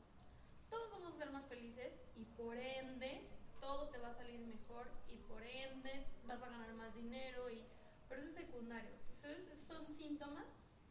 todos 0.69 0.91
vamos 0.91 1.13
a 1.13 1.17
ser 1.19 1.31
más 1.31 1.45
felices 1.45 1.95
y 2.17 2.25
por 2.25 2.57
ende 2.57 3.29
todo 3.63 3.88
te 3.88 3.97
va 3.97 4.10
a 4.10 4.13
salir 4.13 4.41
mejor 4.41 4.91
y 5.08 5.15
por 5.19 5.41
ende 5.41 6.06
vas 6.28 6.43
a 6.43 6.49
ganar 6.49 6.73
más 6.73 6.93
dinero 6.95 7.49
y 7.49 7.63
pero 8.10 8.21
eso 8.21 8.32
es 8.32 8.36
secundario 8.36 8.91
eso 9.23 9.56
son 9.56 9.88
síntomas 9.88 10.49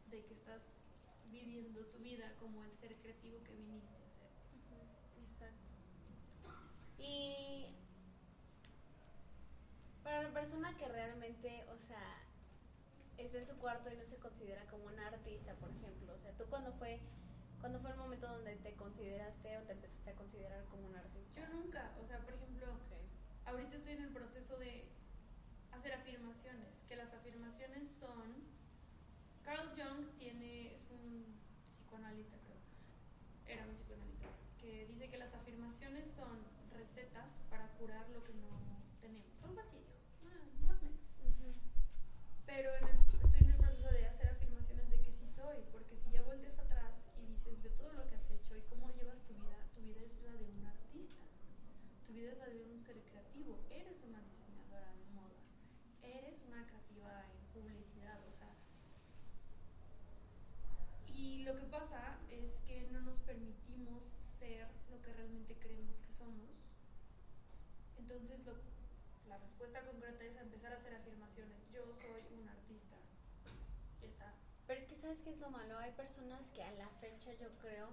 de 0.09 0.25
que 0.25 0.33
estás 0.33 0.63
viviendo 1.31 1.85
tu 1.85 1.99
vida 1.99 2.33
como 2.39 2.63
el 2.63 2.73
ser 2.73 2.95
creativo 2.95 3.43
que 3.43 3.53
viniste 3.53 3.93
a 3.93 3.99
ser 3.99 4.23
Exacto. 5.21 5.77
Y 6.97 7.67
para 10.03 10.23
la 10.23 10.33
persona 10.33 10.75
que 10.75 10.87
realmente, 10.87 11.63
o 11.71 11.77
sea, 11.77 12.21
está 13.17 13.37
en 13.37 13.45
su 13.45 13.55
cuarto 13.57 13.91
y 13.93 13.95
no 13.95 14.03
se 14.03 14.17
considera 14.17 14.65
como 14.65 14.85
una 14.85 15.07
artista, 15.07 15.53
por 15.55 15.69
ejemplo, 15.69 16.13
o 16.13 16.17
sea, 16.17 16.31
¿tú 16.33 16.45
cuándo 16.49 16.71
fue, 16.73 16.99
cuándo 17.63 17.79
fue 17.79 17.91
el 17.91 17.95
momento 17.97 18.27
donde 18.27 18.57
te 18.57 18.73
consideraste 18.75 19.57
o 19.57 19.61
te 19.61 19.71
empezaste 19.71 20.09
a 20.09 20.15
considerar 20.15 20.65
como 20.65 20.85
un 20.87 20.95
artista? 20.97 21.39
yo 21.39 21.47
nunca 21.47 21.95
o 22.03 22.05
sea 22.05 22.19
por 22.19 22.33
ejemplo 22.33 22.65
Ok. 22.73 22.91
ahorita 23.45 23.77
estoy 23.77 23.93
en 23.93 24.01
el 24.03 24.09
proceso 24.11 24.57
de 24.57 24.89
hacer 25.71 25.93
afirmaciones 25.93 26.81
que 26.89 26.97
las 26.97 27.13
afirmaciones 27.13 27.87
son 28.01 28.43
Carl 29.45 29.69
Jung 29.79 30.09
tiene 30.17 30.75
es 30.75 30.89
un 30.91 31.39
psicoanalista 31.77 32.35
creo 32.43 32.59
era 33.47 33.65
un 33.65 33.75
psicoanalista 33.75 34.27
que 34.59 34.85
dice 34.87 35.09
que 35.09 35.17
las 35.17 35.33
afirmaciones 35.33 36.11
son 36.15 36.43
recetas 36.77 37.29
para 37.49 37.69
curar 37.77 38.09
lo 38.09 38.25
que 38.25 38.33
no 38.33 38.49
tenemos 38.99 39.41
algo 39.41 39.61
así 39.61 39.77
dijo 40.21 40.33
ah, 40.35 40.65
más 40.67 40.81
o 40.81 40.85
menos 40.85 40.99
pero 42.45 42.75
en 42.75 42.87
el- 42.89 42.99
estoy 43.23 43.39
en 43.39 43.49
el 43.51 43.57
proceso 43.57 43.87
de 43.87 44.05
hacer 44.05 44.27
afirmaciones 44.27 44.89
de 44.89 45.01
que 45.01 45.11
sí 45.13 45.25
soy, 45.33 45.57
porque 45.71 45.97
si 45.97 46.11
ya 46.11 46.21
volteas 46.23 46.59
atrás 46.59 47.01
y 47.17 47.25
dices, 47.25 47.61
ve 47.63 47.69
todo 47.71 47.93
lo 47.93 48.07
que 48.09 48.15
has 48.15 48.29
hecho 48.29 48.55
y 48.57 48.61
cómo 48.69 48.89
llevas 48.95 49.23
tu 49.25 49.33
vida, 49.33 49.57
tu 49.73 49.81
vida 49.81 50.01
es 50.05 50.21
la 50.21 50.33
de 50.33 50.45
un 50.45 50.65
artista, 50.65 51.23
tu 52.05 52.12
vida 52.23 52.31
es 52.31 52.39
la 52.39 52.47
de 52.47 52.63
un 52.63 52.79
ser 52.79 53.01
creativo, 53.03 53.59
eres 53.69 54.01
una 54.03 54.21
diseñadora 54.21 54.93
de 54.95 55.05
modas, 55.11 55.43
eres 56.01 56.41
una 56.47 56.65
creativa 56.65 57.25
en 57.27 57.45
publicidad, 57.51 58.17
o 58.25 58.31
sea. 58.31 58.55
Y 61.13 61.43
lo 61.43 61.57
que 61.57 61.65
pasa 61.65 62.17
es 62.31 62.61
que 62.61 62.87
no 62.93 63.01
nos 63.01 63.19
permitimos 63.19 64.05
ser 64.39 64.69
lo 64.89 65.01
que 65.01 65.11
realmente 65.11 65.57
creemos 65.57 65.99
que 65.99 66.13
somos. 66.13 66.49
Entonces, 67.97 68.39
lo, 68.45 68.53
la 69.27 69.37
respuesta 69.39 69.83
concreta 69.83 70.23
es 70.23 70.37
empezar 70.37 70.71
a 70.71 70.77
hacer 70.77 70.95
afirmaciones. 70.95 71.57
Yo 71.73 71.83
soy 71.93 72.23
un 72.39 72.47
artista. 72.47 72.95
Ya 74.01 74.07
está. 74.07 74.33
Pero 74.65 74.79
es 74.79 74.87
que 74.87 74.95
sabes 74.95 75.21
qué 75.21 75.31
es 75.31 75.39
lo 75.39 75.49
malo, 75.49 75.77
hay 75.77 75.91
personas 75.91 76.51
que 76.51 76.63
a 76.63 76.71
la 76.71 76.87
fecha 77.01 77.33
yo 77.33 77.49
creo 77.59 77.89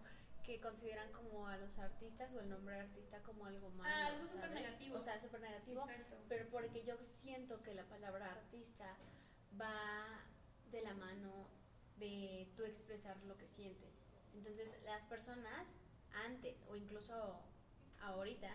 que 0.51 0.61
consideran 0.61 1.13
como 1.13 1.47
a 1.47 1.57
los 1.59 1.79
artistas 1.79 2.33
o 2.35 2.41
el 2.41 2.49
nombre 2.49 2.75
de 2.75 2.81
artista 2.81 3.23
como 3.23 3.47
algo 3.47 3.71
malo. 3.71 3.89
Ah, 3.95 4.07
algo 4.09 4.27
súper 4.27 4.49
¿sabes? 4.49 4.63
negativo. 4.63 4.97
O 4.97 5.01
sea, 5.01 5.21
súper 5.21 5.41
negativo. 5.41 5.83
Exacto. 5.89 6.17
Pero 6.29 6.51
porque 6.51 6.83
yo 6.83 6.97
siento 7.23 7.63
que 7.63 7.73
la 7.73 7.85
palabra 7.85 8.33
artista 8.33 8.97
va 9.61 10.25
de 10.73 10.83
la 10.83 10.95
mano 10.95 11.47
de 11.99 12.53
tú 12.57 12.65
expresar 12.65 13.17
lo 13.27 13.37
que 13.37 13.47
sientes. 13.47 13.95
Entonces, 14.35 14.77
las 14.85 15.05
personas 15.05 15.77
antes 16.27 16.65
o 16.69 16.75
incluso 16.75 17.41
ahorita 18.01 18.53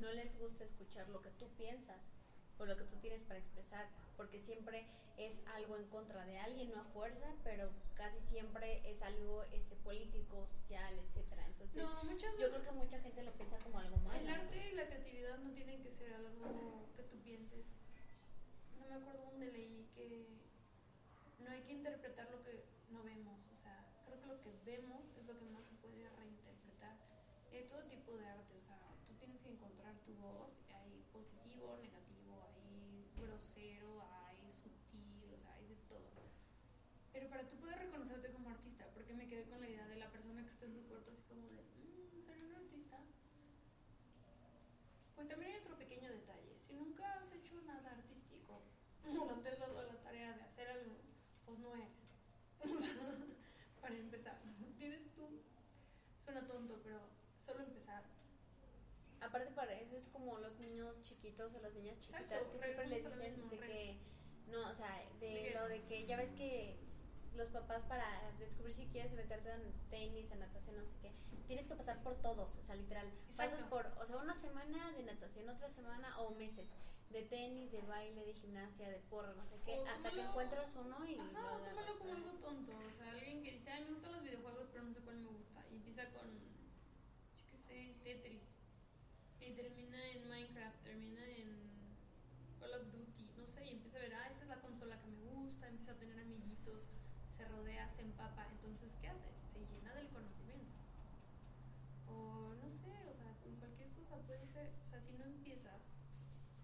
no 0.00 0.12
les 0.12 0.38
gusta 0.38 0.64
escuchar 0.64 1.08
lo 1.08 1.22
que 1.22 1.30
tú 1.30 1.48
piensas 1.56 2.02
o 2.58 2.66
lo 2.66 2.76
que 2.76 2.84
tú 2.84 2.96
tienes 2.96 3.22
para 3.24 3.38
expresar, 3.38 3.88
porque 4.16 4.38
siempre 4.38 4.86
es 5.16 5.40
algo 5.54 5.76
en 5.76 5.86
contra 5.88 6.24
de 6.26 6.38
alguien, 6.38 6.70
no 6.70 6.80
a 6.80 6.84
fuerza, 6.84 7.26
pero 7.44 7.70
casi 7.94 8.20
siempre 8.20 8.82
es 8.88 9.02
algo 9.02 9.42
este 9.44 9.74
político, 9.76 10.46
social, 10.46 10.98
etcétera. 10.98 11.44
Entonces, 11.46 11.82
No, 11.82 12.04
muchas 12.04 12.32
yo 12.38 12.50
creo 12.50 12.62
que 12.62 12.72
mucha 12.72 13.00
gente 13.00 13.22
lo 13.22 13.32
piensa 13.32 13.58
como 13.58 13.78
algo 13.78 13.96
malo. 13.98 14.18
el 14.20 14.28
arte 14.28 14.70
y 14.72 14.74
la 14.76 14.86
creatividad 14.86 15.38
no 15.38 15.50
tienen 15.52 15.82
que 15.82 15.90
ser 15.92 16.12
algo 16.14 16.86
que 16.96 17.02
tú 17.04 17.16
pienses. 17.22 17.84
No 18.78 18.86
me 18.86 18.94
acuerdo 18.94 19.24
dónde 19.30 19.50
leí 19.52 19.88
que 19.94 20.28
no 21.40 21.50
hay 21.50 21.62
que 21.62 21.72
interpretar 21.72 22.30
lo 22.30 22.42
que 22.44 22.64
no 22.90 23.02
vemos. 23.02 23.40
O 23.52 23.56
sea, 23.62 23.84
creo 24.06 24.20
que 24.20 24.26
lo 24.26 24.40
que 24.42 24.52
vemos 24.64 25.02
es 25.18 25.26
lo 25.26 25.36
que 25.38 25.44
más 25.46 25.64
se 25.66 25.74
puede 25.76 26.08
reinterpretar. 26.10 26.96
Hay 27.52 27.64
todo 27.68 27.82
tipo 27.84 28.16
de 28.16 28.26
arte, 28.26 28.56
o 28.56 28.62
sea, 28.62 28.78
tú 29.08 29.14
tienes 29.14 29.40
que 29.40 29.50
encontrar 29.50 29.94
tu 30.06 30.14
voz. 30.14 30.50
Hay 30.74 31.02
positivo, 31.12 31.76
negativo, 31.82 32.46
hay 32.54 33.04
grosero, 33.38 34.02
hay 34.26 34.52
sutil, 34.52 35.32
o 35.32 35.38
sea, 35.38 35.54
hay 35.54 35.66
de 35.68 35.76
todo. 35.88 36.10
Pero 37.12 37.28
para 37.28 37.46
tú 37.46 37.56
poder 37.58 37.78
reconocerte 37.78 38.32
como 38.32 38.50
artista, 38.50 38.90
porque 38.94 39.14
me 39.14 39.28
quedé 39.28 39.44
con 39.48 39.60
la 39.60 39.68
idea 39.68 39.86
de 39.86 39.96
la 39.96 40.10
persona 40.10 40.42
que 40.44 40.50
está 40.50 40.66
en 40.66 40.74
su 40.74 40.86
cuarto 40.88 41.10
así 41.12 41.22
como 41.28 41.48
de, 41.50 41.62
"Mm, 41.62 42.24
¿seré 42.24 42.44
un 42.44 42.54
artista? 42.54 42.98
Pues 45.14 45.28
también 45.28 45.52
hay 45.52 45.58
otro 45.60 45.76
pequeño 45.78 46.10
detalle. 46.10 46.58
Si 46.60 46.72
nunca 46.74 47.18
has 47.18 47.32
hecho 47.32 47.60
nada 47.62 47.90
artístico, 47.92 48.62
no 49.04 49.40
te 49.40 49.48
has 49.50 49.58
dado 49.58 49.86
la 49.86 50.00
tarea 50.02 50.32
de 50.32 50.42
hacer 50.42 50.68
algo, 50.68 50.96
pues 51.44 51.58
no 51.60 51.74
eres. 51.74 52.10
Para 53.80 53.94
empezar, 53.94 54.40
tienes 54.78 55.12
tú, 55.14 55.42
suena 56.24 56.46
tonto, 56.46 56.80
pero 56.82 57.00
solo 57.46 57.62
empezar. 57.62 58.17
Aparte 59.20 59.50
para 59.52 59.72
eso 59.74 59.96
es 59.96 60.06
como 60.08 60.38
los 60.38 60.58
niños 60.58 61.02
chiquitos 61.02 61.54
o 61.54 61.60
las 61.60 61.74
niñas 61.74 61.98
chiquitas 61.98 62.22
Exacto, 62.24 62.52
que 62.52 62.58
siempre 62.58 62.86
les 62.86 63.02
lo 63.04 63.10
dicen 63.10 63.34
mismo, 63.36 63.50
de 63.50 63.58
que 63.58 63.98
no, 64.46 64.70
o 64.70 64.74
sea, 64.74 65.04
de, 65.20 65.52
lo 65.54 65.68
de 65.68 65.82
que 65.84 66.06
ya 66.06 66.16
ves 66.16 66.32
que 66.32 66.78
los 67.34 67.50
papás 67.50 67.82
para 67.84 68.06
descubrir 68.38 68.74
si 68.74 68.86
quieres 68.86 69.12
meterte 69.12 69.50
en 69.50 69.72
tenis, 69.90 70.30
en 70.30 70.40
natación, 70.40 70.76
no 70.76 70.84
sé 70.84 70.94
qué, 71.02 71.12
tienes 71.46 71.66
que 71.66 71.74
pasar 71.74 72.02
por 72.02 72.20
todos, 72.22 72.56
o 72.56 72.62
sea, 72.62 72.74
literal, 72.74 73.06
pasas 73.36 73.62
por, 73.64 73.86
o 74.00 74.06
sea, 74.06 74.16
una 74.16 74.34
semana 74.34 74.92
de 74.92 75.02
natación, 75.02 75.48
otra 75.48 75.68
semana 75.68 76.18
o 76.20 76.30
meses 76.34 76.74
de 77.10 77.22
tenis, 77.22 77.72
de 77.72 77.80
baile, 77.82 78.24
de 78.24 78.34
gimnasia, 78.34 78.88
de 78.90 78.98
porro, 79.10 79.34
no 79.34 79.44
sé 79.44 79.58
qué, 79.64 79.78
O 79.78 79.86
hasta 79.86 80.10
que 80.10 80.20
encuentras 80.20 80.74
uno 80.76 81.06
y 81.06 81.16
lo 81.16 81.22
Ajá, 81.22 81.38
agarras, 81.40 81.70
tómalo 81.70 81.98
como 81.98 82.14
algo 82.14 82.32
tonto. 82.34 82.72
O 82.72 82.96
sea, 82.96 83.12
alguien 83.12 83.42
que 83.42 83.52
dice, 83.52 83.70
ay, 83.70 83.84
me 83.84 83.90
gustan 83.90 84.12
los 84.12 84.22
videojuegos, 84.22 84.68
pero 84.70 84.84
no 84.84 84.92
sé 84.92 85.00
cuál 85.00 85.16
me 85.18 85.30
gusta. 85.30 85.64
Y 85.70 85.76
empieza 85.76 86.04
con, 86.10 86.28
yo 87.38 87.46
qué 87.50 87.58
sé, 87.58 87.94
Tetris. 88.04 88.47
Y 89.48 89.52
termina 89.52 89.96
en 90.10 90.28
Minecraft, 90.28 90.84
termina 90.84 91.24
en 91.24 91.48
Call 92.60 92.74
of 92.74 92.92
Duty, 92.92 93.30
no 93.38 93.46
sé, 93.46 93.64
y 93.64 93.70
empieza 93.70 93.96
a 93.96 94.02
ver, 94.02 94.12
ah, 94.12 94.28
esta 94.28 94.42
es 94.42 94.48
la 94.50 94.60
consola 94.60 95.00
que 95.00 95.06
me 95.06 95.22
gusta, 95.22 95.68
empieza 95.68 95.92
a 95.92 95.94
tener 95.94 96.20
amiguitos, 96.20 96.84
se 97.34 97.48
rodea, 97.48 97.88
se 97.88 98.02
empapa, 98.02 98.46
entonces, 98.52 98.92
¿qué 99.00 99.08
hace? 99.08 99.30
Se 99.54 99.64
llena 99.64 99.94
del 99.94 100.08
conocimiento. 100.08 100.76
O 102.08 102.52
no 102.60 102.68
sé, 102.68 102.92
o 103.08 103.14
sea, 103.14 103.38
en 103.46 103.56
cualquier 103.56 103.88
cosa 103.92 104.18
puede 104.26 104.46
ser, 104.48 104.70
o 104.84 104.90
sea, 104.90 105.00
si 105.00 105.14
no 105.14 105.24
empiezas 105.24 105.80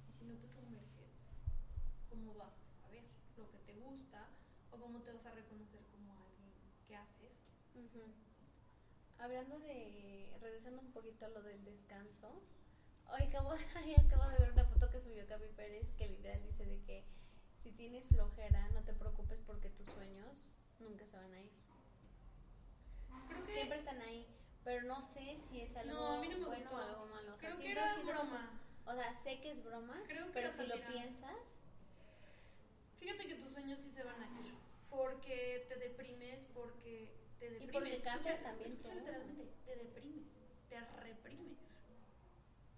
y 0.06 0.12
si 0.12 0.26
no 0.26 0.34
te 0.36 0.48
sumerges, 0.48 1.08
¿cómo 2.10 2.34
vas 2.34 2.52
a 2.52 2.82
saber 2.82 3.04
lo 3.38 3.50
que 3.50 3.60
te 3.60 3.76
gusta 3.76 4.28
o 4.70 4.76
cómo 4.76 5.00
te 5.00 5.10
vas 5.10 5.24
a 5.24 5.30
reconocer 5.30 5.80
como 5.90 6.12
alguien 6.20 6.52
que 6.86 6.96
hace 6.96 7.28
eso? 7.28 8.04
Hablando 9.16 9.58
de, 9.60 10.36
regresando 10.38 10.82
un 10.82 10.92
poquito 10.92 11.24
a 11.24 11.30
lo 11.30 11.42
del 11.42 11.64
descanso, 11.64 12.42
hoy 13.12 13.22
acabo, 13.22 13.50
ay, 13.76 13.94
acabo 13.94 14.28
de 14.30 14.38
ver 14.38 14.52
una 14.52 14.64
foto 14.64 14.90
que 14.90 15.00
subió 15.00 15.26
Capi 15.26 15.48
Pérez 15.56 15.86
que 15.96 16.08
literal 16.08 16.42
dice 16.42 16.64
de 16.64 16.80
que 16.82 17.04
si 17.62 17.72
tienes 17.72 18.06
flojera, 18.08 18.68
no 18.70 18.82
te 18.82 18.92
preocupes 18.92 19.40
porque 19.46 19.70
tus 19.70 19.86
sueños 19.86 20.36
nunca 20.78 21.06
se 21.06 21.16
van 21.16 21.32
a 21.32 21.40
ir. 21.40 21.50
Creo 23.28 23.44
que 23.44 23.52
Siempre 23.54 23.78
están 23.78 24.00
ahí, 24.02 24.26
pero 24.64 24.82
no 24.82 25.00
sé 25.00 25.38
si 25.48 25.62
es 25.62 25.74
algo 25.76 25.92
No, 25.94 26.12
a 26.12 26.20
mí 26.20 26.28
no 26.28 26.38
me 26.38 26.44
bueno 26.44 26.70
gustó. 26.70 26.76
o 26.76 26.88
algo 26.88 27.06
malo. 27.06 27.32
O 27.32 27.36
sea, 27.36 27.48
Creo 27.48 27.56
que 27.58 27.62
siento- 27.64 27.80
era 27.80 27.94
siento 27.94 28.12
que 28.12 28.18
broma. 28.18 28.38
son- 28.84 28.94
o 28.94 29.00
sea, 29.00 29.14
sé 29.22 29.40
que 29.40 29.50
es 29.52 29.64
broma, 29.64 30.02
Creo 30.06 30.26
que 30.26 30.32
pero 30.32 30.48
era 30.48 30.56
si 30.56 30.66
lo 30.66 30.74
sátira. 30.74 30.88
piensas, 30.88 31.36
Fíjate 33.00 33.26
que 33.28 33.34
tus 33.34 33.50
sueños 33.50 33.78
sí 33.80 33.90
se 33.90 34.02
van 34.02 34.22
a 34.22 34.40
ir. 34.46 34.54
Porque 34.88 35.66
te 35.68 35.76
deprimes, 35.76 36.44
porque 36.54 37.12
te 37.38 37.50
deprimes. 37.50 37.72
porque 37.74 38.00
cambias 38.02 38.34
Escucha, 38.36 38.42
también 38.50 38.70
escucha 38.72 38.92
tú. 38.92 38.98
literalmente, 38.98 39.52
te 39.66 39.76
deprimes, 39.76 40.32
te 40.70 40.80
reprimes. 40.80 41.58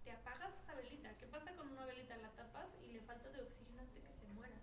Te 0.06 0.12
apagas 0.12 0.54
esa 0.62 0.72
velita. 0.76 1.18
¿Qué 1.18 1.26
pasa 1.26 1.50
con 1.56 1.66
una 1.66 1.84
velita? 1.84 2.16
La 2.18 2.30
tapas 2.30 2.70
y 2.80 2.92
le 2.92 3.00
falta 3.00 3.28
de 3.28 3.42
oxígeno 3.42 3.82
hace 3.82 3.98
que 3.98 4.12
se 4.14 4.28
muera. 4.34 4.54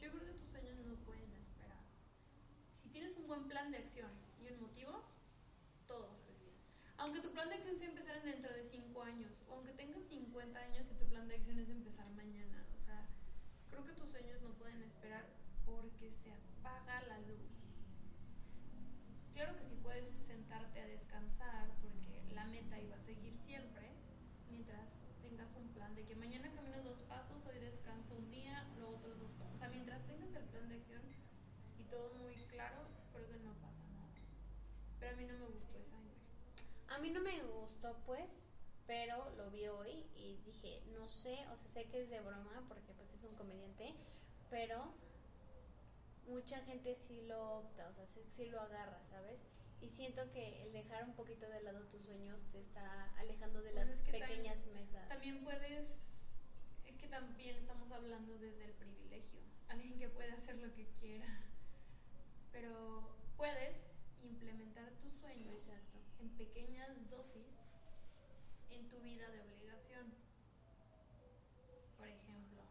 Yo 0.00 0.10
creo 0.10 0.24
que 0.24 0.32
tus 0.32 0.48
sueños 0.48 0.78
no 0.86 0.94
pueden 1.04 1.30
esperar. 1.34 1.84
Si 2.82 2.88
tienes 2.88 3.14
un 3.16 3.26
buen 3.26 3.46
plan 3.48 3.70
de 3.70 3.76
acción 3.76 4.10
y 4.40 4.48
un 4.48 4.62
motivo, 4.62 5.04
todo 5.86 6.08
va 6.08 6.14
a 6.14 6.16
salir 6.16 6.40
bien. 6.40 6.56
Aunque 6.96 7.20
tu 7.20 7.30
plan 7.32 7.50
de 7.50 7.56
acción 7.56 7.76
sea 7.76 7.88
empezar 7.88 8.16
en 8.16 8.24
dentro 8.24 8.50
de 8.50 8.64
5 8.64 9.02
años, 9.02 9.32
o 9.46 9.56
aunque 9.56 9.72
tengas 9.72 10.04
50 10.08 10.58
años 10.58 10.86
y 10.90 10.94
tu 10.94 11.04
plan 11.04 11.28
de 11.28 11.34
acción 11.34 11.58
es 11.58 11.68
empezar 11.68 12.08
mañana, 12.12 12.64
o 12.74 12.80
sea, 12.86 13.06
creo 13.68 13.84
que 13.84 13.92
tus 13.92 14.08
sueños 14.08 14.40
no 14.40 14.54
pueden 14.54 14.80
esperar 14.80 15.26
porque 15.66 16.10
se 16.24 16.32
apaga 16.32 17.02
la 17.08 17.18
luz. 17.18 17.44
Claro 19.34 19.54
que 19.54 19.64
sí 19.66 19.76
puedes 19.82 20.08
sentarte 20.26 20.80
a 20.80 20.86
descansar 20.86 21.68
porque 21.82 22.22
la 22.32 22.46
meta 22.46 22.80
iba 22.80 22.96
a 22.96 23.00
seguir 23.00 23.36
siempre, 23.44 23.81
plan 25.82 25.96
de 25.96 26.04
que 26.04 26.14
mañana 26.14 26.48
camino 26.54 26.80
dos 26.82 27.00
pasos, 27.08 27.44
hoy 27.44 27.58
descanso 27.58 28.14
un 28.14 28.30
día, 28.30 28.64
luego 28.78 28.94
otros 28.98 29.18
dos 29.18 29.32
pasos. 29.32 29.56
O 29.56 29.58
sea, 29.58 29.68
mientras 29.68 30.06
tengas 30.06 30.32
el 30.32 30.44
plan 30.44 30.68
de 30.68 30.76
acción 30.76 31.02
y 31.76 31.82
todo 31.90 32.14
muy 32.22 32.36
claro, 32.46 32.86
creo 33.12 33.28
que 33.28 33.38
no 33.38 33.52
pasa 33.54 33.82
nada. 33.90 34.14
Pero 35.00 35.12
a 35.12 35.16
mí 35.16 35.24
no 35.24 35.34
me 35.38 35.46
gustó 35.46 35.78
esa 35.78 35.96
imagen. 35.98 36.22
a 36.86 36.98
mí 36.98 37.10
no 37.10 37.20
me 37.20 37.42
gustó 37.42 37.96
pues, 38.06 38.30
pero 38.86 39.28
lo 39.36 39.50
vi 39.50 39.66
hoy 39.66 40.06
y 40.14 40.36
dije, 40.44 40.84
no 40.94 41.08
sé, 41.08 41.34
o 41.50 41.56
sea, 41.56 41.68
sé 41.68 41.84
que 41.86 42.02
es 42.02 42.10
de 42.10 42.20
broma 42.20 42.64
porque 42.68 42.92
pues 42.94 43.12
es 43.12 43.24
un 43.24 43.34
comediante, 43.34 43.92
pero 44.50 44.94
mucha 46.28 46.60
gente 46.60 46.94
sí 46.94 47.22
lo 47.22 47.58
opta, 47.58 47.88
o 47.88 47.92
sea, 47.92 48.06
sí, 48.06 48.24
sí 48.28 48.46
lo 48.46 48.60
agarra, 48.60 49.02
¿sabes? 49.10 49.40
Y 49.82 49.88
siento 49.88 50.30
que 50.30 50.62
el 50.62 50.72
dejar 50.72 51.04
un 51.04 51.14
poquito 51.14 51.48
de 51.48 51.60
lado 51.62 51.84
tus 51.88 52.02
sueños 52.04 52.46
te 52.52 52.60
está 52.60 53.12
alejando 53.18 53.60
de 53.62 53.72
Pues 53.72 53.86
las 53.86 53.96
es 53.96 54.02
que 54.02 54.12
pequeñas 54.12 54.64
metas. 54.66 55.08
También 55.08 55.42
puedes, 55.42 56.24
es 56.86 56.96
que 56.96 57.08
también 57.08 57.56
estamos 57.56 57.90
hablando 57.90 58.38
desde 58.38 58.64
el 58.64 58.74
privilegio, 58.74 59.40
alguien 59.68 59.98
que 59.98 60.08
puede 60.08 60.30
hacer 60.32 60.56
lo 60.58 60.72
que 60.72 60.86
quiera, 61.00 61.26
pero 62.52 63.16
puedes 63.36 63.98
implementar 64.22 64.92
tus 65.00 65.14
sueños 65.14 65.52
Exacto. 65.52 65.98
en 66.20 66.28
pequeñas 66.36 67.10
dosis 67.10 67.48
en 68.70 68.88
tu 68.88 69.00
vida 69.00 69.28
de 69.30 69.40
obligación. 69.40 70.14
Por 71.98 72.06
ejemplo, 72.06 72.62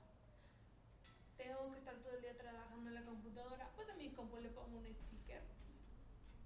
tengo 1.35 1.71
que 1.73 1.79
estar 1.79 1.95
todo 2.01 2.13
el 2.13 2.21
día 2.21 2.37
trabajando 2.37 2.89
en 2.89 2.95
la 2.95 3.03
computadora, 3.03 3.69
pues 3.75 3.89
a 3.89 3.95
mi 3.95 4.11
compu 4.11 4.37
le 4.37 4.49
pongo 4.49 4.77
un 4.77 4.85
sticker. 4.85 5.10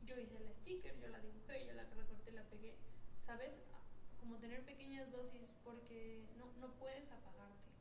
Yo 0.05 0.19
hice 0.19 0.37
el 0.37 0.49
sticker, 0.61 0.99
yo 0.99 1.07
la 1.07 1.19
dibujé, 1.19 1.65
yo 1.65 1.73
la 1.73 1.83
recorté, 1.83 2.31
la 2.31 2.43
pegué. 2.43 2.75
¿Sabes? 3.25 3.51
Como 4.19 4.37
tener 4.37 4.63
pequeñas 4.63 5.11
dosis 5.11 5.49
porque 5.63 6.23
no, 6.37 6.51
no 6.59 6.73
puedes 6.75 7.11
apagarte. 7.11 7.71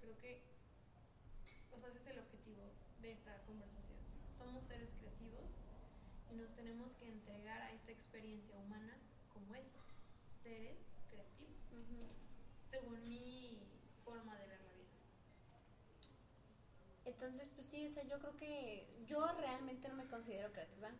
Creo 0.00 0.18
que, 0.18 0.42
o 1.72 1.78
sea, 1.78 1.88
ese 1.88 1.98
es 1.98 2.06
el 2.06 2.18
objetivo 2.18 2.62
de 3.00 3.12
esta 3.12 3.42
conversación. 3.44 3.98
Somos 4.36 4.64
seres 4.64 4.90
creativos 4.98 5.50
y 6.30 6.36
nos 6.36 6.54
tenemos 6.54 6.92
que 6.96 7.08
entregar 7.08 7.62
a 7.62 7.72
esta 7.72 7.92
experiencia 7.92 8.56
humana 8.58 8.96
como 9.32 9.54
eso, 9.54 9.78
seres 10.42 10.78
creativos, 11.10 11.54
según 12.70 13.08
mi 13.08 13.58
forma 14.04 14.36
de 14.36 14.46
ver 14.46 14.60
la 14.60 14.72
vida. 14.72 14.88
Entonces, 17.04 17.48
pues 17.54 17.66
sí, 17.66 17.86
o 17.86 17.88
sea, 17.88 18.04
yo 18.04 18.18
creo 18.18 18.36
que 18.36 18.86
yo 19.06 19.26
realmente 19.38 19.88
no 19.88 19.96
me 19.96 20.06
considero 20.06 20.52
creativa. 20.52 20.90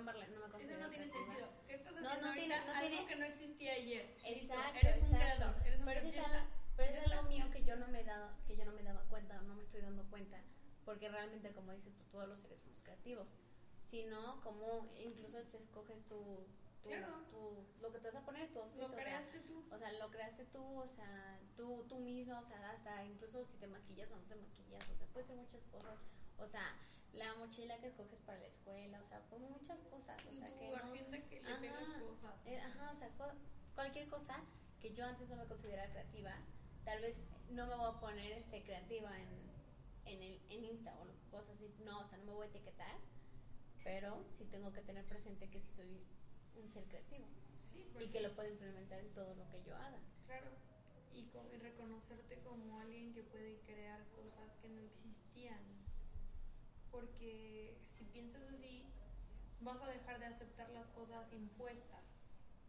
Marlene, 0.00 0.34
no 0.34 0.40
me 0.40 0.46
Eso 0.46 0.52
considero 0.52 0.80
no 0.80 0.88
tiene 0.90 1.08
creativa. 1.08 1.34
sentido. 1.34 1.66
¿Qué 1.66 1.74
estás 1.74 1.92
No, 1.94 2.00
haciendo 2.08 2.26
no 2.28 2.34
tiene- 2.34 2.54
ahorita? 2.54 2.72
no 2.72 2.78
algo 2.78 2.88
tiene- 2.90 3.06
que 3.06 3.16
no 3.16 3.24
existía 3.26 3.72
ayer. 3.74 4.06
Listo, 4.16 4.28
Exacto, 4.54 4.78
eres 4.82 5.02
un 5.02 5.12
exacto. 5.14 5.36
creador, 5.36 5.66
eres 5.66 5.78
un 5.80 5.84
pero 5.84 6.00
eso 6.00 6.08
es 6.08 6.18
algo, 6.18 6.46
pero 6.76 6.90
eso 6.90 6.98
es 7.06 7.12
algo 7.12 7.22
mío 7.28 7.50
que 7.50 7.64
yo 7.64 7.76
no 7.76 7.88
me 7.88 8.00
he 8.00 8.04
dado, 8.04 8.30
que 8.46 8.56
yo 8.56 8.64
no 8.64 8.72
me 8.72 8.82
daba 8.82 9.02
cuenta 9.08 9.40
no 9.42 9.54
me 9.54 9.62
estoy 9.62 9.80
dando 9.82 10.04
cuenta, 10.10 10.40
porque 10.84 11.08
realmente 11.08 11.52
como 11.52 11.72
dices, 11.72 11.92
pues 11.96 12.08
todos 12.10 12.28
los 12.28 12.40
seres 12.40 12.58
somos 12.60 12.82
creativos. 12.82 13.34
Si 13.84 14.04
no, 14.04 14.40
como 14.42 14.90
incluso 14.96 15.38
este 15.38 15.58
escoges 15.58 16.02
tu, 16.06 16.46
tu, 16.82 16.88
Claro. 16.88 17.22
tu- 17.30 17.64
lo 17.80 17.92
que 17.92 17.98
te 17.98 18.10
vas 18.10 18.22
a 18.22 18.24
poner, 18.24 18.52
tu 18.52 18.60
outfit, 18.60 18.80
Lo 18.80 18.86
o 18.86 18.90
sea, 18.90 19.02
creaste 19.02 19.40
tú. 19.40 19.64
o 19.70 19.78
sea, 19.78 19.92
lo 19.92 20.10
creaste 20.10 20.44
tú, 20.46 20.80
o 20.80 20.88
sea, 20.88 21.38
tú, 21.56 21.84
tú 21.88 21.98
misma, 21.98 22.38
o 22.40 22.42
sea, 22.42 22.70
hasta 22.70 23.04
incluso 23.04 23.44
si 23.44 23.56
te 23.58 23.66
maquillas 23.68 24.10
o 24.12 24.16
no 24.16 24.22
te 24.22 24.34
maquillas, 24.34 24.88
o 24.90 24.94
sea, 24.96 25.06
puede 25.08 25.26
ser 25.26 25.36
muchas 25.36 25.62
cosas, 25.64 25.98
o 26.38 26.46
sea, 26.46 26.74
la 27.14 27.34
mochila 27.34 27.78
que 27.78 27.88
escoges 27.88 28.20
para 28.20 28.38
la 28.38 28.46
escuela, 28.46 29.00
o 29.00 29.04
sea, 29.04 29.20
por 29.28 29.38
muchas 29.40 29.82
cosas, 29.82 30.18
o 30.26 30.32
sea, 30.32 30.48
tu 30.48 30.58
que 30.58 30.70
no, 30.70 30.76
agenda 30.76 31.18
que 31.28 31.42
le 31.42 31.48
Ajá. 31.50 31.60
pegas 31.60 31.88
cosas. 32.02 32.34
eh, 32.46 32.58
ajá, 32.58 32.90
o 32.92 32.96
sea, 32.96 33.08
co- 33.18 33.32
cualquier 33.74 34.08
cosa 34.08 34.42
que 34.80 34.94
yo 34.94 35.04
antes 35.04 35.28
no 35.28 35.36
me 35.36 35.44
considerara 35.46 35.90
creativa, 35.90 36.32
tal 36.84 37.00
vez 37.02 37.16
no 37.50 37.66
me 37.66 37.76
voy 37.76 37.86
a 37.94 38.00
poner 38.00 38.32
este 38.32 38.62
creativa 38.64 39.10
en, 39.20 39.28
en, 40.06 40.22
el, 40.22 40.40
en 40.50 40.64
Insta 40.64 40.94
o 41.00 41.30
cosas 41.30 41.54
así, 41.56 41.70
no, 41.84 42.00
o 42.00 42.04
sea, 42.06 42.18
no 42.18 42.24
me 42.24 42.32
voy 42.32 42.46
a 42.46 42.50
etiquetar, 42.50 42.96
pero 43.84 44.24
sí 44.38 44.44
tengo 44.46 44.72
que 44.72 44.80
tener 44.80 45.04
presente 45.04 45.48
que 45.50 45.60
sí 45.60 45.70
soy 45.72 46.00
un 46.56 46.68
ser 46.68 46.84
creativo 46.84 47.26
Sí, 47.70 47.80
y 47.80 47.92
porque- 47.92 48.10
que 48.10 48.20
lo 48.22 48.34
puedo 48.34 48.48
implementar 48.50 48.98
en 49.00 49.12
todo 49.12 49.34
lo 49.34 49.48
que 49.50 49.62
yo 49.64 49.76
haga. 49.76 49.98
Claro, 50.26 50.50
y, 51.12 51.20
y 51.20 51.56
reconocerte 51.58 52.38
como 52.42 52.78
alguien 52.80 53.12
que 53.12 53.22
puede 53.22 53.58
crear 53.60 54.02
cosas 54.16 54.50
que 54.62 54.68
no 54.70 54.80
existían. 54.80 55.81
Porque 56.92 57.74
si 57.96 58.04
piensas 58.04 58.42
así, 58.52 58.84
vas 59.60 59.80
a 59.82 59.88
dejar 59.88 60.20
de 60.20 60.26
aceptar 60.26 60.70
las 60.70 60.88
cosas 60.90 61.32
impuestas. 61.32 62.04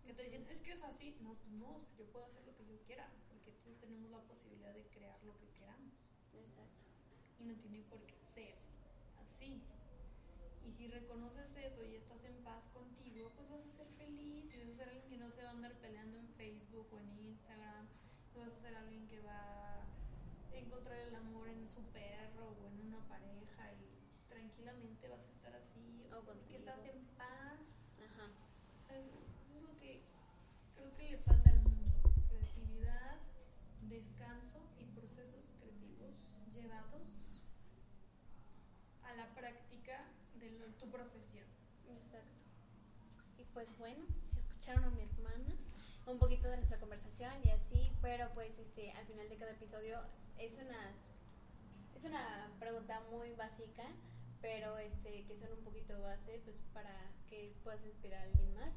Que 0.06 0.14
te 0.14 0.24
dicen, 0.24 0.48
es 0.50 0.62
que 0.62 0.72
es 0.72 0.84
así. 0.84 1.16
No, 1.22 1.38
no, 1.52 1.76
o 1.76 1.82
sea, 1.82 1.96
yo 1.98 2.06
puedo 2.12 2.26
hacer 2.26 2.44
lo 2.46 2.56
que 2.56 2.66
yo 2.66 2.82
quiera, 2.88 3.08
porque 3.30 3.52
todos 3.64 3.80
tenemos 3.80 4.10
la 4.10 4.22
posibilidad 4.22 4.74
de 4.74 4.88
crear 4.88 5.22
lo 5.24 5.38
que 5.38 5.48
queramos. 5.50 5.94
Exacto. 6.34 6.88
Y 7.40 7.46
no 7.46 7.56
tiene 7.56 7.84
por 7.84 8.02
qué 8.06 8.16
ser 8.34 8.56
así. 9.20 9.62
Y 10.66 10.72
si 10.72 10.88
reconoces 10.88 11.56
eso 11.58 11.84
y 11.86 11.96
estás 11.96 12.24
en 12.24 12.36
paz 12.44 12.68
contigo, 12.70 13.32
pues 13.36 13.50
vas 13.50 13.66
a 13.66 13.72
ser 13.72 13.88
feliz 13.98 14.54
y 14.54 14.58
vas 14.58 14.70
a 14.70 14.76
ser 14.76 14.90
alguien 14.90 15.10
que 15.10 15.18
no 15.18 15.30
se 15.30 15.44
va 15.44 15.50
a 15.50 15.52
andar 15.52 15.74
peleando 15.80 16.18
en 16.18 16.28
Facebook 16.30 16.88
o 16.92 17.00
en 17.00 17.20
Instagram. 17.20 17.88
y 18.34 18.40
vas 18.40 18.54
a 18.54 18.62
ser 18.62 18.76
alguien 18.76 19.08
que 19.08 19.20
va 19.22 19.82
a 19.82 20.56
encontrar 20.56 21.00
el 21.00 21.16
amor 21.16 21.50
en 21.50 21.68
su 21.68 21.82
perro 21.92 22.56
o 22.62 22.68
en 22.68 22.80
una 22.88 23.00
pareja 23.08 23.74
y 23.74 23.93
tranquilamente 24.54 25.08
vas 25.08 25.20
a 25.20 25.32
estar 25.32 25.56
así. 25.56 26.06
O 26.14 26.22
contigo. 26.26 26.60
estás 26.60 26.80
en 26.86 27.02
paz. 27.18 27.60
Ajá. 28.06 28.28
O 28.78 28.82
sea, 28.88 28.98
eso, 29.00 29.18
eso 29.18 29.58
es 29.58 29.64
lo 29.64 29.80
que 29.80 30.02
creo 30.76 30.96
que 30.96 31.12
le 31.12 31.18
falta 31.20 31.50
al 31.50 31.60
mundo. 31.62 32.12
Creatividad, 32.30 33.18
descanso 33.90 34.60
y 34.80 34.86
procesos 34.86 35.44
creativos 35.60 36.14
llevados 36.54 37.02
a 39.04 39.16
la 39.16 39.28
práctica 39.34 40.06
de 40.40 40.52
lo- 40.52 40.74
tu 40.78 40.90
profesión. 40.90 41.46
Exacto. 41.90 42.44
Y 43.38 43.46
pues 43.54 43.76
bueno, 43.80 44.06
escucharon 44.38 44.84
a 44.86 44.90
mi 44.92 45.02
hermana 45.04 45.56
un 46.06 46.20
poquito 46.20 46.48
de 46.50 46.58
nuestra 46.58 46.80
conversación 46.80 47.32
y 47.44 47.50
así, 47.50 47.92
pero 48.02 48.30
pues 48.34 48.60
este 48.60 48.92
al 48.92 49.06
final 49.06 49.30
de 49.30 49.38
cada 49.38 49.52
episodio 49.52 50.00
es 50.38 50.54
una 50.56 50.92
es 51.96 52.04
una 52.04 52.52
pregunta 52.60 53.00
muy 53.12 53.32
básica, 53.36 53.84
pero 54.44 54.78
este 54.78 55.24
que 55.24 55.38
son 55.38 55.54
un 55.54 55.64
poquito 55.64 56.00
base 56.02 56.42
pues 56.44 56.60
para 56.74 56.94
que 57.30 57.56
puedas 57.64 57.82
inspirar 57.86 58.20
a 58.20 58.24
alguien 58.26 58.54
más 58.54 58.74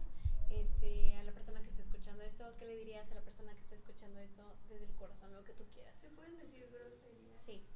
este, 0.48 1.16
a 1.18 1.24
la 1.24 1.32
persona 1.32 1.60
que 1.60 1.68
está 1.68 1.82
escuchando 1.82 2.22
esto? 2.22 2.54
¿Qué 2.56 2.66
le 2.66 2.76
dirías 2.76 3.10
a 3.10 3.16
la 3.16 3.20
persona 3.20 3.52
que 3.52 3.60
está 3.60 3.74
escuchando 3.74 4.20
esto 4.20 4.42
desde 4.68 4.86
el 4.86 4.94
corazón, 4.94 5.34
lo 5.34 5.44
que 5.44 5.52
tú 5.54 5.64
quieras? 5.74 5.96
¿Se 5.98 6.08
pueden 6.10 6.38
decir 6.38 6.70
groserías? 6.70 7.42
Sí. 7.42 7.66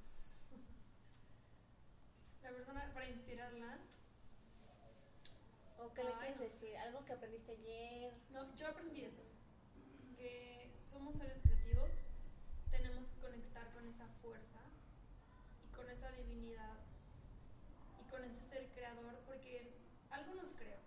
La 2.42 2.50
persona, 2.50 2.90
para 2.94 3.10
inspirarla, 3.10 3.80
¿O 5.78 5.92
qué 5.94 6.04
le 6.04 6.12
quieres 6.12 6.36
no 6.36 6.42
decir? 6.42 6.76
¿Algo 6.76 7.04
que 7.06 7.12
aprendiste 7.14 7.52
ayer? 7.52 8.12
No, 8.30 8.54
yo 8.54 8.68
aprendí 8.68 9.02
eso, 9.02 9.22
que 10.14 10.76
somos 10.78 11.16
seres 11.16 11.38
creativos, 11.42 11.90
tenemos 12.70 13.08
que 13.08 13.18
conectar 13.18 13.72
con 13.72 13.88
esa 13.88 14.06
fuerza 14.20 14.60
y 15.64 15.74
con 15.74 15.88
esa 15.88 16.12
divinidad 16.12 16.76
con 18.10 18.24
ese 18.24 18.40
ser 18.46 18.68
creador, 18.74 19.14
porque 19.26 19.72
algo 20.10 20.34
nos 20.34 20.50
creó, 20.54 20.78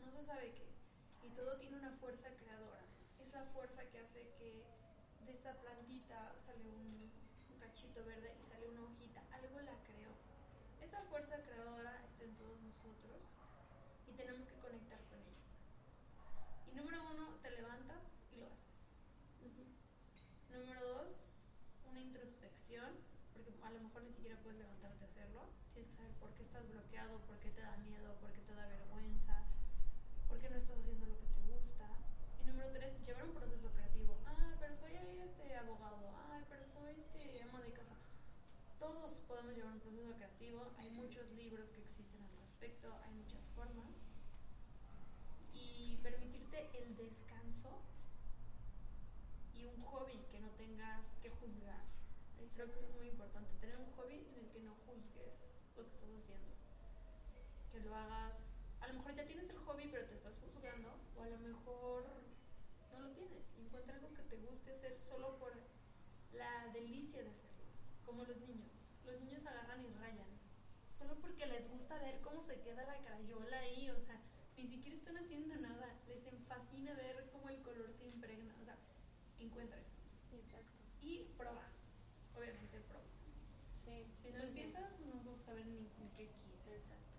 no 0.00 0.10
se 0.10 0.22
sabe 0.22 0.52
qué, 0.54 0.68
y 1.26 1.30
todo 1.30 1.56
tiene 1.58 1.78
una 1.78 1.92
fuerza 1.92 2.28
creadora. 2.36 2.84
Es 3.18 3.32
la 3.32 3.44
fuerza 3.46 3.82
que 3.90 3.98
hace 3.98 4.28
que 4.38 4.64
de 5.24 5.32
esta 5.32 5.54
plantita 5.60 6.34
sale 6.44 6.68
un, 6.68 7.10
un 7.50 7.58
cachito 7.58 8.04
verde 8.04 8.34
y 8.40 8.44
sale 8.46 8.68
una 8.68 8.84
hojita, 8.84 9.22
algo 9.32 9.60
la 9.60 9.76
creó. 9.84 10.12
Esa 10.80 11.00
fuerza 11.04 11.36
creadora 11.42 12.02
está 12.04 12.24
en 12.24 12.36
todos 12.36 12.60
nosotros 12.60 13.20
y 14.06 14.12
tenemos 14.12 14.46
que 14.46 14.58
conectar 14.60 15.00
con 15.08 15.18
ella. 15.20 15.40
Y 16.70 16.74
número 16.74 17.02
uno, 17.12 17.38
te 17.42 17.50
levantas 17.50 18.02
y 18.32 18.36
lo 18.36 18.46
haces. 18.46 18.70
Número 20.50 20.84
dos, 20.84 21.54
una 21.88 22.00
introspección, 22.00 22.90
porque 23.32 23.54
a 23.62 23.70
lo 23.70 23.80
mejor 23.80 24.02
ni 24.02 24.12
siquiera 24.12 24.36
puedes 24.42 24.58
levantarte 24.58 25.04
a 25.04 25.08
hacerlo. 25.08 25.19
Por 26.20 26.30
qué 26.34 26.42
estás 26.42 26.68
bloqueado, 26.68 27.18
por 27.26 27.38
qué 27.38 27.50
te 27.50 27.62
da 27.62 27.76
miedo, 27.78 28.14
por 28.20 28.30
qué 28.32 28.40
te 28.42 28.54
da 28.54 28.66
vergüenza, 28.66 29.44
por 30.28 30.38
qué 30.38 30.48
no 30.50 30.56
estás 30.56 30.78
haciendo 30.78 31.06
lo 31.06 31.18
que 31.18 31.26
te 31.26 31.40
gusta. 31.42 31.88
Y 32.40 32.46
número 32.46 32.70
tres, 32.72 33.02
llevar 33.02 33.24
un 33.24 33.34
proceso 33.34 33.70
creativo. 33.70 34.16
Ah, 34.26 34.54
pero 34.60 34.76
soy 34.76 34.92
este 34.94 35.56
abogado. 35.56 36.12
Ah, 36.14 36.40
pero 36.48 36.62
soy 36.62 37.00
este 37.00 37.42
ama 37.42 37.60
de 37.62 37.72
casa. 37.72 37.96
Todos 38.78 39.12
podemos 39.26 39.54
llevar 39.54 39.72
un 39.72 39.80
proceso 39.80 40.14
creativo. 40.14 40.70
Hay 40.78 40.90
muchos 40.90 41.30
libros 41.32 41.70
que 41.70 41.80
existen 41.80 42.22
al 42.22 42.36
respecto, 42.38 42.94
hay 43.04 43.12
muchas 43.14 43.48
formas. 43.56 43.90
Y 45.52 45.98
permitirte 46.02 46.70
el 46.82 46.96
descanso 46.96 47.80
y 49.54 49.64
un 49.64 49.82
hobby 49.82 50.24
que 50.30 50.40
no 50.40 50.48
tengas 50.50 51.04
que 51.22 51.30
juzgar. 51.30 51.84
Creo 52.54 52.72
que 52.72 52.78
eso 52.78 52.88
es 52.88 52.94
muy 52.96 53.08
importante, 53.08 53.50
tener 53.60 53.78
un 53.78 53.90
hobby 53.92 54.26
en 54.28 54.34
el 54.36 54.50
que 54.50 54.60
no 54.60 54.74
juzgues 54.84 55.32
lo 55.80 55.88
que 55.88 55.94
estás 55.96 56.10
haciendo. 56.10 56.48
Que 57.72 57.80
lo 57.80 57.94
hagas, 57.94 58.34
a 58.80 58.88
lo 58.88 58.94
mejor 58.94 59.14
ya 59.14 59.26
tienes 59.26 59.48
el 59.48 59.58
hobby 59.58 59.88
pero 59.90 60.06
te 60.06 60.14
estás 60.14 60.36
juzgando, 60.38 60.90
o 61.16 61.22
a 61.22 61.26
lo 61.28 61.38
mejor 61.38 62.04
no 62.92 63.00
lo 63.00 63.10
tienes. 63.12 63.44
Y 63.56 63.62
encuentra 63.62 63.94
algo 63.94 64.12
que 64.14 64.22
te 64.22 64.36
guste 64.36 64.72
hacer 64.72 64.96
solo 64.98 65.38
por 65.38 65.52
la 66.32 66.68
delicia 66.72 67.22
de 67.22 67.30
hacerlo, 67.30 67.64
como 68.04 68.24
los 68.24 68.40
niños. 68.40 68.70
Los 69.04 69.20
niños 69.20 69.46
agarran 69.46 69.84
y 69.84 69.90
rayan, 69.94 70.28
solo 70.92 71.16
porque 71.20 71.46
les 71.46 71.68
gusta 71.70 71.98
ver 71.98 72.20
cómo 72.20 72.42
se 72.42 72.60
queda 72.60 72.84
la 72.84 72.98
crayola 73.02 73.58
ahí, 73.60 73.90
o 73.90 73.98
sea, 73.98 74.20
ni 74.56 74.66
siquiera 74.66 74.96
están 74.96 75.16
haciendo 75.16 75.56
nada, 75.56 75.98
les 76.06 76.22
fascina 76.46 76.92
ver 76.94 77.30
cómo 77.32 77.48
el 77.48 77.62
color 77.62 77.90
se 77.92 78.06
impregna, 78.06 78.54
o 78.60 78.64
sea, 78.64 78.76
encuentra 79.38 79.80
eso. 79.80 79.96
Exacto. 80.32 80.78
Y 81.00 81.24
prueba, 81.36 81.66
obviamente 82.36 82.78
prueba. 82.80 83.04
Sí. 83.72 84.06
Si 84.22 84.30
no 84.30 84.38
Pues 84.38 84.48
empiezas, 84.48 85.00
no 85.00 85.14
vas 85.24 85.40
a 85.40 85.44
saber 85.44 85.66
ni, 85.66 85.80
ni 85.80 86.08
qué 86.10 86.28
quieres. 86.28 86.66
Exacto. 86.68 87.10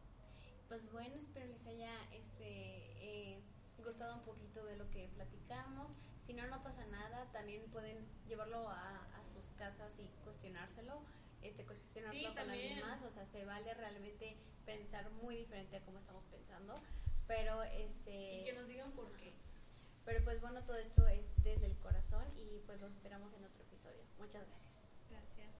Pues 0.71 0.89
bueno, 0.89 1.17
espero 1.17 1.47
les 1.47 1.67
haya 1.67 1.91
este, 2.13 2.45
eh, 2.45 3.41
gustado 3.83 4.15
un 4.15 4.21
poquito 4.23 4.63
de 4.63 4.77
lo 4.77 4.89
que 4.89 5.09
platicamos. 5.09 5.97
Si 6.21 6.33
no, 6.33 6.47
no 6.47 6.63
pasa 6.63 6.85
nada. 6.85 7.29
También 7.33 7.69
pueden 7.71 8.07
llevarlo 8.25 8.69
a, 8.69 9.05
a 9.19 9.23
sus 9.25 9.51
casas 9.57 9.99
y 9.99 10.07
cuestionárselo. 10.23 11.03
Este, 11.41 11.65
cuestionárselo 11.65 12.29
Sí, 12.29 12.35
con 12.37 12.49
alguien 12.49 12.79
más. 12.79 13.03
O 13.03 13.09
sea, 13.09 13.25
se 13.25 13.43
vale 13.43 13.73
realmente 13.73 14.37
pensar 14.65 15.11
muy 15.11 15.35
diferente 15.35 15.75
a 15.75 15.83
cómo 15.83 15.99
estamos 15.99 16.23
pensando. 16.23 16.81
Pero 17.27 17.63
este. 17.63 18.39
Y 18.39 18.45
que 18.45 18.53
nos 18.53 18.69
digan 18.69 18.93
por 18.93 19.11
qué. 19.17 19.33
Pero 20.05 20.23
pues 20.23 20.39
bueno, 20.39 20.63
todo 20.63 20.77
esto 20.77 21.05
es 21.05 21.31
desde 21.43 21.65
el 21.65 21.77
corazón 21.79 22.23
y 22.37 22.61
pues 22.65 22.79
los 22.79 22.93
esperamos 22.93 23.33
en 23.33 23.43
otro 23.43 23.61
episodio. 23.61 24.05
Muchas. 24.17 24.47
Gracias. 24.47 24.80